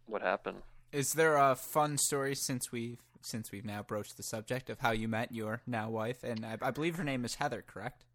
what 0.05 0.21
happened. 0.21 0.57
Is 0.91 1.13
there 1.13 1.37
a 1.37 1.55
fun 1.55 1.97
story 1.97 2.35
since 2.35 2.71
we've 2.71 2.99
since 3.21 3.51
we've 3.51 3.65
now 3.65 3.81
broached 3.81 4.17
the 4.17 4.23
subject 4.23 4.69
of 4.69 4.79
how 4.79 4.91
you 4.91 5.07
met 5.07 5.31
your 5.31 5.61
now 5.65 5.89
wife, 5.89 6.23
and 6.23 6.45
I, 6.45 6.57
I 6.61 6.69
believe 6.69 6.95
her 6.97 7.03
name 7.03 7.25
is 7.25 7.35
Heather, 7.35 7.63
correct? 7.65 8.05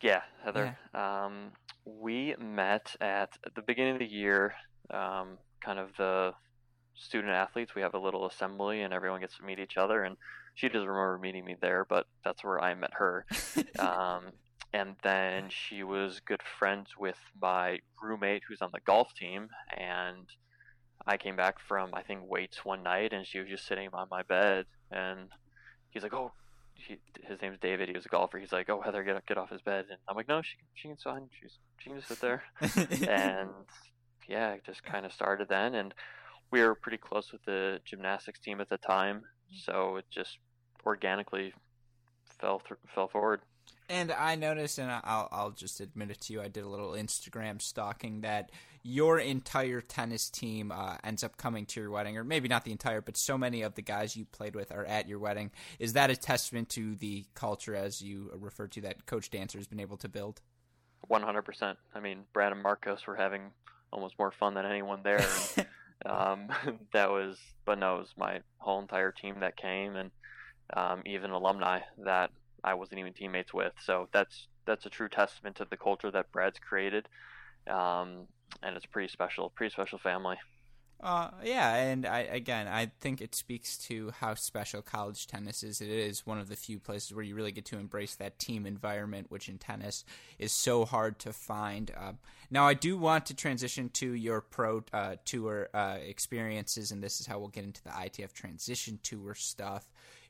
Yeah, 0.00 0.22
Heather. 0.44 0.76
Yeah. 0.94 1.24
Um, 1.24 1.52
we 1.84 2.34
met 2.38 2.94
at 3.00 3.30
the 3.54 3.62
beginning 3.62 3.94
of 3.94 3.98
the 3.98 4.06
year, 4.06 4.54
um, 4.90 5.38
kind 5.60 5.78
of 5.78 5.90
the 5.96 6.34
student 6.94 7.32
athletes. 7.32 7.74
We 7.74 7.82
have 7.82 7.94
a 7.94 7.98
little 7.98 8.26
assembly, 8.26 8.82
and 8.82 8.92
everyone 8.92 9.20
gets 9.20 9.36
to 9.38 9.44
meet 9.44 9.58
each 9.58 9.76
other. 9.76 10.04
And 10.04 10.16
she 10.54 10.68
doesn't 10.68 10.88
remember 10.88 11.18
meeting 11.18 11.44
me 11.44 11.56
there, 11.60 11.84
but 11.88 12.06
that's 12.24 12.44
where 12.44 12.60
I 12.60 12.74
met 12.74 12.94
her. 12.94 13.26
um, 13.78 14.32
and 14.72 14.96
then 15.02 15.48
she 15.48 15.82
was 15.82 16.20
good 16.20 16.42
friends 16.58 16.90
with 16.98 17.18
my 17.40 17.78
roommate, 18.02 18.42
who's 18.48 18.60
on 18.60 18.70
the 18.72 18.80
golf 18.80 19.14
team, 19.14 19.48
and 19.76 20.26
I 21.06 21.16
came 21.16 21.36
back 21.36 21.58
from 21.58 21.94
I 21.94 22.02
think 22.02 22.20
weights 22.24 22.64
one 22.64 22.82
night, 22.82 23.12
and 23.12 23.26
she 23.26 23.38
was 23.38 23.48
just 23.48 23.66
sitting 23.66 23.88
on 23.92 24.08
my 24.10 24.22
bed, 24.22 24.66
and 24.90 25.30
he's 25.90 26.02
like, 26.02 26.12
"Oh, 26.12 26.32
he, 26.86 26.98
his 27.22 27.40
name's 27.42 27.58
David. 27.60 27.88
He 27.88 27.94
was 27.94 28.06
a 28.06 28.08
golfer. 28.08 28.38
He's 28.38 28.52
like, 28.52 28.70
"Oh, 28.70 28.80
Heather, 28.80 29.02
get 29.02 29.24
get 29.26 29.38
off 29.38 29.50
his 29.50 29.60
bed." 29.60 29.86
And 29.90 29.98
I'm 30.08 30.16
like, 30.16 30.28
"No, 30.28 30.42
she 30.42 30.56
she 30.74 30.88
can 30.88 30.98
sign. 30.98 31.28
She's 31.40 31.58
she 31.78 31.90
can 31.90 31.98
just 31.98 32.08
sit 32.08 32.20
there." 32.20 32.42
and 33.08 33.50
yeah, 34.28 34.52
it 34.52 34.64
just 34.64 34.84
kind 34.84 35.04
of 35.04 35.12
started 35.12 35.48
then, 35.48 35.74
and 35.74 35.94
we 36.50 36.62
were 36.62 36.74
pretty 36.74 36.98
close 36.98 37.32
with 37.32 37.44
the 37.44 37.80
gymnastics 37.84 38.40
team 38.40 38.60
at 38.60 38.68
the 38.68 38.78
time, 38.78 39.16
mm-hmm. 39.16 39.56
so 39.64 39.96
it 39.96 40.06
just 40.10 40.38
organically 40.86 41.52
fell 42.40 42.60
th- 42.60 42.80
fell 42.94 43.08
forward. 43.08 43.40
And 43.88 44.12
I 44.12 44.34
noticed, 44.34 44.78
and 44.78 44.90
I'll 44.90 45.28
I'll 45.32 45.50
just 45.50 45.80
admit 45.80 46.10
it 46.10 46.20
to 46.22 46.32
you, 46.34 46.42
I 46.42 46.48
did 46.48 46.64
a 46.64 46.68
little 46.68 46.90
Instagram 46.90 47.60
stalking 47.62 48.20
that 48.20 48.50
your 48.82 49.18
entire 49.18 49.80
tennis 49.80 50.28
team 50.28 50.70
uh, 50.70 50.96
ends 51.02 51.24
up 51.24 51.36
coming 51.36 51.64
to 51.66 51.80
your 51.80 51.90
wedding, 51.90 52.16
or 52.18 52.24
maybe 52.24 52.48
not 52.48 52.64
the 52.64 52.72
entire, 52.72 53.00
but 53.00 53.16
so 53.16 53.38
many 53.38 53.62
of 53.62 53.74
the 53.74 53.82
guys 53.82 54.14
you 54.14 54.26
played 54.26 54.54
with 54.54 54.72
are 54.72 54.84
at 54.84 55.08
your 55.08 55.18
wedding. 55.18 55.50
Is 55.78 55.94
that 55.94 56.10
a 56.10 56.16
testament 56.16 56.68
to 56.70 56.96
the 56.96 57.24
culture, 57.34 57.74
as 57.74 58.02
you 58.02 58.30
refer 58.34 58.66
to, 58.68 58.82
that 58.82 59.06
Coach 59.06 59.30
Dancer 59.30 59.58
has 59.58 59.66
been 59.66 59.80
able 59.80 59.96
to 59.98 60.08
build? 60.08 60.42
One 61.06 61.22
hundred 61.22 61.42
percent. 61.42 61.78
I 61.94 62.00
mean, 62.00 62.24
Brad 62.34 62.52
and 62.52 62.62
Marcos 62.62 63.06
were 63.06 63.16
having 63.16 63.42
almost 63.90 64.18
more 64.18 64.32
fun 64.32 64.54
than 64.54 64.66
anyone 64.66 65.00
there. 65.02 65.24
And, 66.04 66.12
um, 66.12 66.48
that 66.92 67.10
was, 67.10 67.36
but 67.64 67.78
no, 67.78 67.96
it 67.96 68.00
was 68.00 68.14
my 68.16 68.40
whole 68.58 68.80
entire 68.80 69.10
team 69.10 69.40
that 69.40 69.56
came, 69.56 69.96
and 69.96 70.10
um, 70.74 71.02
even 71.06 71.30
alumni 71.30 71.80
that 72.04 72.30
I 72.64 72.74
wasn't 72.74 73.00
even 73.00 73.12
teammates 73.12 73.52
with. 73.54 73.72
So 73.84 74.08
that's 74.12 74.48
that's 74.66 74.86
a 74.86 74.90
true 74.90 75.08
testament 75.08 75.56
to 75.56 75.66
the 75.68 75.76
culture 75.76 76.10
that 76.10 76.30
Brad's 76.32 76.58
created, 76.58 77.08
um, 77.68 78.26
and 78.62 78.76
it's 78.76 78.86
pretty 78.86 79.08
special, 79.08 79.50
pretty 79.50 79.72
special 79.72 79.98
family. 79.98 80.36
Uh, 81.00 81.30
yeah, 81.44 81.76
and 81.76 82.04
I 82.04 82.20
again, 82.20 82.66
I 82.66 82.90
think 82.98 83.20
it 83.20 83.32
speaks 83.32 83.78
to 83.86 84.10
how 84.18 84.34
special 84.34 84.82
college 84.82 85.28
tennis 85.28 85.62
is. 85.62 85.80
It 85.80 85.90
is 85.90 86.26
one 86.26 86.40
of 86.40 86.48
the 86.48 86.56
few 86.56 86.80
places 86.80 87.14
where 87.14 87.24
you 87.24 87.36
really 87.36 87.52
get 87.52 87.66
to 87.66 87.78
embrace 87.78 88.16
that 88.16 88.40
team 88.40 88.66
environment, 88.66 89.30
which 89.30 89.48
in 89.48 89.58
tennis 89.58 90.04
is 90.40 90.50
so 90.50 90.84
hard 90.84 91.20
to 91.20 91.32
find. 91.32 91.92
Uh, 91.96 92.14
now, 92.50 92.66
I 92.66 92.74
do 92.74 92.98
want 92.98 93.26
to 93.26 93.34
transition 93.34 93.90
to 93.90 94.12
your 94.12 94.40
pro 94.40 94.82
uh, 94.92 95.16
tour 95.24 95.68
uh, 95.72 95.98
experiences, 96.04 96.90
and 96.90 97.00
this 97.00 97.20
is 97.20 97.26
how 97.26 97.38
we'll 97.38 97.48
get 97.48 97.64
into 97.64 97.82
the 97.84 97.90
ITF 97.90 98.32
transition 98.32 98.98
tour 99.00 99.36
stuff. 99.36 99.88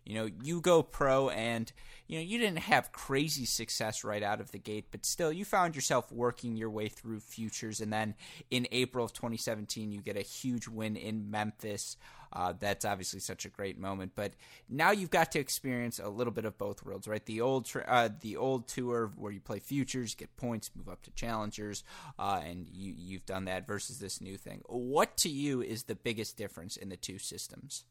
You 0.09 0.14
know, 0.14 0.31
you 0.42 0.62
go 0.62 0.83
pro 0.83 1.29
and, 1.29 1.71
you 2.07 2.16
know, 2.16 2.25
you 2.25 2.38
didn't 2.38 2.61
have 2.61 2.92
crazy 2.92 3.44
success 3.44 4.05
right 4.05 4.23
out 4.23 4.40
of 4.40 4.53
the 4.53 4.59
gate, 4.59 4.87
but 4.90 5.05
still 5.05 5.31
you 5.31 5.44
found 5.44 5.77
yourself 5.77 6.11
working 6.11 6.57
your 6.57 6.71
way 6.71 6.88
through 6.88 7.21
futures. 7.21 7.83
And 7.83 7.92
then 7.92 8.14
in 8.51 8.66
April 8.73 9.05
of 9.05 9.12
2017, 9.12 9.92
you 9.92 10.01
get 10.01 10.16
a 10.16 10.23
huge 10.23 10.66
win 10.66 10.97
in 10.97 11.31
Memphis. 11.31 11.99
Uh, 12.33 12.55
that's 12.59 12.87
obviously 12.87 13.21
such 13.21 13.44
a 13.44 13.51
great 13.51 13.79
moment. 13.79 14.12
But 14.14 14.33
now 14.66 14.92
you've 14.92 15.11
got 15.11 15.31
to 15.33 15.40
experience 15.40 15.99
a 15.99 16.09
little 16.09 16.33
bit 16.33 16.47
of 16.47 16.57
both 16.57 16.83
worlds, 16.87 17.07
right? 17.07 17.25
The 17.27 17.42
old 17.42 17.71
uh, 17.87 18.09
the 18.18 18.38
old 18.38 18.66
tour 18.66 19.12
where 19.14 19.33
you 19.33 19.40
play 19.40 19.59
futures, 19.59 20.14
get 20.14 20.35
points, 20.38 20.71
move 20.75 20.88
up 20.88 21.03
to 21.03 21.11
challengers, 21.11 21.85
uh, 22.18 22.40
and 22.42 22.66
you 22.66 22.94
you've 22.97 23.27
done 23.27 23.44
that 23.44 23.66
versus 23.66 23.99
this 23.99 24.23
new 24.23 24.38
thing. 24.38 24.62
What 24.66 25.18
to 25.18 25.29
you 25.29 25.61
is 25.61 25.83
the 25.83 25.94
biggest 25.94 26.38
difference 26.38 26.79
in 26.79 26.88
the 26.88 26.97
two 26.97 27.18
systems? 27.18 27.85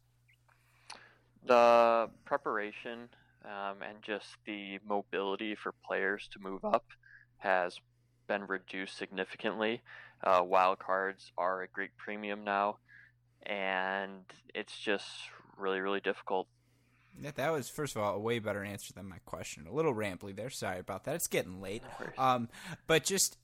The 1.48 2.10
preparation 2.26 3.10
um, 3.46 3.78
and 3.82 4.02
just 4.02 4.28
the 4.46 4.80
mobility 4.88 5.56
for 5.56 5.74
players 5.86 6.28
to 6.34 6.40
move 6.40 6.66
up 6.66 6.86
has 7.38 7.80
been 8.28 8.46
reduced 8.46 8.98
significantly. 8.98 9.82
Uh, 10.24 10.42
wild 10.44 10.80
cards 10.80 11.32
are 11.38 11.62
a 11.62 11.68
great 11.68 11.96
premium 11.98 12.44
now, 12.44 12.78
and 13.44 14.24
it's 14.54 14.78
just 14.78 15.08
really, 15.58 15.80
really 15.80 16.02
difficult. 16.02 16.48
Yeah, 17.22 17.32
that 17.36 17.52
was 17.52 17.70
first 17.70 17.96
of 17.96 18.02
all 18.02 18.16
a 18.16 18.20
way 18.20 18.40
better 18.40 18.64
answer 18.64 18.94
than 18.94 19.08
my 19.08 19.20
question. 19.26 19.66
A 19.68 19.74
little 19.74 19.94
rambly 19.94 20.36
there. 20.36 20.50
Sorry 20.50 20.80
about 20.80 21.06
that. 21.06 21.16
It's 21.16 21.28
getting 21.28 21.62
late. 21.62 21.84
Um, 22.18 22.50
but 22.88 23.04
just 23.04 23.38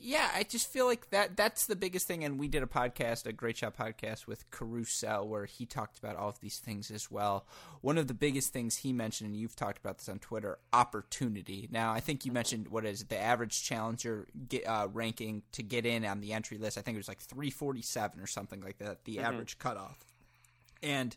yeah, 0.00 0.30
I 0.32 0.44
just 0.44 0.68
feel 0.68 0.86
like 0.86 1.10
that 1.10 1.36
that's 1.36 1.66
the 1.66 1.74
biggest 1.74 2.06
thing. 2.06 2.22
And 2.22 2.38
we 2.38 2.46
did 2.46 2.62
a 2.62 2.66
podcast, 2.66 3.26
a 3.26 3.32
great 3.32 3.56
shot 3.56 3.76
podcast 3.76 4.28
with 4.28 4.48
Carousel, 4.52 5.26
where 5.26 5.44
he 5.44 5.66
talked 5.66 5.98
about 5.98 6.14
all 6.14 6.28
of 6.28 6.38
these 6.40 6.58
things 6.58 6.90
as 6.92 7.10
well. 7.10 7.46
One 7.80 7.98
of 7.98 8.06
the 8.06 8.14
biggest 8.14 8.52
things 8.52 8.76
he 8.76 8.92
mentioned, 8.92 9.30
and 9.30 9.36
you've 9.36 9.56
talked 9.56 9.78
about 9.78 9.98
this 9.98 10.08
on 10.08 10.20
Twitter, 10.20 10.58
opportunity. 10.72 11.68
Now, 11.72 11.92
I 11.92 11.98
think 11.98 12.24
you 12.24 12.30
mentioned 12.30 12.68
what 12.68 12.86
is 12.86 13.02
it, 13.02 13.08
the 13.08 13.18
average 13.18 13.64
challenger 13.64 14.28
get, 14.48 14.66
uh, 14.68 14.86
ranking 14.92 15.42
to 15.52 15.64
get 15.64 15.84
in 15.84 16.04
on 16.04 16.20
the 16.20 16.32
entry 16.32 16.58
list. 16.58 16.78
I 16.78 16.82
think 16.82 16.94
it 16.94 17.00
was 17.00 17.08
like 17.08 17.20
347 17.20 18.20
or 18.20 18.26
something 18.28 18.60
like 18.60 18.78
that, 18.78 19.04
the 19.04 19.16
mm-hmm. 19.16 19.24
average 19.24 19.58
cutoff. 19.58 19.98
And 20.80 21.16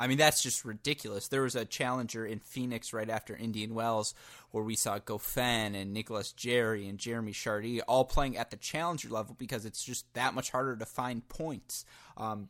I 0.00 0.06
mean, 0.06 0.16
that's 0.16 0.42
just 0.42 0.64
ridiculous. 0.64 1.28
There 1.28 1.42
was 1.42 1.54
a 1.54 1.66
challenger 1.66 2.24
in 2.24 2.38
Phoenix 2.38 2.94
right 2.94 3.10
after 3.10 3.36
Indian 3.36 3.74
Wells 3.74 4.14
where 4.50 4.64
we 4.64 4.74
saw 4.74 4.98
Goffin 4.98 5.74
and 5.74 5.94
Nicolás 5.94 6.34
Jarry 6.34 6.88
and 6.88 6.98
Jeremy 6.98 7.32
Chardy 7.32 7.82
all 7.86 8.06
playing 8.06 8.38
at 8.38 8.50
the 8.50 8.56
challenger 8.56 9.10
level 9.10 9.36
because 9.38 9.66
it's 9.66 9.84
just 9.84 10.10
that 10.14 10.32
much 10.32 10.52
harder 10.52 10.74
to 10.74 10.86
find 10.86 11.28
points. 11.28 11.84
Um, 12.16 12.48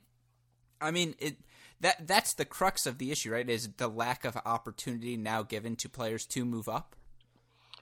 I 0.80 0.92
mean, 0.92 1.16
it 1.18 1.38
that 1.80 2.06
that's 2.06 2.34
the 2.34 2.44
crux 2.44 2.86
of 2.86 2.98
the 2.98 3.10
issue, 3.10 3.32
right? 3.32 3.50
Is 3.50 3.68
the 3.78 3.88
lack 3.88 4.24
of 4.24 4.38
opportunity 4.46 5.16
now 5.16 5.42
given 5.42 5.74
to 5.76 5.88
players 5.88 6.26
to 6.26 6.44
move 6.44 6.68
up? 6.68 6.94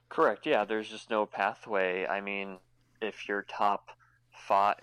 Correct. 0.08 0.46
Yeah, 0.46 0.64
there's 0.64 0.88
just 0.88 1.10
no 1.10 1.26
pathway. 1.26 2.06
I 2.06 2.22
mean, 2.22 2.56
if 3.02 3.28
your 3.28 3.42
top 3.42 3.90
five 4.32 4.76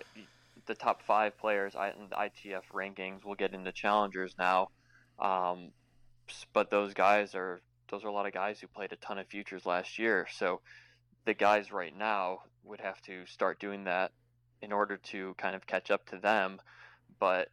the 0.67 0.75
top 0.75 1.01
five 1.01 1.37
players 1.37 1.73
in 1.75 2.09
the 2.09 2.15
ITF 2.15 2.63
rankings 2.73 3.23
will 3.23 3.35
get 3.35 3.53
into 3.53 3.71
challengers 3.71 4.35
now. 4.37 4.69
Um, 5.19 5.71
but 6.53 6.69
those 6.69 6.93
guys 6.93 7.35
are 7.35 7.61
those 7.89 8.03
are 8.03 8.07
a 8.07 8.13
lot 8.13 8.25
of 8.25 8.33
guys 8.33 8.59
who 8.59 8.67
played 8.67 8.91
a 8.91 8.97
ton 8.97 9.19
of 9.19 9.27
futures 9.27 9.65
last 9.65 9.99
year. 9.99 10.27
So 10.31 10.61
the 11.25 11.33
guys 11.33 11.71
right 11.71 11.95
now, 11.95 12.39
would 12.65 12.81
have 12.81 13.01
to 13.03 13.25
start 13.25 13.59
doing 13.59 13.83
that 13.85 14.11
in 14.61 14.71
order 14.71 14.97
to 14.97 15.35
kind 15.37 15.55
of 15.55 15.67
catch 15.67 15.91
up 15.91 16.05
to 16.09 16.17
them. 16.17 16.59
But 17.19 17.49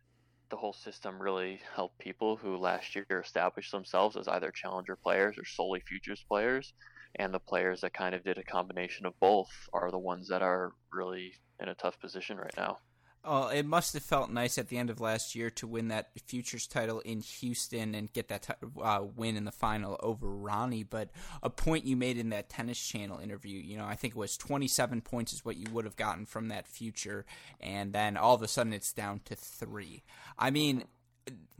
the 0.51 0.57
whole 0.57 0.73
system 0.73 1.21
really 1.21 1.61
helped 1.75 1.99
people 1.99 2.37
who 2.37 2.57
last 2.57 2.95
year 2.95 3.07
established 3.11 3.73
themselves 3.73 4.17
as 4.17 4.29
either 4.29 4.51
challenger 4.51 4.97
players 4.97 5.39
or 5.39 5.45
solely 5.45 5.81
futures 5.87 6.25
players. 6.29 6.73
And 7.17 7.33
the 7.33 7.41
players 7.41 7.83
that 7.83 7.93
kind 7.93 8.15
of 8.15 8.25
did 8.25 8.39
a 8.39 8.43
combination 8.43 9.07
of 9.07 9.19
both 9.21 9.51
are 9.73 9.91
the 9.91 9.99
ones 9.99 10.29
that 10.29 10.43
are 10.43 10.73
really 10.91 11.35
in 11.61 11.69
a 11.69 11.75
tough 11.75 12.01
position 12.01 12.39
right 12.39 12.55
now. 12.57 12.79
Oh, 13.25 13.47
it 13.49 13.65
must 13.65 13.95
have 13.95 14.03
felt 14.03 14.31
nice 14.31 14.59
at 14.59 14.69
the 14.69 14.79
end 14.79 14.91
of 14.91 15.01
last 15.01 15.37
year 15.37 15.49
to 15.51 15.67
win 15.69 15.89
that 15.89 16.11
futures 16.27 16.67
title 16.67 16.99
in 17.01 17.21
Houston 17.21 17.95
and 17.95 18.13
get 18.13 18.27
that 18.29 18.43
t- 18.43 18.53
uh, 18.83 19.05
win 19.15 19.37
in 19.37 19.45
the 19.45 19.53
final 19.53 19.97
over 20.01 20.27
Ronnie. 20.29 20.83
But 20.83 21.11
a 21.41 21.49
point 21.49 21.85
you 21.85 21.97
made 21.97 22.19
in 22.19 22.31
that 22.31 22.49
Tennis 22.49 22.85
Channel 22.85 23.21
interview, 23.21 23.61
you 23.61 23.77
know, 23.77 23.85
I 23.85 23.95
think 23.95 24.15
it 24.15 24.19
was 24.19 24.37
27 24.37 25.03
points 25.03 25.33
is 25.33 25.45
what 25.45 25.57
you 25.57 25.67
would 25.71 25.85
have 25.85 25.95
gotten 25.95 26.27
from 26.27 26.49
that 26.49 26.67
future, 26.67 27.25
and 27.61 27.93
then 27.93 28.17
all 28.17 28.35
of 28.35 28.43
a 28.43 28.49
sudden 28.49 28.73
it's 28.73 28.93
down 28.93 29.21
to 29.27 29.37
three. 29.37 30.03
I 30.37 30.51
mean, 30.51 30.83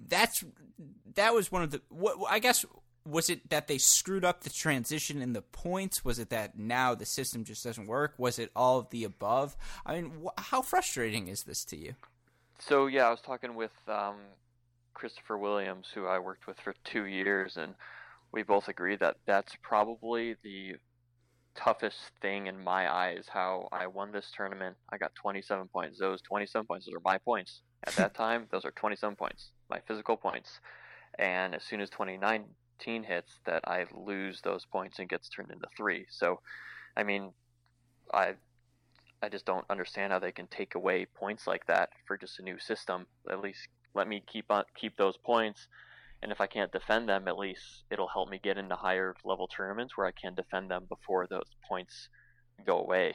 that's 0.09 0.45
that 1.15 1.33
was 1.33 1.53
one 1.53 1.63
of 1.63 1.71
the. 1.71 1.81
What 1.91 2.17
I 2.29 2.41
guess 2.41 2.65
was 3.05 3.31
it 3.31 3.51
that 3.51 3.69
they 3.69 3.79
screwed 3.79 4.25
up 4.25 4.43
the 4.43 4.51
transition 4.51 5.21
in 5.21 5.33
the 5.33 5.43
points? 5.43 6.05
Was 6.05 6.19
it 6.19 6.31
that 6.31 6.59
now 6.59 6.95
the 6.95 7.07
system 7.07 7.45
just 7.45 7.65
doesn't 7.65 7.87
work? 7.87 8.15
Was 8.19 8.39
it 8.39 8.51
all 8.55 8.79
of 8.79 8.91
the 8.91 9.05
above? 9.05 9.57
I 9.85 9.95
mean, 9.95 10.13
wh- 10.25 10.41
how 10.41 10.63
frustrating 10.63 11.29
is 11.29 11.45
this 11.45 11.65
to 11.67 11.77
you? 11.77 11.95
So 12.59 12.87
yeah, 12.87 13.07
I 13.07 13.11
was 13.11 13.21
talking 13.21 13.55
with 13.55 13.73
um, 13.89 14.17
Christopher 14.95 15.37
Williams, 15.37 15.89
who 15.93 16.07
I 16.07 16.19
worked 16.19 16.47
with 16.47 16.61
for 16.61 16.75
two 16.85 17.07
years, 17.07 17.57
and 17.57 17.75
we 18.33 18.43
both 18.43 18.69
agree 18.69 18.97
that 18.97 19.17
that's 19.27 19.57
probably 19.63 20.37
the 20.43 20.77
toughest 21.55 21.99
thing 22.21 22.47
in 22.47 22.63
my 22.63 22.93
eyes. 22.93 23.27
How 23.29 23.69
I 23.73 23.87
won 23.89 24.13
this 24.13 24.31
tournament, 24.35 24.77
I 24.91 24.99
got 24.99 25.15
27 25.17 25.69
points. 25.69 25.99
Those 25.99 26.23
27 26.23 26.67
points, 26.67 26.87
those 26.87 26.95
are 26.95 27.03
my 27.05 27.19
points 27.19 27.63
at 27.85 27.95
that 27.97 28.15
time. 28.17 28.47
Those 28.51 28.65
are 28.65 28.71
27 28.71 29.17
points, 29.17 29.51
my 29.69 29.81
physical 29.87 30.17
points. 30.17 30.61
And 31.19 31.55
as 31.55 31.63
soon 31.63 31.81
as 31.81 31.91
29 31.91 32.45
hits 32.85 33.41
that 33.47 33.63
I 33.67 33.87
lose 33.95 34.41
those 34.43 34.65
points 34.65 34.99
and 34.99 35.09
gets 35.09 35.29
turned 35.29 35.51
into 35.51 35.67
three. 35.77 36.07
So, 36.11 36.41
I 36.97 37.03
mean, 37.03 37.33
I 38.13 38.35
I 39.23 39.29
just 39.29 39.47
don't 39.47 39.65
understand 39.71 40.13
how 40.13 40.19
they 40.19 40.33
can 40.33 40.49
take 40.49 40.75
away 40.75 41.07
points 41.07 41.47
like 41.47 41.67
that 41.67 41.91
for 42.07 42.17
just 42.17 42.41
a 42.41 42.43
new 42.43 42.59
system. 42.59 43.07
At 43.31 43.41
least 43.41 43.69
let 43.95 44.09
me 44.09 44.23
keep 44.27 44.51
on 44.51 44.65
keep 44.75 44.97
those 44.97 45.17
points, 45.17 45.69
and 46.23 46.33
if 46.33 46.41
I 46.41 46.47
can't 46.47 46.73
defend 46.73 47.09
them, 47.09 47.29
at 47.29 47.39
least 47.39 47.85
it'll 47.91 48.09
help 48.09 48.29
me 48.29 48.41
get 48.43 48.59
into 48.59 48.75
higher 48.75 49.15
level 49.25 49.47
tournaments 49.47 49.97
where 49.97 50.07
I 50.07 50.13
can 50.13 50.35
defend 50.35 50.71
them 50.71 50.87
before 50.89 51.27
those 51.27 51.51
points 51.69 52.09
go 52.67 52.79
away 52.79 53.15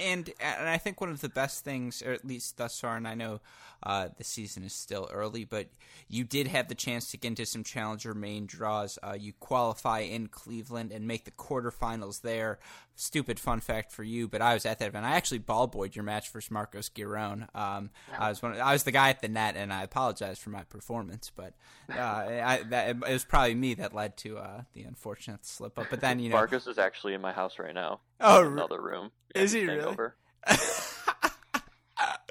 and 0.00 0.30
and 0.40 0.68
I 0.68 0.78
think 0.78 1.00
one 1.00 1.10
of 1.10 1.20
the 1.20 1.28
best 1.28 1.64
things, 1.64 2.02
or 2.02 2.12
at 2.12 2.24
least 2.24 2.56
thus 2.56 2.80
far, 2.80 2.96
and 2.96 3.06
I 3.06 3.14
know 3.14 3.40
uh, 3.82 4.08
the 4.16 4.24
season 4.24 4.64
is 4.64 4.72
still 4.72 5.08
early, 5.12 5.44
but 5.44 5.68
you 6.08 6.24
did 6.24 6.46
have 6.46 6.68
the 6.68 6.74
chance 6.74 7.10
to 7.10 7.16
get 7.16 7.28
into 7.28 7.46
some 7.46 7.62
challenger 7.62 8.14
main 8.14 8.46
draws. 8.46 8.98
Uh, 9.02 9.14
you 9.18 9.32
qualify 9.40 10.00
in 10.00 10.28
Cleveland 10.28 10.90
and 10.90 11.06
make 11.06 11.24
the 11.24 11.30
quarterfinals 11.30 12.22
there. 12.22 12.58
Stupid 12.96 13.40
fun 13.40 13.60
fact 13.60 13.92
for 13.92 14.04
you, 14.04 14.28
but 14.28 14.40
I 14.40 14.54
was 14.54 14.64
at 14.64 14.78
that 14.78 14.88
event. 14.88 15.04
I 15.04 15.16
actually 15.16 15.38
ball 15.38 15.66
boyed 15.66 15.96
your 15.96 16.04
match 16.04 16.30
versus 16.30 16.50
Marcos 16.50 16.88
Giron. 16.88 17.48
Um, 17.54 17.90
I 18.16 18.28
was 18.28 18.40
one. 18.40 18.52
Of, 18.52 18.58
I 18.58 18.72
was 18.72 18.84
the 18.84 18.92
guy 18.92 19.10
at 19.10 19.20
the 19.20 19.28
net, 19.28 19.56
and 19.56 19.72
I 19.72 19.82
apologize 19.82 20.38
for 20.38 20.50
my 20.50 20.62
performance, 20.62 21.30
but 21.34 21.54
uh, 21.90 22.00
I, 22.00 22.62
that, 22.70 22.90
it 22.90 23.00
was 23.00 23.24
probably 23.24 23.56
me 23.56 23.74
that 23.74 23.94
led 23.94 24.16
to 24.18 24.38
uh, 24.38 24.62
the 24.74 24.84
unfortunate 24.84 25.44
slip 25.44 25.78
up. 25.78 25.86
But 25.90 26.00
then 26.00 26.20
you 26.20 26.30
know, 26.30 26.36
Marcos 26.36 26.68
is 26.68 26.78
actually 26.78 27.14
in 27.14 27.20
my 27.20 27.32
house 27.32 27.58
right 27.58 27.74
now. 27.74 28.00
Oh, 28.20 28.46
another 28.46 28.80
room. 28.80 29.10
Is 29.34 29.50
he 29.50 29.66
really? 29.66 29.83
Over. 29.84 30.16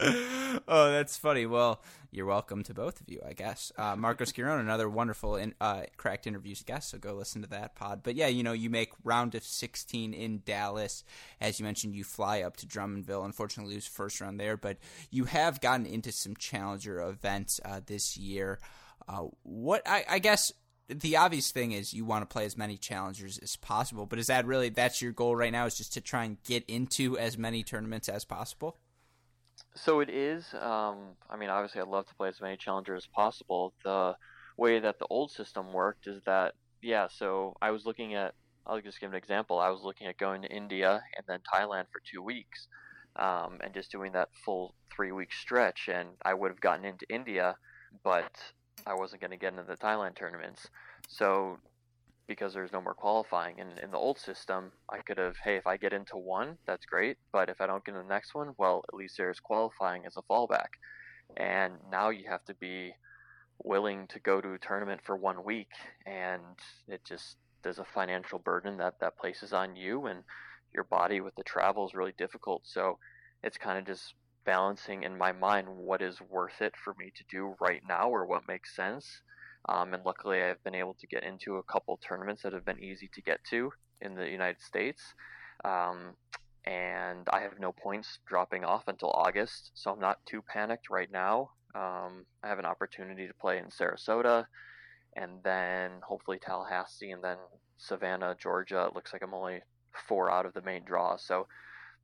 oh, 0.01 0.91
that's 0.91 1.17
funny. 1.17 1.45
Well, 1.45 1.81
you're 2.11 2.25
welcome 2.25 2.63
to 2.63 2.73
both 2.73 3.01
of 3.01 3.09
you, 3.09 3.21
I 3.27 3.33
guess. 3.33 3.71
Uh, 3.77 3.95
Marcos 3.95 4.31
Giron, 4.31 4.59
another 4.59 4.89
wonderful 4.89 5.35
in, 5.35 5.55
uh, 5.59 5.83
cracked 5.97 6.27
interviews 6.27 6.61
guest, 6.63 6.91
so 6.91 6.97
go 6.97 7.13
listen 7.13 7.41
to 7.41 7.49
that 7.49 7.75
pod. 7.75 8.01
But 8.03 8.15
yeah, 8.15 8.27
you 8.27 8.43
know, 8.43 8.53
you 8.53 8.69
make 8.69 8.91
round 9.03 9.35
of 9.35 9.43
16 9.43 10.13
in 10.13 10.41
Dallas. 10.45 11.03
As 11.41 11.59
you 11.59 11.65
mentioned, 11.65 11.95
you 11.95 12.03
fly 12.03 12.41
up 12.41 12.57
to 12.57 12.67
Drummondville. 12.67 13.25
Unfortunately, 13.25 13.73
lose 13.73 13.87
first 13.87 14.21
round 14.21 14.39
there, 14.39 14.57
but 14.57 14.77
you 15.09 15.25
have 15.25 15.61
gotten 15.61 15.85
into 15.85 16.11
some 16.11 16.35
challenger 16.35 17.01
events 17.01 17.59
uh, 17.65 17.81
this 17.85 18.17
year. 18.17 18.59
Uh, 19.07 19.25
what 19.43 19.81
I, 19.85 20.05
I 20.09 20.19
guess 20.19 20.51
the 20.93 21.17
obvious 21.17 21.51
thing 21.51 21.71
is 21.71 21.93
you 21.93 22.05
want 22.05 22.21
to 22.21 22.31
play 22.31 22.45
as 22.45 22.57
many 22.57 22.77
challengers 22.77 23.37
as 23.39 23.55
possible, 23.55 24.05
but 24.05 24.19
is 24.19 24.27
that 24.27 24.45
really 24.45 24.69
that's 24.69 25.01
your 25.01 25.11
goal 25.11 25.35
right 25.35 25.51
now? 25.51 25.65
Is 25.65 25.77
just 25.77 25.93
to 25.93 26.01
try 26.01 26.23
and 26.23 26.41
get 26.43 26.63
into 26.67 27.17
as 27.17 27.37
many 27.37 27.63
tournaments 27.63 28.09
as 28.09 28.25
possible? 28.25 28.77
So 29.75 29.99
it 29.99 30.09
is. 30.09 30.53
Um, 30.53 31.15
I 31.29 31.37
mean, 31.37 31.49
obviously, 31.49 31.81
I'd 31.81 31.87
love 31.87 32.07
to 32.07 32.15
play 32.15 32.29
as 32.29 32.41
many 32.41 32.57
challengers 32.57 33.03
as 33.05 33.07
possible. 33.07 33.73
The 33.83 34.15
way 34.57 34.79
that 34.79 34.99
the 34.99 35.07
old 35.09 35.31
system 35.31 35.73
worked 35.73 36.07
is 36.07 36.21
that, 36.25 36.53
yeah. 36.81 37.07
So 37.09 37.55
I 37.61 37.71
was 37.71 37.85
looking 37.85 38.13
at. 38.15 38.33
I'll 38.65 38.79
just 38.79 39.01
give 39.01 39.09
an 39.09 39.17
example. 39.17 39.59
I 39.59 39.69
was 39.69 39.81
looking 39.83 40.07
at 40.07 40.17
going 40.17 40.43
to 40.43 40.47
India 40.47 41.01
and 41.17 41.25
then 41.27 41.39
Thailand 41.53 41.85
for 41.91 42.01
two 42.09 42.21
weeks, 42.21 42.67
um, 43.17 43.57
and 43.61 43.73
just 43.73 43.91
doing 43.91 44.13
that 44.13 44.29
full 44.45 44.73
three 44.95 45.11
week 45.11 45.33
stretch. 45.33 45.89
And 45.91 46.09
I 46.23 46.33
would 46.33 46.49
have 46.49 46.61
gotten 46.61 46.85
into 46.85 47.05
India, 47.09 47.57
but 48.03 48.31
I 48.85 48.93
wasn't 48.93 49.21
going 49.21 49.31
to 49.31 49.37
get 49.37 49.53
into 49.53 49.63
the 49.63 49.77
Thailand 49.77 50.15
tournaments. 50.15 50.67
So 51.07 51.59
because 52.27 52.53
there's 52.53 52.71
no 52.71 52.81
more 52.81 52.93
qualifying. 52.93 53.59
And 53.59 53.77
in 53.79 53.91
the 53.91 53.97
old 53.97 54.17
system, 54.17 54.71
I 54.89 54.99
could 54.99 55.17
have, 55.17 55.37
hey, 55.43 55.55
if 55.55 55.67
I 55.67 55.77
get 55.77 55.93
into 55.93 56.17
one, 56.17 56.57
that's 56.65 56.85
great. 56.85 57.17
But 57.31 57.49
if 57.49 57.59
I 57.59 57.67
don't 57.67 57.83
get 57.83 57.95
in 57.95 58.01
the 58.01 58.07
next 58.07 58.33
one, 58.33 58.53
well, 58.57 58.83
at 58.87 58.95
least 58.95 59.17
there's 59.17 59.39
qualifying 59.39 60.05
as 60.05 60.17
a 60.17 60.21
fallback. 60.21 60.79
And 61.35 61.73
now 61.91 62.09
you 62.09 62.29
have 62.29 62.43
to 62.45 62.53
be 62.53 62.93
willing 63.63 64.07
to 64.07 64.19
go 64.19 64.41
to 64.41 64.53
a 64.53 64.59
tournament 64.59 65.01
for 65.03 65.15
one 65.17 65.43
week. 65.43 65.69
And 66.05 66.41
it 66.87 67.03
just, 67.03 67.37
there's 67.61 67.79
a 67.79 67.85
financial 67.85 68.39
burden 68.39 68.77
that 68.77 68.99
that 69.01 69.17
places 69.17 69.51
on 69.53 69.75
you 69.75 70.05
and 70.05 70.23
your 70.73 70.85
body 70.85 71.21
with 71.21 71.35
the 71.35 71.43
travel 71.43 71.85
is 71.85 71.93
really 71.93 72.13
difficult. 72.17 72.61
So 72.65 72.99
it's 73.43 73.57
kind 73.57 73.77
of 73.77 73.85
just 73.85 74.13
balancing 74.45 75.03
in 75.03 75.17
my 75.17 75.31
mind 75.31 75.67
what 75.69 76.01
is 76.01 76.21
worth 76.21 76.61
it 76.61 76.73
for 76.75 76.95
me 76.97 77.11
to 77.15 77.23
do 77.29 77.55
right 77.59 77.81
now 77.87 78.09
or 78.09 78.25
what 78.25 78.47
makes 78.47 78.75
sense. 78.75 79.21
Um, 79.69 79.93
and 79.93 80.03
luckily, 80.05 80.41
I've 80.41 80.63
been 80.63 80.75
able 80.75 80.95
to 80.95 81.07
get 81.07 81.23
into 81.23 81.55
a 81.55 81.63
couple 81.63 81.97
tournaments 81.97 82.43
that 82.43 82.53
have 82.53 82.65
been 82.65 82.83
easy 82.83 83.09
to 83.13 83.21
get 83.21 83.39
to 83.51 83.71
in 84.01 84.15
the 84.15 84.29
United 84.29 84.61
States. 84.61 85.01
Um, 85.63 86.15
and 86.65 87.27
I 87.31 87.41
have 87.41 87.59
no 87.59 87.71
points 87.71 88.19
dropping 88.25 88.63
off 88.63 88.87
until 88.87 89.11
August, 89.11 89.71
so 89.73 89.91
I'm 89.91 89.99
not 89.99 90.25
too 90.25 90.41
panicked 90.41 90.89
right 90.89 91.11
now. 91.11 91.51
Um, 91.75 92.25
I 92.43 92.47
have 92.47 92.59
an 92.59 92.65
opportunity 92.65 93.27
to 93.27 93.33
play 93.33 93.57
in 93.57 93.65
Sarasota, 93.65 94.45
and 95.15 95.43
then 95.43 95.91
hopefully 96.03 96.39
Tallahassee, 96.39 97.11
and 97.11 97.23
then 97.23 97.37
Savannah, 97.77 98.35
Georgia. 98.39 98.85
It 98.87 98.95
looks 98.95 99.11
like 99.11 99.23
I'm 99.23 99.33
only 99.33 99.61
four 100.07 100.31
out 100.31 100.45
of 100.45 100.53
the 100.53 100.61
main 100.61 100.83
draw, 100.85 101.17
so 101.17 101.47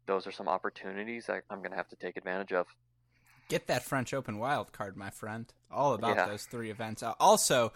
those 0.10 0.26
are 0.26 0.32
some 0.32 0.47
opportunities 0.47 1.28
that 1.28 1.43
I'm 1.51 1.60
going 1.60 1.70
to 1.70 1.78
have 1.78 1.88
to 1.89 1.95
take 1.95 2.18
advantage 2.18 2.51
of. 2.51 2.66
Get 3.47 3.68
that 3.68 3.84
French 3.84 4.14
Open 4.14 4.39
wild 4.39 4.74
card, 4.74 4.97
my 4.97 5.12
friend. 5.12 5.45
All 5.72 5.93
about 5.93 6.18
yeah. 6.18 6.26
those 6.26 6.45
three 6.45 6.72
events. 6.72 7.03
Uh, 7.03 7.14
also, 7.20 7.72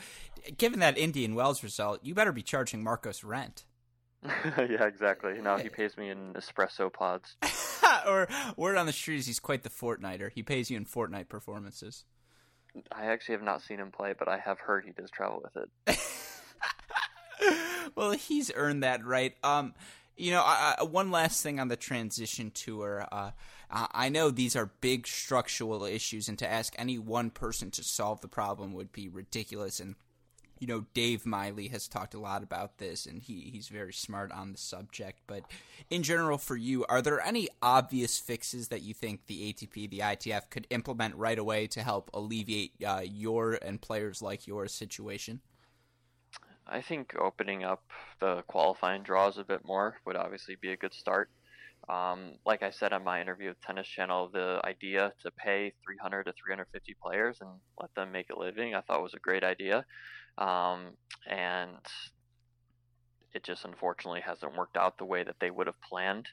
given 0.58 0.80
that 0.80 0.98
Indian 0.98 1.36
Wells 1.36 1.64
result, 1.64 2.00
you 2.04 2.16
better 2.16 2.32
be 2.32 2.42
charging 2.42 2.84
Marcos 2.84 3.24
rent. 3.24 3.66
yeah, 4.24 4.86
exactly. 4.86 5.34
Now 5.42 5.58
he 5.58 5.70
pays 5.70 5.96
me 5.96 6.10
in 6.10 6.34
espresso 6.34 6.92
pods. 6.92 7.38
or 8.08 8.28
word 8.58 8.78
on 8.78 8.88
the 8.88 8.94
street 8.94 9.20
is 9.20 9.28
he's 9.28 9.40
quite 9.40 9.62
the 9.62 9.70
Fortniter. 9.70 10.32
He 10.34 10.42
pays 10.42 10.72
you 10.72 10.78
in 10.78 10.86
Fortnite 10.86 11.30
performances. 11.30 12.04
I 12.92 13.06
actually 13.06 13.34
have 13.34 13.44
not 13.44 13.62
seen 13.62 13.80
him 13.80 13.92
play, 13.92 14.16
but 14.18 14.28
I 14.28 14.40
have 14.40 14.60
heard 14.60 14.86
he 14.86 14.92
does 14.92 15.12
travel 15.12 15.44
with 15.44 15.56
it. 15.88 16.00
well, 17.96 18.12
he's 18.12 18.52
earned 18.56 18.82
that 18.82 19.06
right. 19.06 19.36
Um, 19.44 19.76
you 20.18 20.32
know, 20.32 20.42
I, 20.44 20.84
one 20.84 21.12
last 21.12 21.42
thing 21.42 21.60
on 21.60 21.68
the 21.68 21.76
transition 21.76 22.52
tour. 22.52 23.08
Uh, 23.12 23.32
I 23.70 24.10
know 24.10 24.30
these 24.30 24.56
are 24.56 24.72
big 24.82 25.08
structural 25.08 25.84
issues, 25.84 26.30
and 26.30 26.38
to 26.40 26.50
ask 26.50 26.76
any 26.78 27.00
one 27.00 27.32
person 27.32 27.72
to 27.72 27.84
solve 27.84 28.22
the 28.22 28.28
problem 28.28 28.74
would 28.74 28.92
be 28.92 29.10
ridiculous. 29.10 29.80
And 29.80 29.96
you 30.60 30.68
know, 30.68 30.86
Dave 30.94 31.26
Miley 31.26 31.68
has 31.70 31.90
talked 31.90 32.14
a 32.14 32.20
lot 32.20 32.42
about 32.42 32.78
this, 32.78 33.06
and 33.06 33.22
he, 33.22 33.50
he's 33.52 33.68
very 33.68 33.92
smart 33.92 34.32
on 34.32 34.54
the 34.54 34.58
subject. 34.58 35.20
But 35.28 35.44
in 35.90 36.04
general, 36.04 36.38
for 36.38 36.56
you, 36.56 36.86
are 36.86 37.02
there 37.02 37.20
any 37.20 37.50
obvious 37.62 38.18
fixes 38.18 38.70
that 38.70 38.82
you 38.82 38.94
think 38.94 39.26
the 39.26 39.52
ATP, 39.52 39.90
the 39.90 40.00
ITF, 40.00 40.50
could 40.50 40.68
implement 40.70 41.16
right 41.16 41.38
away 41.38 41.68
to 41.68 41.84
help 41.84 42.10
alleviate 42.14 42.74
uh, 42.86 43.02
your 43.04 43.60
and 43.62 43.82
players 43.82 44.22
like 44.22 44.48
your 44.48 44.68
situation? 44.68 45.42
I 46.68 46.82
think 46.82 47.16
opening 47.20 47.64
up 47.64 47.84
the 48.20 48.44
qualifying 48.48 49.04
draws 49.04 49.38
a 49.38 49.44
bit 49.44 49.66
more 49.66 49.98
would 50.06 50.16
obviously 50.16 50.56
be 50.56 50.72
a 50.72 50.78
good 50.78 50.94
start. 50.94 51.30
Um, 51.90 52.36
like 52.46 52.64
I 52.64 52.70
said 52.70 52.94
on 52.94 53.04
my 53.04 53.20
interview 53.20 53.50
with 53.50 53.62
Tennis 53.62 53.88
Channel, 53.88 54.30
the 54.32 54.62
idea 54.64 55.12
to 55.22 55.32
pay 55.32 55.74
300 55.84 56.24
to 56.26 56.34
350 56.34 56.96
players 57.04 57.40
and 57.42 57.50
let 57.80 57.94
them 57.96 58.12
make 58.12 58.30
a 58.30 58.40
living, 58.40 58.74
I 58.74 58.82
thought 58.82 59.04
was 59.04 59.14
a 59.14 59.20
great 59.20 59.44
idea. 59.44 59.86
Um, 60.38 60.94
and 61.30 61.78
it 63.34 63.44
just 63.44 63.66
unfortunately 63.66 64.22
hasn't 64.22 64.56
worked 64.56 64.78
out 64.78 64.98
the 64.98 65.06
way 65.06 65.24
that 65.24 65.36
they 65.42 65.52
would 65.52 65.68
have 65.68 65.82
planned. 65.82 66.30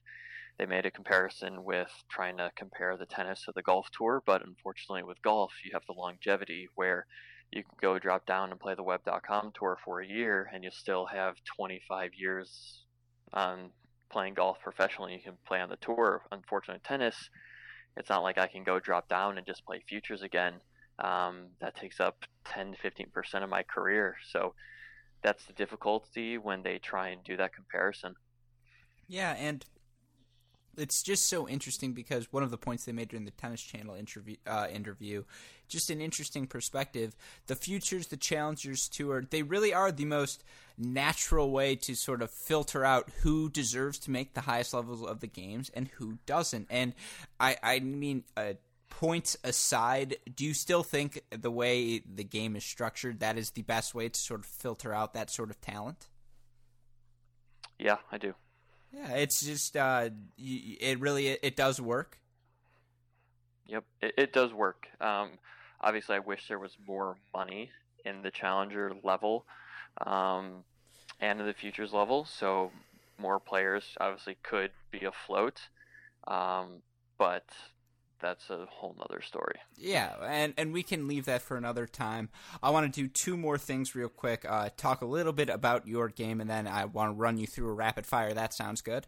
they 0.58 0.66
made 0.66 0.84
a 0.84 0.90
comparison 0.90 1.64
with 1.64 1.90
trying 2.10 2.36
to 2.36 2.52
compare 2.54 2.96
the 2.96 3.06
tennis 3.06 3.44
to 3.46 3.52
the 3.54 3.62
golf 3.62 3.88
tour, 3.92 4.22
but 4.26 4.46
unfortunately 4.46 5.02
with 5.02 5.22
golf, 5.22 5.52
you 5.64 5.70
have 5.72 5.86
the 5.86 5.94
longevity 5.94 6.68
where 6.74 7.06
you 7.52 7.62
can 7.64 7.72
go 7.80 7.98
drop 7.98 8.26
down 8.26 8.50
and 8.50 8.60
play 8.60 8.74
the 8.74 8.82
web.com 8.82 9.52
tour 9.58 9.76
for 9.84 10.00
a 10.00 10.06
year 10.06 10.48
and 10.52 10.62
you 10.62 10.70
still 10.70 11.06
have 11.06 11.34
25 11.56 12.10
years 12.16 12.84
on 13.32 13.70
playing 14.10 14.34
golf 14.34 14.58
professionally. 14.62 15.14
You 15.14 15.20
can 15.20 15.38
play 15.46 15.60
on 15.60 15.68
the 15.68 15.76
tour. 15.76 16.22
Unfortunately, 16.30 16.80
tennis, 16.84 17.30
it's 17.96 18.08
not 18.08 18.22
like 18.22 18.38
I 18.38 18.46
can 18.46 18.62
go 18.62 18.78
drop 18.78 19.08
down 19.08 19.36
and 19.36 19.46
just 19.46 19.64
play 19.64 19.82
futures 19.88 20.22
again. 20.22 20.54
Um, 20.98 21.48
that 21.60 21.76
takes 21.76 21.98
up 21.98 22.24
10 22.44 22.74
to 22.74 22.78
15% 22.78 23.42
of 23.42 23.48
my 23.48 23.62
career. 23.62 24.16
So 24.30 24.54
that's 25.22 25.44
the 25.46 25.52
difficulty 25.52 26.38
when 26.38 26.62
they 26.62 26.78
try 26.78 27.08
and 27.08 27.24
do 27.24 27.36
that 27.36 27.54
comparison. 27.54 28.14
Yeah, 29.08 29.34
and 29.38 29.64
it's 30.76 31.02
just 31.02 31.28
so 31.28 31.48
interesting 31.48 31.92
because 31.92 32.32
one 32.32 32.42
of 32.42 32.50
the 32.50 32.56
points 32.56 32.84
they 32.84 32.92
made 32.92 33.08
during 33.08 33.24
the 33.24 33.32
Tennis 33.32 33.60
Channel 33.60 33.94
interview, 33.96 34.36
uh, 34.46 34.68
interview, 34.72 35.24
just 35.70 35.90
an 35.90 36.00
interesting 36.00 36.46
perspective. 36.46 37.16
The 37.46 37.56
futures, 37.56 38.08
the 38.08 38.16
challengers 38.16 38.88
tour, 38.88 39.24
they 39.28 39.42
really 39.42 39.72
are 39.72 39.90
the 39.90 40.04
most 40.04 40.44
natural 40.76 41.50
way 41.50 41.76
to 41.76 41.94
sort 41.94 42.22
of 42.22 42.30
filter 42.30 42.84
out 42.84 43.10
who 43.22 43.48
deserves 43.48 43.98
to 44.00 44.10
make 44.10 44.34
the 44.34 44.42
highest 44.42 44.74
levels 44.74 45.04
of 45.04 45.20
the 45.20 45.26
games 45.26 45.70
and 45.74 45.88
who 45.88 46.18
doesn't. 46.26 46.66
And 46.70 46.94
I, 47.38 47.56
I 47.62 47.80
mean, 47.80 48.24
uh, 48.36 48.54
points 48.90 49.36
aside, 49.44 50.16
do 50.34 50.44
you 50.44 50.52
still 50.52 50.82
think 50.82 51.22
the 51.30 51.50
way 51.50 52.00
the 52.00 52.24
game 52.24 52.56
is 52.56 52.64
structured 52.64 53.20
that 53.20 53.38
is 53.38 53.50
the 53.52 53.62
best 53.62 53.94
way 53.94 54.08
to 54.08 54.20
sort 54.20 54.40
of 54.40 54.46
filter 54.46 54.92
out 54.92 55.14
that 55.14 55.30
sort 55.30 55.50
of 55.50 55.60
talent? 55.60 56.08
Yeah, 57.78 57.96
I 58.12 58.18
do. 58.18 58.34
Yeah, 58.92 59.12
it's 59.12 59.44
just 59.44 59.76
uh, 59.76 60.10
it 60.36 61.00
really 61.00 61.28
it, 61.28 61.56
does 61.56 61.80
work. 61.80 62.18
Yep, 63.68 63.84
it, 64.02 64.14
it 64.18 64.32
does 64.32 64.52
work. 64.52 64.88
Um, 65.00 65.30
obviously, 65.80 66.16
I 66.16 66.20
wish 66.20 66.48
there 66.48 66.58
was 66.58 66.76
more 66.86 67.16
money 67.34 67.70
in 68.04 68.22
the 68.22 68.30
challenger 68.30 68.92
level 69.02 69.44
um, 70.06 70.64
and 71.20 71.40
in 71.40 71.46
the 71.46 71.54
futures 71.54 71.92
level, 71.92 72.24
so 72.24 72.70
more 73.18 73.38
players 73.38 73.84
obviously 74.00 74.36
could 74.42 74.70
be 74.90 75.04
afloat. 75.04 75.60
Um, 76.26 76.82
but 77.18 77.44
that's 78.20 78.50
a 78.50 78.66
whole 78.70 78.94
nother 78.98 79.22
story. 79.22 79.56
Yeah, 79.76 80.14
and 80.22 80.54
and 80.56 80.72
we 80.72 80.82
can 80.82 81.08
leave 81.08 81.24
that 81.26 81.42
for 81.42 81.56
another 81.56 81.86
time. 81.86 82.28
I 82.62 82.70
want 82.70 82.92
to 82.92 83.02
do 83.02 83.08
two 83.08 83.36
more 83.36 83.58
things 83.58 83.94
real 83.94 84.08
quick. 84.08 84.44
Uh, 84.48 84.70
talk 84.76 85.02
a 85.02 85.06
little 85.06 85.32
bit 85.32 85.48
about 85.48 85.86
your 85.86 86.08
game, 86.08 86.40
and 86.40 86.48
then 86.48 86.66
I 86.66 86.84
want 86.84 87.10
to 87.10 87.14
run 87.14 87.38
you 87.38 87.46
through 87.46 87.68
a 87.68 87.74
rapid 87.74 88.06
fire. 88.06 88.32
That 88.32 88.54
sounds 88.54 88.80
good. 88.80 89.06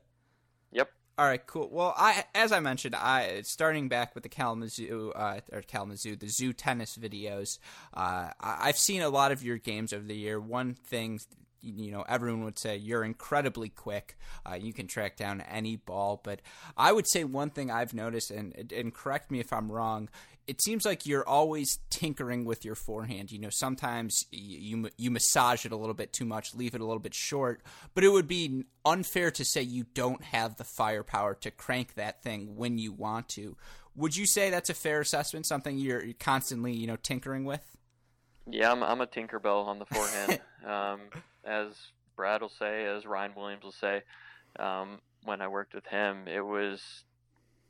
Yep. 0.73 0.91
All 1.23 1.29
right, 1.29 1.47
cool. 1.47 1.69
Well, 1.71 1.95
I 1.97 2.25
as 2.35 2.51
I 2.51 2.59
mentioned, 2.59 2.97
I 2.97 3.43
starting 3.43 3.89
back 3.89 4.17
with 4.17 4.25
the 4.25 4.29
Kalamazoo 4.29 5.13
uh, 5.15 5.39
or 5.53 5.63
Kalamazoo, 5.63 6.17
the 6.17 6.27
zoo 6.27 6.53
tennis 6.53 6.99
videos. 6.99 7.61
Uh, 7.95 8.31
I've 8.41 8.77
seen 8.77 9.03
a 9.03 9.09
lot 9.09 9.31
of 9.31 9.41
your 9.41 9.57
games 9.57 9.93
over 9.93 10.03
the 10.03 10.17
year. 10.17 10.41
One 10.41 10.75
thing 10.75 11.21
you 11.63 11.91
know 11.91 12.05
everyone 12.09 12.45
would 12.45 12.59
say 12.59 12.77
you're 12.77 13.05
incredibly 13.05 13.69
quick. 13.69 14.17
Uh, 14.49 14.55
you 14.55 14.73
can 14.73 14.87
track 14.87 15.17
down 15.17 15.41
any 15.43 15.77
ball, 15.77 16.21
but 16.23 16.41
I 16.77 16.93
would 16.93 17.07
say 17.07 17.25
one 17.25 17.51
thing 17.51 17.71
I've 17.71 17.95
noticed, 17.95 18.31
and 18.31 18.73
and 18.73 18.93
correct 18.93 19.31
me 19.31 19.41
if 19.41 19.53
I'm 19.53 19.71
wrong. 19.71 20.09
It 20.49 20.61
seems 20.61 20.85
like 20.85 21.07
you're 21.07 21.27
always 21.27 21.79
tinkering 21.89 22.45
with 22.45 22.65
your 22.65 22.75
forehand. 22.75 23.31
You 23.31 23.39
know, 23.39 23.51
sometimes 23.51 24.27
you 24.33 24.91
you 24.97 25.11
massage 25.11 25.65
it 25.65 25.73
a 25.73 25.77
little 25.77 25.95
bit 25.95 26.13
too 26.13 26.25
much, 26.25 26.55
leave 26.55 26.75
it 26.75 26.81
a 26.81 26.85
little 26.85 27.01
bit 27.01 27.15
short. 27.15 27.63
But 27.95 28.05
it 28.05 28.09
would 28.09 28.29
be 28.29 28.65
unfair 28.85 29.31
to 29.31 29.45
say 29.45 29.63
you 29.63 29.87
don't 29.95 30.23
have 30.25 30.57
the 30.57 30.65
firepower 30.65 31.35
to 31.37 31.51
crank 31.51 31.95
that 31.95 32.23
thing 32.23 32.57
when 32.57 32.79
you 32.79 32.93
want 32.93 33.29
to. 33.31 33.57
Would 33.95 34.17
you 34.17 34.27
say 34.27 34.51
that's 34.51 34.71
a 34.71 34.75
fair 34.75 35.01
assessment? 35.01 35.47
Something 35.47 35.79
you're 35.79 36.03
constantly 36.19 36.73
you 36.73 36.87
know 36.87 36.97
tinkering 36.97 37.45
with? 37.45 37.73
Yeah, 38.51 38.73
I'm, 38.73 38.83
I'm 38.83 39.01
a 39.01 39.07
Tinkerbell 39.07 39.67
on 39.67 39.79
the 39.79 39.87
forehand. 39.87 40.41
um, 40.67 41.01
as 41.45 41.75
Brad 42.17 42.43
will 42.43 42.49
say, 42.49 42.87
as 42.87 43.07
Ryan 43.07 43.33
Williams 43.37 43.65
will 43.65 43.73
say, 43.73 44.03
um, 44.59 45.01
when 45.25 45.41
I 45.41 45.49
worked 45.49 45.75
with 45.75 45.87
him, 45.87 46.29
it 46.29 46.45
was 46.45 47.05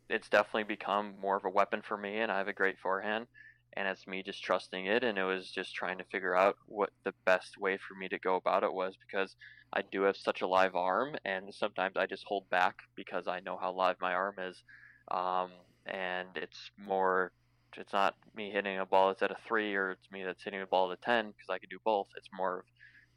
it's 0.08 0.28
definitely 0.28 0.64
become 0.64 1.14
more 1.20 1.36
of 1.36 1.44
a 1.44 1.50
weapon 1.50 1.80
for 1.82 1.96
me, 1.96 2.18
and 2.18 2.30
I 2.30 2.38
have 2.38 2.48
a 2.48 2.52
great 2.52 2.78
forehand, 2.78 3.26
and 3.74 3.88
it's 3.88 4.06
me 4.06 4.22
just 4.22 4.42
trusting 4.42 4.86
it, 4.86 5.02
and 5.04 5.16
it 5.16 5.24
was 5.24 5.50
just 5.50 5.74
trying 5.74 5.98
to 5.98 6.04
figure 6.04 6.36
out 6.36 6.56
what 6.66 6.90
the 7.04 7.14
best 7.24 7.58
way 7.58 7.78
for 7.78 7.94
me 7.94 8.08
to 8.08 8.18
go 8.18 8.36
about 8.36 8.62
it 8.62 8.72
was 8.72 8.94
because 8.96 9.36
I 9.72 9.82
do 9.90 10.02
have 10.02 10.16
such 10.16 10.42
a 10.42 10.46
live 10.46 10.76
arm, 10.76 11.16
and 11.24 11.54
sometimes 11.54 11.96
I 11.96 12.06
just 12.06 12.24
hold 12.26 12.48
back 12.50 12.76
because 12.94 13.26
I 13.26 13.40
know 13.40 13.56
how 13.60 13.72
live 13.72 13.96
my 14.00 14.12
arm 14.12 14.34
is, 14.38 14.62
um, 15.10 15.50
and 15.86 16.28
it's 16.36 16.70
more. 16.78 17.32
It's 17.78 17.94
not 17.94 18.16
me 18.36 18.50
hitting 18.50 18.78
a 18.78 18.84
ball 18.84 19.08
that's 19.08 19.22
at 19.22 19.30
a 19.30 19.36
three, 19.48 19.74
or 19.74 19.92
it's 19.92 20.10
me 20.10 20.24
that's 20.24 20.44
hitting 20.44 20.60
a 20.60 20.66
ball 20.66 20.92
at 20.92 20.98
a 20.98 21.00
ten 21.00 21.28
because 21.28 21.48
I 21.48 21.58
can 21.58 21.70
do 21.70 21.78
both. 21.82 22.08
It's 22.18 22.28
more 22.36 22.58
of 22.58 22.64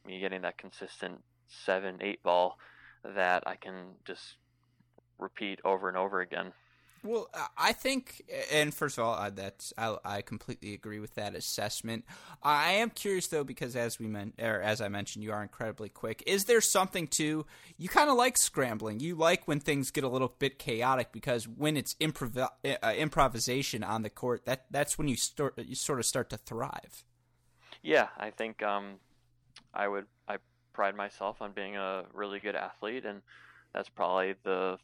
me 0.06 0.20
getting 0.20 0.42
that 0.42 0.58
consistent 0.58 1.22
seven, 1.48 2.00
eight 2.02 2.24
ball 2.24 2.58
that 3.04 3.44
I 3.46 3.56
can 3.56 3.96
just 4.06 4.36
repeat 5.20 5.60
over 5.64 5.88
and 5.88 5.98
over 5.98 6.22
again. 6.22 6.54
Well, 7.06 7.30
I 7.56 7.72
think, 7.72 8.24
and 8.52 8.74
first 8.74 8.98
of 8.98 9.04
all, 9.04 9.30
that's 9.30 9.74
I, 9.78 9.96
I, 10.04 10.22
completely 10.24 10.74
agree 10.74 11.00
with 11.00 11.14
that 11.14 11.36
assessment. 11.36 12.04
I 12.42 12.72
am 12.72 12.90
curious 12.90 13.28
though, 13.28 13.44
because 13.44 13.76
as 13.76 14.00
we 14.00 14.08
meant, 14.08 14.42
or 14.42 14.60
as 14.60 14.82
I 14.82 14.88
mentioned, 14.88 15.24
you 15.24 15.32
are 15.32 15.44
incredibly 15.44 15.90
quick. 15.90 16.24
Is 16.26 16.46
there 16.46 16.62
something 16.62 17.08
to 17.10 17.46
you? 17.78 17.90
Kind 17.90 18.10
of 18.10 18.18
like 18.18 18.38
scrambling. 18.38 19.02
You 19.02 19.14
like 19.14 19.48
when 19.48 19.60
things 19.60 19.92
get 19.92 20.04
a 20.04 20.08
little 20.08 20.34
bit 20.40 20.58
chaotic 20.58 21.12
because 21.12 21.48
when 21.48 21.78
it's 21.78 21.94
improv- 21.96 22.50
uh, 22.66 22.94
improvisation 22.98 23.84
on 23.84 24.02
the 24.02 24.10
court, 24.10 24.46
that 24.46 24.66
that's 24.72 24.98
when 24.98 25.08
you 25.08 25.16
start 25.16 25.54
you 25.60 25.76
sort 25.76 26.00
of 26.00 26.08
start 26.08 26.32
to 26.32 26.38
thrive. 26.38 27.04
Yeah, 27.84 28.08
I 28.18 28.32
think 28.32 28.64
um, 28.64 28.96
I 29.76 29.88
would 29.88 30.06
I 30.28 30.38
pride 30.74 30.96
myself 30.96 31.42
on 31.42 31.52
being 31.52 31.76
a 31.76 32.04
really 32.14 32.40
good 32.40 32.56
athlete, 32.56 33.06
and 33.06 33.22
that's 33.74 33.90
probably 33.90 34.36
the 34.44 34.78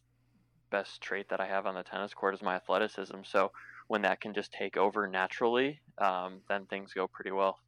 best 0.70 1.02
trait 1.02 1.30
that 1.30 1.40
I 1.40 1.48
have 1.48 1.66
on 1.66 1.76
the 1.76 1.84
tennis 1.84 2.14
court 2.14 2.34
is 2.34 2.42
my 2.42 2.56
athleticism. 2.56 3.18
So 3.24 3.52
when 3.88 4.02
that 4.04 4.22
can 4.22 4.34
just 4.34 4.54
take 4.54 4.78
over 4.78 5.08
naturally, 5.08 5.82
um, 5.98 6.42
then 6.48 6.66
things 6.66 6.94
go 6.94 7.08
pretty 7.08 7.32
well. 7.32 7.60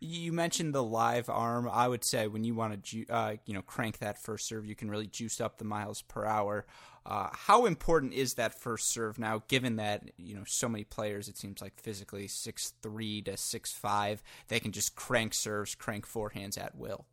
You 0.00 0.32
mentioned 0.32 0.74
the 0.74 0.82
live 0.82 1.30
arm. 1.30 1.68
I 1.70 1.88
would 1.88 2.04
say 2.04 2.26
when 2.26 2.44
you 2.44 2.54
want 2.54 2.84
to, 2.84 3.06
uh, 3.06 3.36
you 3.46 3.54
know, 3.54 3.62
crank 3.62 3.98
that 3.98 4.18
first 4.18 4.46
serve, 4.46 4.66
you 4.66 4.74
can 4.74 4.90
really 4.90 5.06
juice 5.06 5.40
up 5.40 5.58
the 5.58 5.64
miles 5.64 6.02
per 6.02 6.24
hour. 6.26 6.66
Uh, 7.04 7.28
how 7.32 7.66
important 7.66 8.12
is 8.12 8.34
that 8.34 8.54
first 8.54 8.88
serve 8.90 9.18
now, 9.18 9.42
given 9.48 9.76
that 9.76 10.10
you 10.16 10.34
know 10.34 10.44
so 10.46 10.68
many 10.68 10.84
players? 10.84 11.28
It 11.28 11.36
seems 11.36 11.60
like 11.60 11.80
physically 11.80 12.28
six 12.28 12.74
three 12.82 13.22
to 13.22 13.36
six 13.36 13.72
five, 13.72 14.22
they 14.48 14.60
can 14.60 14.72
just 14.72 14.94
crank 14.94 15.34
serves, 15.34 15.74
crank 15.74 16.06
forehands 16.06 16.56
at 16.56 16.76
will. 16.76 17.06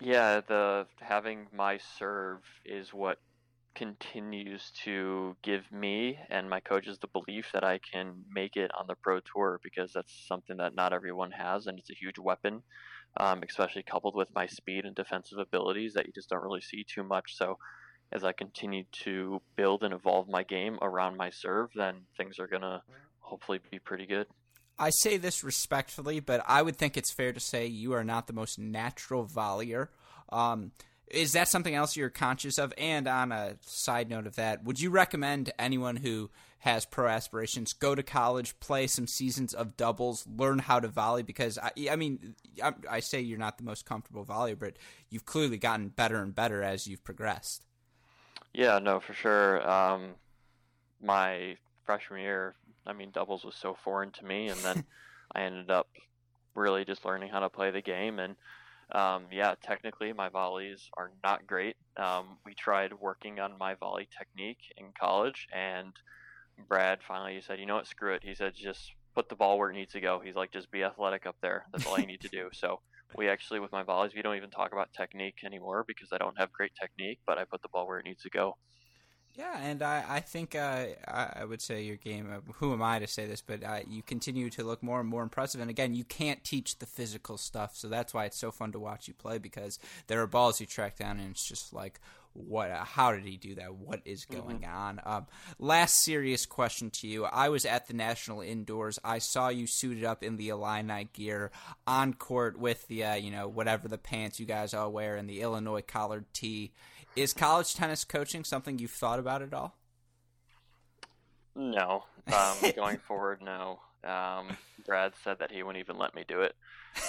Yeah, 0.00 0.40
the 0.46 0.86
having 1.00 1.46
my 1.52 1.78
serve 1.98 2.40
is 2.64 2.92
what 2.92 3.18
continues 3.74 4.72
to 4.84 5.36
give 5.42 5.62
me 5.70 6.18
and 6.30 6.50
my 6.50 6.58
coaches 6.58 6.98
the 6.98 7.06
belief 7.08 7.50
that 7.52 7.62
I 7.62 7.78
can 7.78 8.24
make 8.28 8.56
it 8.56 8.70
on 8.76 8.86
the 8.88 8.96
pro 8.96 9.20
tour 9.20 9.60
because 9.62 9.92
that's 9.92 10.12
something 10.26 10.56
that 10.56 10.74
not 10.74 10.92
everyone 10.92 11.30
has, 11.30 11.66
and 11.66 11.78
it's 11.78 11.90
a 11.90 11.94
huge 11.94 12.18
weapon, 12.18 12.62
um, 13.16 13.42
especially 13.48 13.84
coupled 13.84 14.16
with 14.16 14.28
my 14.34 14.46
speed 14.46 14.84
and 14.84 14.94
defensive 14.94 15.38
abilities 15.38 15.94
that 15.94 16.06
you 16.06 16.12
just 16.12 16.28
don't 16.28 16.42
really 16.42 16.60
see 16.60 16.84
too 16.84 17.04
much. 17.04 17.36
So 17.36 17.56
as 18.12 18.24
I 18.24 18.32
continue 18.32 18.84
to 19.04 19.40
build 19.56 19.82
and 19.82 19.92
evolve 19.92 20.28
my 20.28 20.42
game 20.42 20.78
around 20.80 21.16
my 21.16 21.30
serve, 21.30 21.70
then 21.74 21.96
things 22.16 22.38
are 22.38 22.46
going 22.46 22.62
to 22.62 22.82
hopefully 23.20 23.60
be 23.70 23.78
pretty 23.78 24.06
good. 24.06 24.26
I 24.78 24.90
say 24.90 25.16
this 25.16 25.42
respectfully, 25.42 26.20
but 26.20 26.42
I 26.46 26.62
would 26.62 26.76
think 26.76 26.96
it's 26.96 27.10
fair 27.10 27.32
to 27.32 27.40
say 27.40 27.66
you 27.66 27.92
are 27.94 28.04
not 28.04 28.26
the 28.26 28.32
most 28.32 28.58
natural 28.58 29.26
volleyer. 29.26 29.88
Um, 30.30 30.72
is 31.10 31.32
that 31.32 31.48
something 31.48 31.74
else 31.74 31.96
you're 31.96 32.10
conscious 32.10 32.58
of? 32.58 32.72
And 32.78 33.08
on 33.08 33.32
a 33.32 33.56
side 33.62 34.08
note 34.08 34.26
of 34.26 34.36
that, 34.36 34.64
would 34.64 34.80
you 34.80 34.90
recommend 34.90 35.52
anyone 35.58 35.96
who 35.96 36.30
has 36.60 36.84
pro 36.84 37.08
aspirations 37.08 37.72
go 37.72 37.94
to 37.94 38.02
college, 38.02 38.58
play 38.60 38.86
some 38.86 39.06
seasons 39.06 39.54
of 39.54 39.76
doubles, 39.76 40.26
learn 40.26 40.58
how 40.60 40.80
to 40.80 40.88
volley? 40.88 41.22
Because 41.22 41.58
I, 41.58 41.70
I 41.90 41.96
mean, 41.96 42.34
I, 42.62 42.72
I 42.90 43.00
say 43.00 43.20
you're 43.20 43.38
not 43.38 43.58
the 43.58 43.64
most 43.64 43.84
comfortable 43.84 44.24
volleyer, 44.24 44.58
but 44.58 44.76
you've 45.08 45.26
clearly 45.26 45.58
gotten 45.58 45.88
better 45.88 46.22
and 46.22 46.34
better 46.34 46.62
as 46.62 46.86
you've 46.86 47.04
progressed. 47.04 47.64
Yeah, 48.58 48.80
no, 48.80 48.98
for 48.98 49.12
sure. 49.12 49.70
Um, 49.70 50.16
my 51.00 51.56
freshman 51.86 52.22
year, 52.22 52.56
I 52.84 52.92
mean, 52.92 53.12
doubles 53.12 53.44
was 53.44 53.54
so 53.54 53.76
foreign 53.84 54.10
to 54.10 54.24
me, 54.24 54.48
and 54.48 54.58
then 54.62 54.84
I 55.32 55.42
ended 55.42 55.70
up 55.70 55.86
really 56.56 56.84
just 56.84 57.04
learning 57.04 57.28
how 57.30 57.38
to 57.38 57.48
play 57.48 57.70
the 57.70 57.80
game. 57.80 58.18
And 58.18 58.34
um, 58.90 59.26
yeah, 59.30 59.54
technically, 59.62 60.12
my 60.12 60.28
volleys 60.28 60.90
are 60.96 61.12
not 61.22 61.46
great. 61.46 61.76
Um, 61.96 62.38
we 62.44 62.52
tried 62.52 62.92
working 62.94 63.38
on 63.38 63.56
my 63.60 63.74
volley 63.76 64.08
technique 64.18 64.74
in 64.76 64.86
college, 65.00 65.46
and 65.54 65.92
Brad 66.68 66.98
finally 67.06 67.40
said, 67.40 67.60
"You 67.60 67.66
know 67.66 67.76
what? 67.76 67.86
Screw 67.86 68.14
it." 68.14 68.24
He 68.24 68.34
said, 68.34 68.54
"Just 68.56 68.90
put 69.14 69.28
the 69.28 69.36
ball 69.36 69.56
where 69.56 69.70
it 69.70 69.74
needs 69.74 69.92
to 69.92 70.00
go." 70.00 70.18
He's 70.18 70.34
like, 70.34 70.50
"Just 70.50 70.72
be 70.72 70.82
athletic 70.82 71.26
up 71.26 71.36
there. 71.42 71.66
That's 71.70 71.86
all 71.86 72.00
you 72.00 72.08
need 72.08 72.22
to 72.22 72.28
do." 72.28 72.48
So 72.52 72.80
we 73.16 73.28
actually 73.28 73.60
with 73.60 73.72
my 73.72 73.82
volleys 73.82 74.14
we 74.14 74.22
don't 74.22 74.36
even 74.36 74.50
talk 74.50 74.72
about 74.72 74.92
technique 74.92 75.38
anymore 75.44 75.84
because 75.86 76.08
I 76.12 76.18
don't 76.18 76.38
have 76.38 76.52
great 76.52 76.72
technique, 76.80 77.20
but 77.26 77.38
I 77.38 77.44
put 77.44 77.62
the 77.62 77.68
ball 77.68 77.86
where 77.86 77.98
it 78.00 78.06
needs 78.06 78.22
to 78.22 78.30
go. 78.30 78.56
Yeah, 79.38 79.56
and 79.62 79.84
I, 79.84 80.04
I 80.08 80.20
think 80.20 80.56
uh, 80.56 80.86
I, 81.06 81.32
I 81.36 81.44
would 81.44 81.62
say 81.62 81.82
your 81.82 81.94
game. 81.94 82.28
Uh, 82.28 82.52
who 82.54 82.72
am 82.72 82.82
I 82.82 82.98
to 82.98 83.06
say 83.06 83.26
this? 83.26 83.40
But 83.40 83.62
uh, 83.62 83.78
you 83.88 84.02
continue 84.02 84.50
to 84.50 84.64
look 84.64 84.82
more 84.82 84.98
and 84.98 85.08
more 85.08 85.22
impressive. 85.22 85.60
And 85.60 85.70
again, 85.70 85.94
you 85.94 86.02
can't 86.02 86.42
teach 86.42 86.80
the 86.80 86.86
physical 86.86 87.38
stuff, 87.38 87.76
so 87.76 87.86
that's 87.86 88.12
why 88.12 88.24
it's 88.24 88.36
so 88.36 88.50
fun 88.50 88.72
to 88.72 88.80
watch 88.80 89.06
you 89.06 89.14
play 89.14 89.38
because 89.38 89.78
there 90.08 90.20
are 90.20 90.26
balls 90.26 90.60
you 90.60 90.66
track 90.66 90.96
down, 90.96 91.20
and 91.20 91.30
it's 91.30 91.46
just 91.46 91.72
like, 91.72 92.00
what? 92.32 92.72
Uh, 92.72 92.82
how 92.82 93.12
did 93.12 93.24
he 93.24 93.36
do 93.36 93.54
that? 93.54 93.76
What 93.76 94.00
is 94.04 94.24
going 94.24 94.62
mm-hmm. 94.62 94.76
on? 94.76 95.00
Um, 95.04 95.26
last 95.60 96.02
serious 96.02 96.44
question 96.44 96.90
to 96.90 97.06
you. 97.06 97.24
I 97.24 97.48
was 97.48 97.64
at 97.64 97.86
the 97.86 97.94
National 97.94 98.40
Indoors. 98.40 98.98
I 99.04 99.18
saw 99.18 99.50
you 99.50 99.68
suited 99.68 100.02
up 100.02 100.24
in 100.24 100.36
the 100.36 100.48
Illini 100.48 101.10
gear 101.12 101.52
on 101.86 102.12
court 102.12 102.58
with 102.58 102.88
the 102.88 103.04
uh, 103.04 103.14
you 103.14 103.30
know 103.30 103.46
whatever 103.46 103.86
the 103.86 103.98
pants 103.98 104.40
you 104.40 104.46
guys 104.46 104.74
all 104.74 104.90
wear 104.90 105.14
and 105.14 105.30
the 105.30 105.42
Illinois 105.42 105.82
collared 105.82 106.24
tee. 106.34 106.72
Is 107.16 107.32
college 107.32 107.74
tennis 107.74 108.04
coaching 108.04 108.44
something 108.44 108.78
you've 108.78 108.90
thought 108.90 109.18
about 109.18 109.42
at 109.42 109.52
all? 109.52 109.76
No. 111.54 112.04
Um, 112.28 112.72
going 112.76 112.98
forward, 112.98 113.40
no. 113.40 113.80
Um, 114.04 114.58
Brad 114.84 115.14
said 115.24 115.38
that 115.40 115.50
he 115.50 115.62
wouldn't 115.62 115.82
even 115.82 115.96
let 115.96 116.14
me 116.14 116.26
do 116.28 116.42
it, 116.42 116.54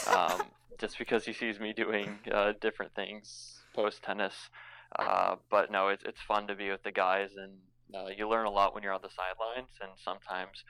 um, 0.07 0.43
just 0.79 0.97
because 0.97 1.25
he 1.25 1.33
sees 1.33 1.59
me 1.59 1.73
doing 1.73 2.19
uh, 2.31 2.53
different 2.61 2.95
things 2.95 3.59
post 3.75 4.01
tennis. 4.01 4.33
Uh, 4.97 5.35
but 5.51 5.71
no, 5.71 5.89
it's 5.89 6.03
it's 6.05 6.21
fun 6.21 6.47
to 6.47 6.55
be 6.55 6.69
with 6.71 6.83
the 6.83 6.91
guys, 6.91 7.31
and 7.35 7.57
uh, 7.93 8.07
you 8.17 8.29
learn 8.29 8.45
a 8.45 8.49
lot 8.49 8.73
when 8.73 8.81
you're 8.81 8.93
on 8.93 9.01
the 9.03 9.09
sidelines. 9.09 9.71
And 9.81 9.91
sometimes, 10.03 10.63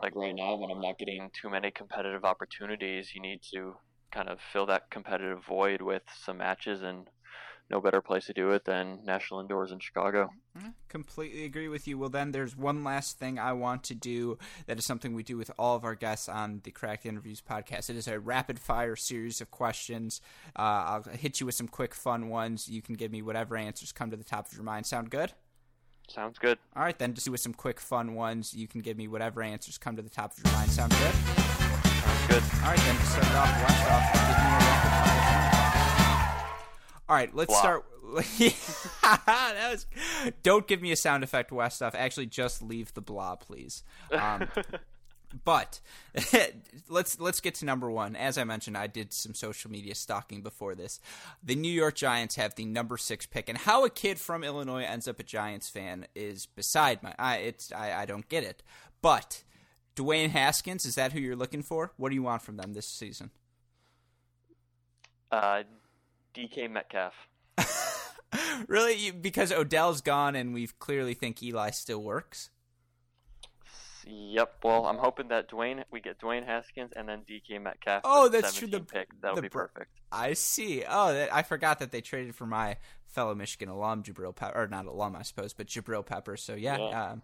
like 0.00 0.14
right 0.14 0.34
now, 0.34 0.54
when 0.54 0.70
I'm 0.70 0.80
not 0.80 0.98
getting 0.98 1.28
too 1.32 1.50
many 1.50 1.72
competitive 1.72 2.24
opportunities, 2.24 3.10
you 3.14 3.20
need 3.20 3.40
to 3.52 3.74
kind 4.10 4.28
of 4.28 4.38
fill 4.52 4.66
that 4.66 4.90
competitive 4.90 5.44
void 5.46 5.82
with 5.82 6.02
some 6.24 6.38
matches 6.38 6.82
and 6.82 7.08
no 7.70 7.80
better 7.80 8.00
place 8.00 8.26
to 8.26 8.32
do 8.32 8.50
it 8.52 8.64
than 8.64 9.00
National 9.04 9.40
Indoors 9.40 9.72
in 9.72 9.78
Chicago. 9.78 10.30
Mm-hmm. 10.56 10.68
Completely 10.88 11.44
agree 11.44 11.68
with 11.68 11.86
you. 11.86 11.98
Well, 11.98 12.08
then 12.08 12.32
there's 12.32 12.56
one 12.56 12.82
last 12.82 13.18
thing 13.18 13.38
I 13.38 13.52
want 13.52 13.84
to 13.84 13.94
do 13.94 14.38
that 14.66 14.78
is 14.78 14.86
something 14.86 15.12
we 15.12 15.22
do 15.22 15.36
with 15.36 15.50
all 15.58 15.76
of 15.76 15.84
our 15.84 15.94
guests 15.94 16.28
on 16.28 16.60
the 16.64 16.70
Cracked 16.70 17.04
Interviews 17.04 17.42
podcast. 17.46 17.90
It 17.90 17.96
is 17.96 18.08
a 18.08 18.18
rapid 18.18 18.58
fire 18.58 18.96
series 18.96 19.40
of 19.40 19.50
questions. 19.50 20.20
Uh, 20.56 20.62
I'll 20.62 21.02
hit 21.02 21.40
you 21.40 21.46
with 21.46 21.54
some 21.54 21.68
quick, 21.68 21.94
fun 21.94 22.28
ones. 22.28 22.68
You 22.68 22.80
can 22.80 22.94
give 22.94 23.12
me 23.12 23.20
whatever 23.20 23.56
answers 23.56 23.92
come 23.92 24.10
to 24.10 24.16
the 24.16 24.24
top 24.24 24.46
of 24.46 24.54
your 24.54 24.64
mind. 24.64 24.86
Sound 24.86 25.10
good? 25.10 25.32
Sounds 26.08 26.38
good. 26.38 26.58
All 26.74 26.82
right, 26.82 26.98
then, 26.98 27.12
just 27.12 27.28
with 27.28 27.40
some 27.40 27.52
quick, 27.52 27.78
fun 27.78 28.14
ones. 28.14 28.54
You 28.54 28.66
can 28.66 28.80
give 28.80 28.96
me 28.96 29.08
whatever 29.08 29.42
answers 29.42 29.76
come 29.76 29.94
to 29.96 30.02
the 30.02 30.08
top 30.08 30.32
of 30.32 30.42
your 30.42 30.54
mind. 30.54 30.70
Sound 30.70 30.92
good? 30.92 31.14
Sounds 31.84 32.26
good. 32.28 32.42
All 32.64 32.70
right, 32.70 32.78
then, 32.78 32.96
to 32.96 33.04
start 33.04 33.34
off, 33.34 33.62
West 33.62 33.90
off, 33.90 35.57
All 37.08 37.16
right, 37.16 37.34
let's 37.34 37.48
Blah. 37.48 37.58
start. 37.58 37.84
that 39.26 39.70
was. 39.70 39.86
Don't 40.42 40.66
give 40.66 40.82
me 40.82 40.92
a 40.92 40.96
sound 40.96 41.24
effect, 41.24 41.52
West 41.52 41.76
stuff. 41.76 41.94
Actually, 41.96 42.26
just 42.26 42.62
leave 42.62 42.92
the 42.94 43.00
blah, 43.00 43.36
please. 43.36 43.82
Um, 44.12 44.48
but 45.44 45.80
let's 46.88 47.20
let's 47.20 47.40
get 47.40 47.54
to 47.56 47.64
number 47.64 47.90
one. 47.90 48.16
As 48.16 48.38
I 48.38 48.44
mentioned, 48.44 48.76
I 48.76 48.86
did 48.86 49.12
some 49.12 49.34
social 49.34 49.70
media 49.70 49.94
stalking 49.94 50.42
before 50.42 50.74
this. 50.74 51.00
The 51.42 51.54
New 51.54 51.72
York 51.72 51.96
Giants 51.96 52.36
have 52.36 52.54
the 52.54 52.64
number 52.64 52.96
six 52.96 53.26
pick, 53.26 53.48
and 53.48 53.58
how 53.58 53.84
a 53.84 53.90
kid 53.90 54.18
from 54.18 54.44
Illinois 54.44 54.84
ends 54.84 55.08
up 55.08 55.18
a 55.20 55.22
Giants 55.22 55.68
fan 55.68 56.06
is 56.14 56.46
beside 56.46 57.02
my. 57.02 57.14
I 57.18 57.36
it's 57.36 57.72
I, 57.72 58.02
I 58.02 58.06
don't 58.06 58.28
get 58.28 58.44
it. 58.44 58.62
But 59.02 59.44
Dwayne 59.96 60.30
Haskins 60.30 60.84
is 60.84 60.94
that 60.94 61.12
who 61.12 61.20
you're 61.20 61.36
looking 61.36 61.62
for? 61.62 61.92
What 61.96 62.08
do 62.10 62.14
you 62.14 62.22
want 62.22 62.42
from 62.42 62.56
them 62.56 62.72
this 62.72 62.86
season? 62.88 63.30
Uh, 65.30 65.62
DK 66.38 66.70
Metcalf. 66.70 67.14
really? 68.68 69.10
Because 69.10 69.50
Odell's 69.50 70.00
gone, 70.00 70.36
and 70.36 70.54
we 70.54 70.68
clearly 70.78 71.14
think 71.14 71.42
Eli 71.42 71.70
still 71.70 72.02
works. 72.02 72.50
Yep. 74.06 74.60
Well, 74.64 74.86
I'm 74.86 74.96
hoping 74.96 75.28
that 75.28 75.50
Dwayne 75.50 75.84
we 75.90 76.00
get 76.00 76.18
Dwayne 76.18 76.46
Haskins 76.46 76.92
and 76.96 77.08
then 77.08 77.22
DK 77.28 77.60
Metcalf. 77.60 78.02
Oh, 78.04 78.28
that's 78.28 78.54
true. 78.54 78.68
The 78.68 78.80
pick 78.80 79.08
that'll 79.20 79.36
the, 79.36 79.42
be 79.42 79.48
perfect. 79.50 79.90
I 80.10 80.32
see. 80.32 80.82
Oh, 80.88 81.12
that, 81.12 81.34
I 81.34 81.42
forgot 81.42 81.80
that 81.80 81.92
they 81.92 82.00
traded 82.00 82.34
for 82.34 82.46
my 82.46 82.76
fellow 83.06 83.34
Michigan 83.34 83.68
alum 83.68 84.02
Jabrill 84.02 84.34
Pepper, 84.34 84.62
or 84.62 84.66
not 84.66 84.86
alum, 84.86 85.14
I 85.14 85.22
suppose, 85.22 85.52
but 85.52 85.66
Jabrill 85.66 86.06
Pepper. 86.06 86.38
So 86.38 86.54
yeah, 86.54 86.78
yeah. 86.78 87.10
Um, 87.10 87.22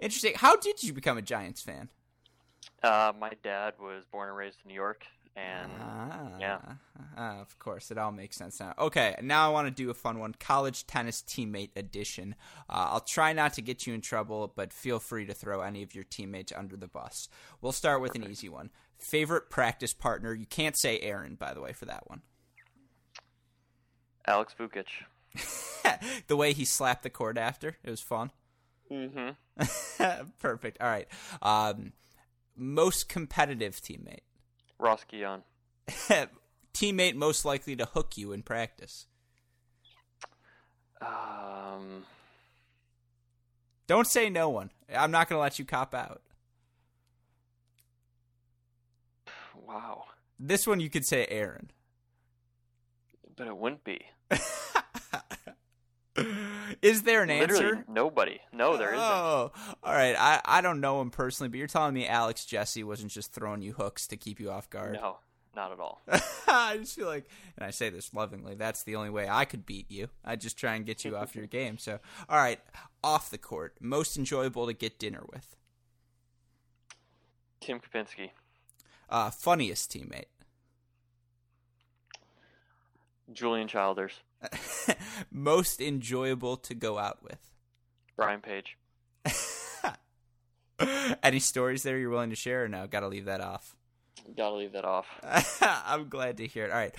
interesting. 0.00 0.32
How 0.34 0.56
did 0.56 0.82
you 0.82 0.92
become 0.92 1.18
a 1.18 1.22
Giants 1.22 1.62
fan? 1.62 1.88
Uh, 2.82 3.12
my 3.18 3.32
dad 3.42 3.74
was 3.80 4.04
born 4.10 4.28
and 4.28 4.36
raised 4.36 4.58
in 4.64 4.68
New 4.68 4.74
York, 4.74 5.04
and 5.36 5.70
ah, 5.80 6.28
yeah, 6.40 6.58
ah, 7.16 7.40
of 7.40 7.58
course, 7.58 7.90
it 7.90 7.98
all 7.98 8.12
makes 8.12 8.36
sense 8.36 8.60
now. 8.60 8.74
Okay, 8.78 9.14
now 9.22 9.48
I 9.48 9.52
want 9.52 9.68
to 9.68 9.70
do 9.70 9.90
a 9.90 9.94
fun 9.94 10.18
one: 10.18 10.34
college 10.38 10.86
tennis 10.86 11.22
teammate 11.22 11.70
edition. 11.76 12.34
Uh, 12.68 12.88
I'll 12.92 13.00
try 13.00 13.32
not 13.32 13.54
to 13.54 13.62
get 13.62 13.86
you 13.86 13.94
in 13.94 14.00
trouble, 14.00 14.52
but 14.54 14.72
feel 14.72 14.98
free 14.98 15.26
to 15.26 15.34
throw 15.34 15.60
any 15.60 15.82
of 15.82 15.94
your 15.94 16.04
teammates 16.04 16.52
under 16.56 16.76
the 16.76 16.88
bus. 16.88 17.28
We'll 17.60 17.72
start 17.72 18.00
with 18.00 18.12
Perfect. 18.12 18.24
an 18.26 18.30
easy 18.30 18.48
one. 18.48 18.70
Favorite 18.98 19.48
practice 19.50 19.94
partner? 19.94 20.34
You 20.34 20.46
can't 20.46 20.78
say 20.78 20.98
Aaron, 21.00 21.36
by 21.36 21.54
the 21.54 21.60
way, 21.60 21.72
for 21.72 21.84
that 21.84 22.08
one. 22.08 22.22
Alex 24.26 24.54
Vukic. 24.58 24.86
the 26.26 26.36
way 26.36 26.52
he 26.52 26.64
slapped 26.64 27.02
the 27.02 27.10
court 27.10 27.38
after, 27.38 27.76
it 27.84 27.90
was 27.90 28.00
fun. 28.00 28.30
Mm-hmm. 28.90 30.22
Perfect. 30.38 30.78
All 30.80 30.88
right. 30.88 31.08
Um, 31.42 31.92
most 32.56 33.08
competitive 33.08 33.76
teammate. 33.76 34.20
Ross 34.78 35.04
Guignon. 35.10 35.42
Teammate 36.74 37.14
most 37.14 37.44
likely 37.44 37.74
to 37.76 37.84
hook 37.86 38.16
you 38.16 38.32
in 38.32 38.42
practice. 38.42 39.06
Um. 41.00 42.04
Don't 43.86 44.06
say 44.06 44.28
no 44.28 44.50
one. 44.50 44.70
I'm 44.94 45.10
not 45.10 45.28
going 45.28 45.38
to 45.38 45.42
let 45.42 45.58
you 45.58 45.64
cop 45.64 45.94
out. 45.94 46.20
Wow. 49.66 50.04
This 50.38 50.66
one 50.66 50.78
you 50.78 50.90
could 50.90 51.06
say 51.06 51.26
Aaron. 51.28 51.70
But 53.34 53.46
it 53.46 53.56
wouldn't 53.56 53.84
be. 53.84 54.00
Is 56.82 57.02
there 57.02 57.22
an 57.22 57.28
Literally 57.28 57.64
answer? 57.64 57.84
Nobody. 57.88 58.40
No, 58.52 58.76
there 58.76 58.88
isn't. 58.94 59.00
Oh, 59.00 59.52
all 59.82 59.92
right. 59.92 60.14
I, 60.18 60.40
I 60.44 60.60
don't 60.60 60.80
know 60.80 61.00
him 61.00 61.10
personally, 61.10 61.48
but 61.48 61.58
you're 61.58 61.66
telling 61.66 61.94
me 61.94 62.06
Alex 62.06 62.44
Jesse 62.44 62.84
wasn't 62.84 63.10
just 63.10 63.32
throwing 63.32 63.62
you 63.62 63.72
hooks 63.72 64.06
to 64.08 64.16
keep 64.16 64.38
you 64.38 64.50
off 64.50 64.70
guard. 64.70 64.94
No, 64.94 65.18
not 65.56 65.72
at 65.72 65.80
all. 65.80 66.02
I 66.46 66.76
just 66.78 66.94
feel 66.96 67.06
like, 67.06 67.28
and 67.56 67.66
I 67.66 67.70
say 67.70 67.90
this 67.90 68.14
lovingly, 68.14 68.54
that's 68.54 68.84
the 68.84 68.96
only 68.96 69.10
way 69.10 69.28
I 69.28 69.44
could 69.44 69.66
beat 69.66 69.90
you. 69.90 70.08
I 70.24 70.36
just 70.36 70.56
try 70.56 70.74
and 70.74 70.86
get 70.86 71.04
you 71.04 71.16
off 71.16 71.34
your 71.34 71.46
game. 71.48 71.78
So, 71.78 71.98
all 72.28 72.38
right, 72.38 72.60
off 73.02 73.30
the 73.30 73.38
court, 73.38 73.74
most 73.80 74.16
enjoyable 74.16 74.66
to 74.66 74.72
get 74.72 74.98
dinner 74.98 75.24
with. 75.32 75.56
Tim 77.60 77.80
Kopinski. 77.80 78.30
Uh, 79.10 79.30
funniest 79.30 79.90
teammate. 79.90 80.26
Julian 83.32 83.68
Childers. 83.68 84.12
Most 85.30 85.80
enjoyable 85.80 86.56
to 86.58 86.74
go 86.74 86.98
out 86.98 87.22
with. 87.22 87.38
Brian 88.16 88.40
Page. 88.40 88.76
Any 91.22 91.40
stories 91.40 91.82
there 91.82 91.98
you're 91.98 92.10
willing 92.10 92.30
to 92.30 92.36
share 92.36 92.64
or 92.64 92.68
no? 92.68 92.86
Gotta 92.86 93.08
leave 93.08 93.24
that 93.26 93.40
off. 93.40 93.74
Gotta 94.36 94.56
leave 94.56 94.72
that 94.72 94.84
off. 94.84 95.06
I'm 95.86 96.08
glad 96.08 96.36
to 96.38 96.46
hear 96.46 96.64
it. 96.64 96.70
All 96.70 96.76
right. 96.76 96.94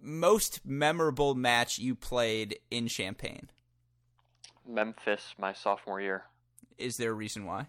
Most 0.00 0.60
memorable 0.64 1.34
match 1.34 1.78
you 1.78 1.94
played 1.94 2.58
in 2.70 2.86
Champaign? 2.88 3.50
Memphis, 4.66 5.34
my 5.38 5.52
sophomore 5.52 6.00
year. 6.00 6.24
Is 6.76 6.96
there 6.96 7.10
a 7.10 7.14
reason 7.14 7.46
why? 7.46 7.66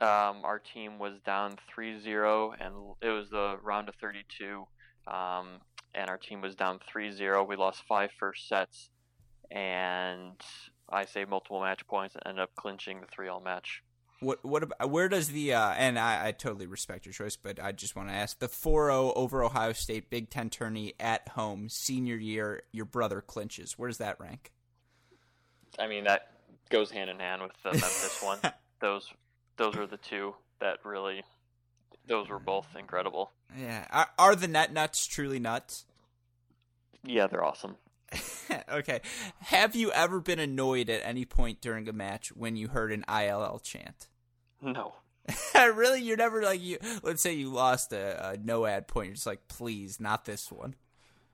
Um, 0.00 0.44
our 0.44 0.58
team 0.58 0.98
was 0.98 1.14
down 1.24 1.56
3-0, 1.74 2.54
and 2.60 2.74
it 3.00 3.08
was 3.08 3.30
the 3.30 3.56
round 3.62 3.88
of 3.88 3.94
32. 3.94 4.66
Um, 5.06 5.60
and 5.94 6.10
our 6.10 6.18
team 6.18 6.40
was 6.40 6.54
down 6.54 6.80
3-0. 6.94 7.46
We 7.48 7.56
lost 7.56 7.82
five 7.88 8.10
first 8.18 8.48
sets, 8.48 8.90
and 9.50 10.40
I 10.88 11.04
saved 11.04 11.30
multiple 11.30 11.60
match 11.60 11.86
points 11.86 12.14
and 12.14 12.22
ended 12.26 12.42
up 12.42 12.54
clinching 12.54 13.00
the 13.00 13.06
3-all 13.06 13.40
match. 13.40 13.82
What 14.20 14.44
what 14.44 14.62
about 14.62 14.90
where 14.90 15.08
does 15.08 15.28
the 15.28 15.52
uh, 15.52 15.70
and 15.72 15.98
I, 15.98 16.28
I 16.28 16.32
totally 16.32 16.66
respect 16.66 17.04
your 17.04 17.12
choice, 17.12 17.36
but 17.36 17.60
I 17.60 17.72
just 17.72 17.94
want 17.94 18.08
to 18.08 18.14
ask 18.14 18.38
the 18.38 18.48
4-0 18.48 19.12
over 19.16 19.42
Ohio 19.42 19.72
State 19.72 20.08
Big 20.08 20.30
Ten 20.30 20.48
tourney 20.48 20.94
at 20.98 21.28
home 21.30 21.68
senior 21.68 22.16
year. 22.16 22.62
Your 22.72 22.86
brother 22.86 23.20
clinches. 23.20 23.76
Where 23.76 23.88
does 23.88 23.98
that 23.98 24.18
rank? 24.20 24.52
I 25.78 25.88
mean 25.88 26.04
that 26.04 26.28
goes 26.70 26.90
hand 26.90 27.10
in 27.10 27.18
hand 27.18 27.42
with 27.42 27.52
the 27.64 27.70
Memphis 27.72 28.22
one. 28.22 28.38
Those 28.80 29.12
those 29.56 29.76
are 29.76 29.86
the 29.86 29.98
two 29.98 30.34
that 30.60 30.78
really 30.84 31.22
those 32.06 32.28
were 32.28 32.38
both 32.38 32.66
incredible. 32.78 33.32
Yeah. 33.58 33.86
Are, 33.90 34.08
are 34.18 34.36
the 34.36 34.48
net 34.48 34.72
nuts 34.72 35.06
truly 35.06 35.38
nuts? 35.38 35.84
Yeah, 37.04 37.26
they're 37.26 37.44
awesome. 37.44 37.76
okay. 38.72 39.00
Have 39.40 39.74
you 39.74 39.90
ever 39.92 40.20
been 40.20 40.38
annoyed 40.38 40.88
at 40.88 41.02
any 41.04 41.24
point 41.24 41.60
during 41.60 41.88
a 41.88 41.92
match 41.92 42.28
when 42.34 42.56
you 42.56 42.68
heard 42.68 42.92
an 42.92 43.04
ILL 43.08 43.58
chant? 43.60 44.08
No. 44.60 44.94
really? 45.54 46.02
You're 46.02 46.16
never 46.16 46.42
like 46.42 46.62
you. 46.62 46.78
Let's 47.02 47.22
say 47.22 47.32
you 47.32 47.50
lost 47.50 47.92
a, 47.92 48.30
a 48.30 48.36
no 48.36 48.66
ad 48.66 48.88
point. 48.88 49.08
You're 49.08 49.14
just 49.14 49.26
like, 49.26 49.48
please, 49.48 50.00
not 50.00 50.24
this 50.24 50.50
one. 50.50 50.74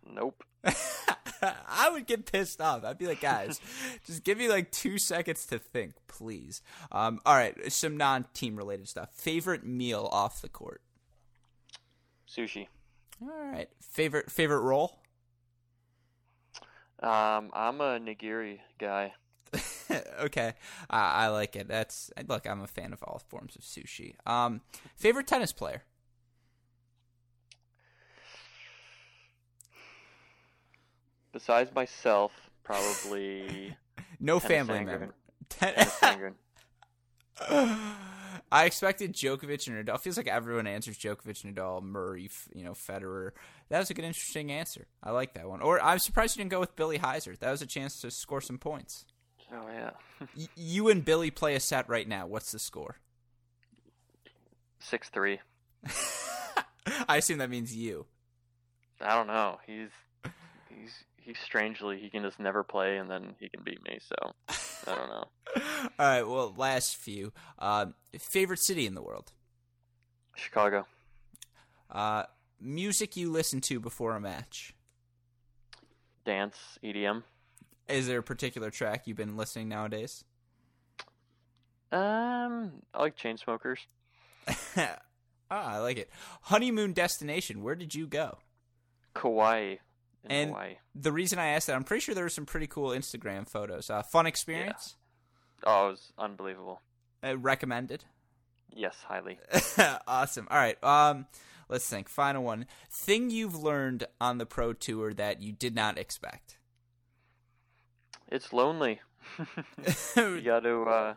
Nope. 0.06 0.42
I 1.68 1.90
would 1.90 2.06
get 2.06 2.30
pissed 2.30 2.60
off. 2.60 2.84
I'd 2.84 2.98
be 2.98 3.06
like, 3.06 3.20
guys, 3.20 3.60
just 4.06 4.24
give 4.24 4.38
me 4.38 4.48
like 4.48 4.70
two 4.70 4.98
seconds 4.98 5.46
to 5.46 5.58
think, 5.58 5.94
please. 6.08 6.62
Um, 6.92 7.20
all 7.24 7.34
right, 7.34 7.72
some 7.72 7.96
non-team 7.96 8.56
related 8.56 8.88
stuff. 8.88 9.10
Favorite 9.12 9.64
meal 9.64 10.08
off 10.12 10.42
the 10.42 10.48
court? 10.48 10.82
Sushi. 12.28 12.68
All 13.22 13.28
right. 13.28 13.68
Favorite 13.80 14.30
favorite 14.30 14.60
role? 14.60 14.98
Um, 17.02 17.50
I'm 17.52 17.80
a 17.80 17.98
nigiri 17.98 18.58
guy. 18.78 19.14
okay, 20.20 20.52
uh, 20.88 20.92
I 20.92 21.28
like 21.28 21.56
it. 21.56 21.66
That's 21.66 22.10
look. 22.28 22.46
I'm 22.46 22.62
a 22.62 22.66
fan 22.66 22.92
of 22.92 23.02
all 23.02 23.20
forms 23.28 23.56
of 23.56 23.62
sushi. 23.62 24.14
Um, 24.26 24.60
favorite 24.96 25.26
tennis 25.26 25.52
player? 25.52 25.82
Besides 31.32 31.74
myself, 31.74 32.32
probably 32.64 33.76
no 34.20 34.40
family 34.40 34.84
member. 34.84 35.14
I 38.52 38.64
expected 38.64 39.14
Djokovic 39.14 39.66
and 39.68 39.86
Nadal. 39.86 40.00
Feels 40.00 40.16
like 40.16 40.26
everyone 40.26 40.66
answers 40.66 40.98
Djokovic, 40.98 41.44
and 41.44 41.56
Nadal, 41.56 41.82
Murray, 41.82 42.28
you 42.54 42.64
know, 42.64 42.72
Federer. 42.72 43.30
That 43.68 43.78
was 43.78 43.90
a 43.90 43.94
good, 43.94 44.04
interesting 44.04 44.50
answer. 44.50 44.86
I 45.02 45.12
like 45.12 45.34
that 45.34 45.48
one. 45.48 45.62
Or 45.62 45.80
I'm 45.82 45.98
surprised 46.00 46.36
you 46.36 46.40
didn't 46.40 46.50
go 46.50 46.60
with 46.60 46.74
Billy 46.76 46.98
Heiser. 46.98 47.38
That 47.38 47.50
was 47.50 47.62
a 47.62 47.66
chance 47.66 48.00
to 48.00 48.10
score 48.10 48.40
some 48.40 48.58
points. 48.58 49.04
Oh 49.52 49.66
yeah, 49.68 49.90
Y- 50.36 50.48
you 50.56 50.88
and 50.88 51.04
Billy 51.04 51.30
play 51.30 51.54
a 51.54 51.60
set 51.60 51.88
right 51.88 52.06
now. 52.08 52.26
What's 52.26 52.52
the 52.52 52.58
score? 52.58 52.96
six 54.78 55.08
three. 55.10 55.40
I 57.08 57.18
assume 57.18 57.38
that 57.38 57.50
means 57.50 57.74
you. 57.74 58.06
I 59.00 59.14
don't 59.14 59.26
know. 59.26 59.58
He's 59.66 59.90
he's 60.68 61.04
he's 61.22 61.38
strangely 61.38 61.98
he 61.98 62.10
can 62.10 62.22
just 62.22 62.40
never 62.40 62.62
play 62.62 62.96
and 62.98 63.10
then 63.10 63.34
he 63.38 63.48
can 63.48 63.62
beat 63.62 63.82
me. 63.84 63.98
So 64.00 64.32
I 64.86 64.94
don't 64.94 65.08
know. 65.08 65.24
All 65.98 66.06
right. 66.06 66.22
Well, 66.22 66.54
last 66.56 66.96
few. 66.96 67.32
Um, 67.58 67.94
favorite 68.18 68.60
city 68.60 68.86
in 68.86 68.94
the 68.94 69.02
world. 69.02 69.32
Chicago. 70.36 70.86
Uh, 71.90 72.24
music 72.60 73.16
you 73.16 73.30
listen 73.30 73.60
to 73.62 73.80
before 73.80 74.14
a 74.16 74.20
match. 74.20 74.74
Dance 76.24 76.56
EDM. 76.84 77.22
Is 77.88 78.06
there 78.06 78.20
a 78.20 78.22
particular 78.22 78.70
track 78.70 79.06
you've 79.06 79.16
been 79.16 79.36
listening 79.36 79.68
nowadays? 79.68 80.24
Um, 81.90 82.70
I 82.94 83.00
like 83.00 83.16
Chainsmokers. 83.16 83.78
ah, 84.76 84.98
I 85.50 85.78
like 85.78 85.98
it. 85.98 86.10
Honeymoon 86.42 86.92
destination. 86.92 87.62
Where 87.62 87.74
did 87.74 87.94
you 87.94 88.06
go? 88.06 88.38
Kauai. 89.14 89.76
In 90.24 90.30
And- 90.30 90.50
Hawaii. 90.50 90.76
The 90.94 91.12
reason 91.12 91.38
I 91.38 91.46
asked 91.48 91.66
that, 91.68 91.76
I'm 91.76 91.84
pretty 91.84 92.00
sure 92.00 92.14
there 92.14 92.24
were 92.24 92.28
some 92.30 92.46
pretty 92.46 92.66
cool 92.66 92.90
Instagram 92.90 93.48
photos. 93.48 93.88
Uh, 93.90 94.02
fun 94.02 94.26
experience. 94.26 94.96
Oh, 95.64 95.88
it 95.88 95.90
was 95.92 96.12
unbelievable. 96.18 96.80
Uh, 97.24 97.36
recommended. 97.38 98.04
Yes, 98.70 98.96
highly. 99.06 99.38
awesome. 100.06 100.46
All 100.50 100.56
right. 100.58 100.82
Um, 100.82 101.26
let's 101.68 101.88
think. 101.88 102.08
Final 102.08 102.42
one. 102.44 102.66
Thing 102.90 103.30
you've 103.30 103.56
learned 103.56 104.04
on 104.20 104.38
the 104.38 104.46
pro 104.46 104.72
tour 104.72 105.12
that 105.14 105.42
you 105.42 105.52
did 105.52 105.74
not 105.74 105.98
expect. 105.98 106.58
It's 108.28 108.52
lonely. 108.52 109.00
you 110.16 110.40
got 110.42 110.60
to 110.60 110.82
uh, 110.82 111.14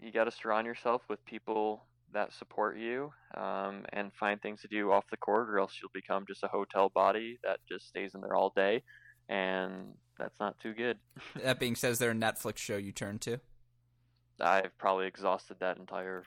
you 0.00 0.12
got 0.12 0.24
to 0.24 0.30
surround 0.30 0.66
yourself 0.66 1.02
with 1.08 1.24
people 1.24 1.84
that 2.14 2.32
support 2.32 2.78
you 2.78 3.12
um, 3.36 3.84
and 3.92 4.12
find 4.14 4.40
things 4.40 4.60
to 4.62 4.68
do 4.68 4.90
off 4.92 5.04
the 5.10 5.16
court, 5.16 5.48
or 5.50 5.58
else 5.58 5.78
you'll 5.80 5.90
become 5.92 6.24
just 6.26 6.42
a 6.42 6.48
hotel 6.48 6.88
body 6.94 7.38
that 7.44 7.58
just 7.68 7.86
stays 7.88 8.14
in 8.14 8.20
there 8.20 8.34
all 8.34 8.52
day, 8.54 8.82
and 9.28 9.94
that's 10.18 10.38
not 10.40 10.58
too 10.60 10.72
good. 10.74 10.98
that 11.42 11.58
being 11.60 11.74
said, 11.76 11.90
is 11.92 11.98
there 11.98 12.10
a 12.10 12.14
Netflix 12.14 12.58
show 12.58 12.76
you 12.76 12.92
turn 12.92 13.18
to? 13.20 13.40
I've 14.40 14.76
probably 14.78 15.06
exhausted 15.06 15.56
that 15.60 15.78
entire 15.78 16.22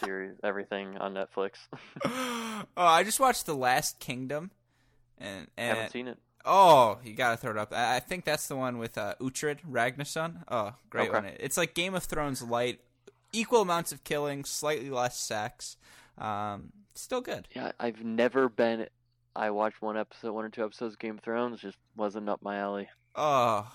series, 0.00 0.36
everything 0.44 0.96
on 0.98 1.14
Netflix. 1.14 1.52
oh, 2.04 2.64
I 2.76 3.02
just 3.04 3.18
watched 3.20 3.46
The 3.46 3.54
Last 3.54 3.98
Kingdom, 3.98 4.50
and, 5.18 5.48
and 5.56 5.76
Haven't 5.76 5.92
seen 5.92 6.08
it. 6.08 6.18
Oh, 6.48 6.98
you 7.02 7.14
gotta 7.14 7.36
throw 7.36 7.50
it 7.50 7.58
up. 7.58 7.72
I 7.72 7.98
think 7.98 8.24
that's 8.24 8.46
the 8.46 8.54
one 8.54 8.78
with 8.78 8.96
uh, 8.96 9.14
Uhtred 9.20 9.58
Ragnarson. 9.68 10.44
Oh, 10.48 10.74
great 10.88 11.08
Okay. 11.10 11.18
one. 11.18 11.26
It's 11.40 11.56
like 11.56 11.74
Game 11.74 11.96
of 11.96 12.04
Thrones 12.04 12.40
light, 12.40 12.78
equal 13.36 13.62
amounts 13.62 13.92
of 13.92 14.04
killing, 14.04 14.44
slightly 14.44 14.90
less 14.90 15.18
sex. 15.18 15.76
Um, 16.18 16.72
still 16.94 17.20
good. 17.20 17.48
Yeah, 17.54 17.72
I've 17.78 18.02
never 18.04 18.48
been. 18.48 18.86
I 19.34 19.50
watched 19.50 19.82
one 19.82 19.96
episode, 19.96 20.32
one 20.32 20.44
or 20.44 20.48
two 20.48 20.64
episodes 20.64 20.94
of 20.94 20.98
Game 20.98 21.18
of 21.18 21.24
Thrones. 21.24 21.60
Just 21.60 21.78
wasn't 21.94 22.28
up 22.28 22.42
my 22.42 22.56
alley. 22.56 22.88
Oh, 23.14 23.70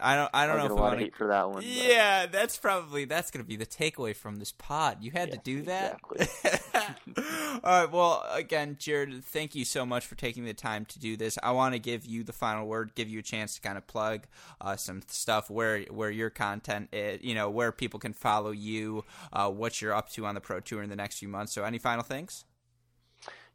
I 0.00 0.14
don't. 0.16 0.30
I 0.34 0.46
don't 0.46 0.58
I'll 0.60 0.68
know 0.68 0.74
if 0.74 0.78
I 0.78 0.82
want 0.82 0.98
to. 0.98 1.04
hate 1.04 1.16
for 1.16 1.26
that 1.28 1.46
one. 1.46 1.56
but- 1.56 1.64
Yeah, 1.64 2.26
that's 2.26 2.56
probably 2.58 3.04
that's 3.04 3.30
gonna 3.30 3.44
be 3.44 3.56
the 3.56 3.66
takeaway 3.66 4.14
from 4.14 4.36
this 4.36 4.52
pod. 4.52 4.98
You 5.02 5.10
had 5.10 5.30
to 5.32 5.38
do 5.38 5.62
that. 5.62 6.00
exactly. 6.14 6.84
All 7.64 7.82
right. 7.82 7.90
Well, 7.90 8.24
again, 8.32 8.76
Jared, 8.78 9.24
thank 9.24 9.54
you 9.54 9.64
so 9.64 9.86
much 9.86 10.06
for 10.06 10.14
taking 10.14 10.44
the 10.44 10.54
time 10.54 10.84
to 10.86 10.98
do 10.98 11.16
this. 11.16 11.38
I 11.42 11.52
want 11.52 11.74
to 11.74 11.78
give 11.78 12.04
you 12.04 12.22
the 12.24 12.32
final 12.32 12.66
word, 12.66 12.94
give 12.94 13.08
you 13.08 13.18
a 13.20 13.22
chance 13.22 13.54
to 13.56 13.60
kind 13.60 13.78
of 13.78 13.86
plug 13.86 14.26
uh, 14.60 14.76
some 14.76 15.02
stuff 15.08 15.48
where 15.50 15.82
where 15.90 16.10
your 16.10 16.30
content, 16.30 16.88
is, 16.92 17.22
you 17.22 17.34
know, 17.34 17.48
where 17.48 17.72
people 17.72 17.98
can 17.98 18.12
follow 18.12 18.50
you, 18.50 19.04
uh, 19.32 19.50
what 19.50 19.80
you're 19.80 19.94
up 19.94 20.10
to 20.10 20.26
on 20.26 20.34
the 20.34 20.40
pro 20.40 20.60
tour 20.60 20.82
in 20.82 20.90
the 20.90 20.96
next 20.96 21.18
few 21.18 21.28
months. 21.28 21.52
So, 21.52 21.64
any 21.64 21.78
final 21.78 22.04
things? 22.04 22.44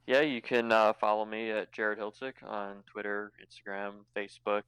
Yeah, 0.08 0.22
you 0.22 0.42
can 0.42 0.72
uh, 0.72 0.94
follow 0.94 1.26
me 1.26 1.52
at 1.52 1.72
Jared 1.72 2.00
Hiltzik 2.00 2.34
on 2.46 2.78
Twitter, 2.92 3.32
Instagram, 3.40 3.92
Facebook, 4.18 4.64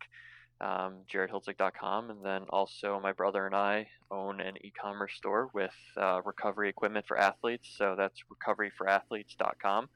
um, 0.64 0.96
jaredhiltzik.com. 1.14 2.10
And 2.10 2.24
then 2.24 2.44
also, 2.50 3.00
my 3.02 3.12
brother 3.12 3.46
and 3.46 3.56
I 3.56 3.88
own 4.10 4.40
an 4.40 4.56
e 4.64 4.72
commerce 4.72 5.14
store 5.16 5.50
with 5.54 5.74
uh, 5.98 6.22
recovery 6.24 6.70
equipment 6.70 7.06
for 7.08 7.18
athletes. 7.18 7.68
So 7.78 7.96
that's 7.98 8.24
recoveryforathletes.com. 8.32 9.90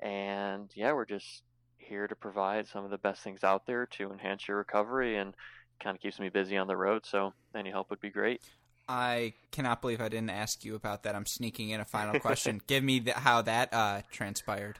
And 0.00 0.70
yeah, 0.74 0.92
we're 0.92 1.04
just 1.04 1.42
here 1.78 2.06
to 2.06 2.14
provide 2.14 2.66
some 2.68 2.84
of 2.84 2.90
the 2.90 2.98
best 2.98 3.22
things 3.22 3.44
out 3.44 3.66
there 3.66 3.86
to 3.86 4.12
enhance 4.12 4.46
your 4.48 4.58
recovery 4.58 5.18
and 5.18 5.34
kind 5.82 5.96
of 5.96 6.00
keeps 6.00 6.18
me 6.20 6.28
busy 6.28 6.56
on 6.56 6.68
the 6.68 6.76
road. 6.76 7.04
So 7.04 7.34
any 7.54 7.70
help 7.70 7.90
would 7.90 8.00
be 8.00 8.10
great. 8.10 8.40
I 8.88 9.32
cannot 9.50 9.80
believe 9.80 10.00
I 10.00 10.08
didn't 10.08 10.30
ask 10.30 10.64
you 10.64 10.74
about 10.74 11.02
that. 11.04 11.14
I'm 11.14 11.26
sneaking 11.26 11.70
in 11.70 11.80
a 11.80 11.84
final 11.84 12.20
question. 12.20 12.60
give 12.66 12.84
me 12.84 13.00
the, 13.00 13.12
how 13.12 13.42
that 13.42 13.72
uh, 13.72 14.02
transpired. 14.12 14.78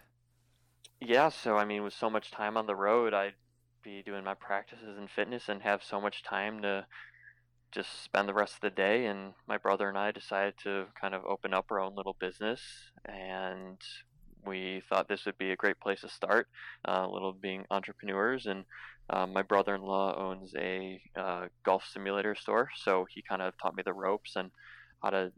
Yeah, 1.00 1.30
so 1.30 1.56
I 1.56 1.64
mean, 1.64 1.82
with 1.82 1.94
so 1.94 2.08
much 2.08 2.30
time 2.30 2.56
on 2.56 2.66
the 2.66 2.76
road, 2.76 3.14
I'd 3.14 3.34
be 3.84 4.02
doing 4.02 4.24
my 4.24 4.34
practices 4.34 4.96
and 4.98 5.10
fitness 5.10 5.48
and 5.48 5.62
have 5.62 5.82
so 5.84 6.00
much 6.00 6.22
time 6.22 6.62
to 6.62 6.86
just 7.70 8.02
spend 8.02 8.28
the 8.28 8.34
rest 8.34 8.54
of 8.54 8.60
the 8.60 8.70
day. 8.70 9.06
And 9.06 9.34
my 9.46 9.58
brother 9.58 9.88
and 9.88 9.98
I 9.98 10.10
decided 10.10 10.54
to 10.62 10.86
kind 11.00 11.14
of 11.14 11.24
open 11.24 11.52
up 11.52 11.66
our 11.70 11.80
own 11.80 11.94
little 11.94 12.16
business, 12.18 12.60
and 13.04 13.78
we 14.46 14.82
thought 14.88 15.08
this 15.08 15.24
would 15.26 15.38
be 15.38 15.52
a 15.52 15.56
great 15.56 15.80
place 15.80 16.02
to 16.02 16.08
start, 16.08 16.48
uh, 16.86 17.06
little 17.08 17.32
being 17.32 17.64
entrepreneurs. 17.70 18.46
And 18.46 18.64
um, 19.10 19.32
my 19.32 19.42
brother-in-law 19.42 20.16
owns 20.16 20.54
a 20.56 21.00
uh, 21.16 21.46
golf 21.64 21.84
simulator 21.92 22.34
store, 22.34 22.68
so 22.76 23.06
he 23.12 23.22
kind 23.22 23.42
of 23.42 23.54
taught 23.60 23.76
me 23.76 23.82
the 23.84 23.92
ropes 23.92 24.36
and 24.36 24.50
how 25.02 25.10
to 25.10 25.32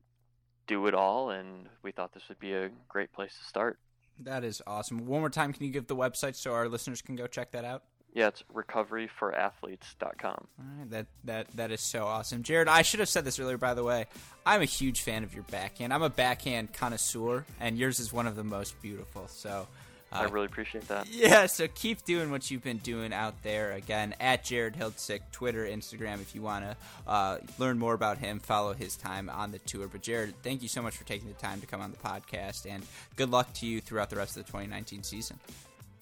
do 0.66 0.86
it 0.86 0.94
all. 0.94 1.30
And 1.30 1.68
we 1.82 1.92
thought 1.92 2.12
this 2.12 2.28
would 2.28 2.40
be 2.40 2.52
a 2.52 2.70
great 2.88 3.12
place 3.12 3.32
to 3.40 3.48
start. 3.48 3.78
That 4.18 4.44
is 4.44 4.62
awesome. 4.66 5.06
One 5.06 5.20
more 5.20 5.30
time, 5.30 5.52
can 5.52 5.64
you 5.64 5.72
give 5.72 5.86
the 5.86 5.96
website 5.96 6.36
so 6.36 6.52
our 6.52 6.68
listeners 6.68 7.02
can 7.02 7.16
go 7.16 7.26
check 7.26 7.52
that 7.52 7.64
out? 7.64 7.82
Yeah, 8.16 8.28
it's 8.28 8.42
recoveryforathletes.com. 8.54 10.46
All 10.58 10.64
right, 10.78 10.90
that 10.90 11.06
that 11.24 11.48
that 11.54 11.70
is 11.70 11.82
so 11.82 12.06
awesome, 12.06 12.42
Jared. 12.42 12.66
I 12.66 12.80
should 12.80 13.00
have 13.00 13.10
said 13.10 13.26
this 13.26 13.38
earlier, 13.38 13.58
by 13.58 13.74
the 13.74 13.84
way. 13.84 14.06
I'm 14.46 14.62
a 14.62 14.64
huge 14.64 15.02
fan 15.02 15.22
of 15.22 15.34
your 15.34 15.42
backhand. 15.50 15.92
I'm 15.92 16.02
a 16.02 16.08
backhand 16.08 16.72
connoisseur, 16.72 17.44
and 17.60 17.76
yours 17.76 18.00
is 18.00 18.14
one 18.14 18.26
of 18.26 18.34
the 18.34 18.42
most 18.42 18.80
beautiful. 18.80 19.28
So, 19.28 19.68
uh, 20.10 20.16
I 20.16 20.24
really 20.24 20.46
appreciate 20.46 20.88
that. 20.88 21.06
yeah. 21.12 21.44
So 21.44 21.68
keep 21.68 22.06
doing 22.06 22.30
what 22.30 22.50
you've 22.50 22.64
been 22.64 22.78
doing 22.78 23.12
out 23.12 23.34
there. 23.42 23.72
Again, 23.72 24.14
at 24.18 24.44
Jared 24.44 24.76
Hiltzik, 24.76 25.20
Twitter, 25.30 25.66
Instagram. 25.66 26.22
If 26.22 26.34
you 26.34 26.40
want 26.40 26.64
to 26.64 26.76
uh, 27.06 27.38
learn 27.58 27.78
more 27.78 27.92
about 27.92 28.16
him, 28.16 28.38
follow 28.38 28.72
his 28.72 28.96
time 28.96 29.28
on 29.28 29.52
the 29.52 29.58
tour. 29.58 29.88
But 29.88 30.00
Jared, 30.00 30.32
thank 30.42 30.62
you 30.62 30.68
so 30.68 30.80
much 30.80 30.96
for 30.96 31.04
taking 31.04 31.28
the 31.28 31.34
time 31.34 31.60
to 31.60 31.66
come 31.66 31.82
on 31.82 31.90
the 31.90 31.98
podcast, 31.98 32.64
and 32.66 32.82
good 33.16 33.28
luck 33.28 33.52
to 33.56 33.66
you 33.66 33.82
throughout 33.82 34.08
the 34.08 34.16
rest 34.16 34.38
of 34.38 34.46
the 34.46 34.50
2019 34.50 35.02
season. 35.02 35.38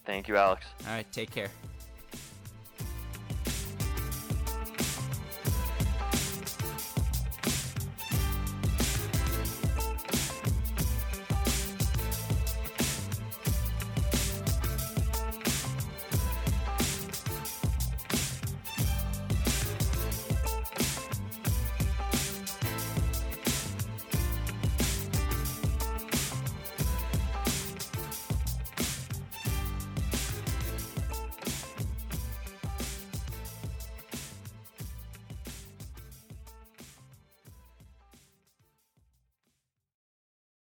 Thank 0.07 0.29
you, 0.29 0.37
Alex. 0.37 0.65
All 0.87 0.93
right, 0.95 1.11
take 1.13 1.33
care. 1.33 1.49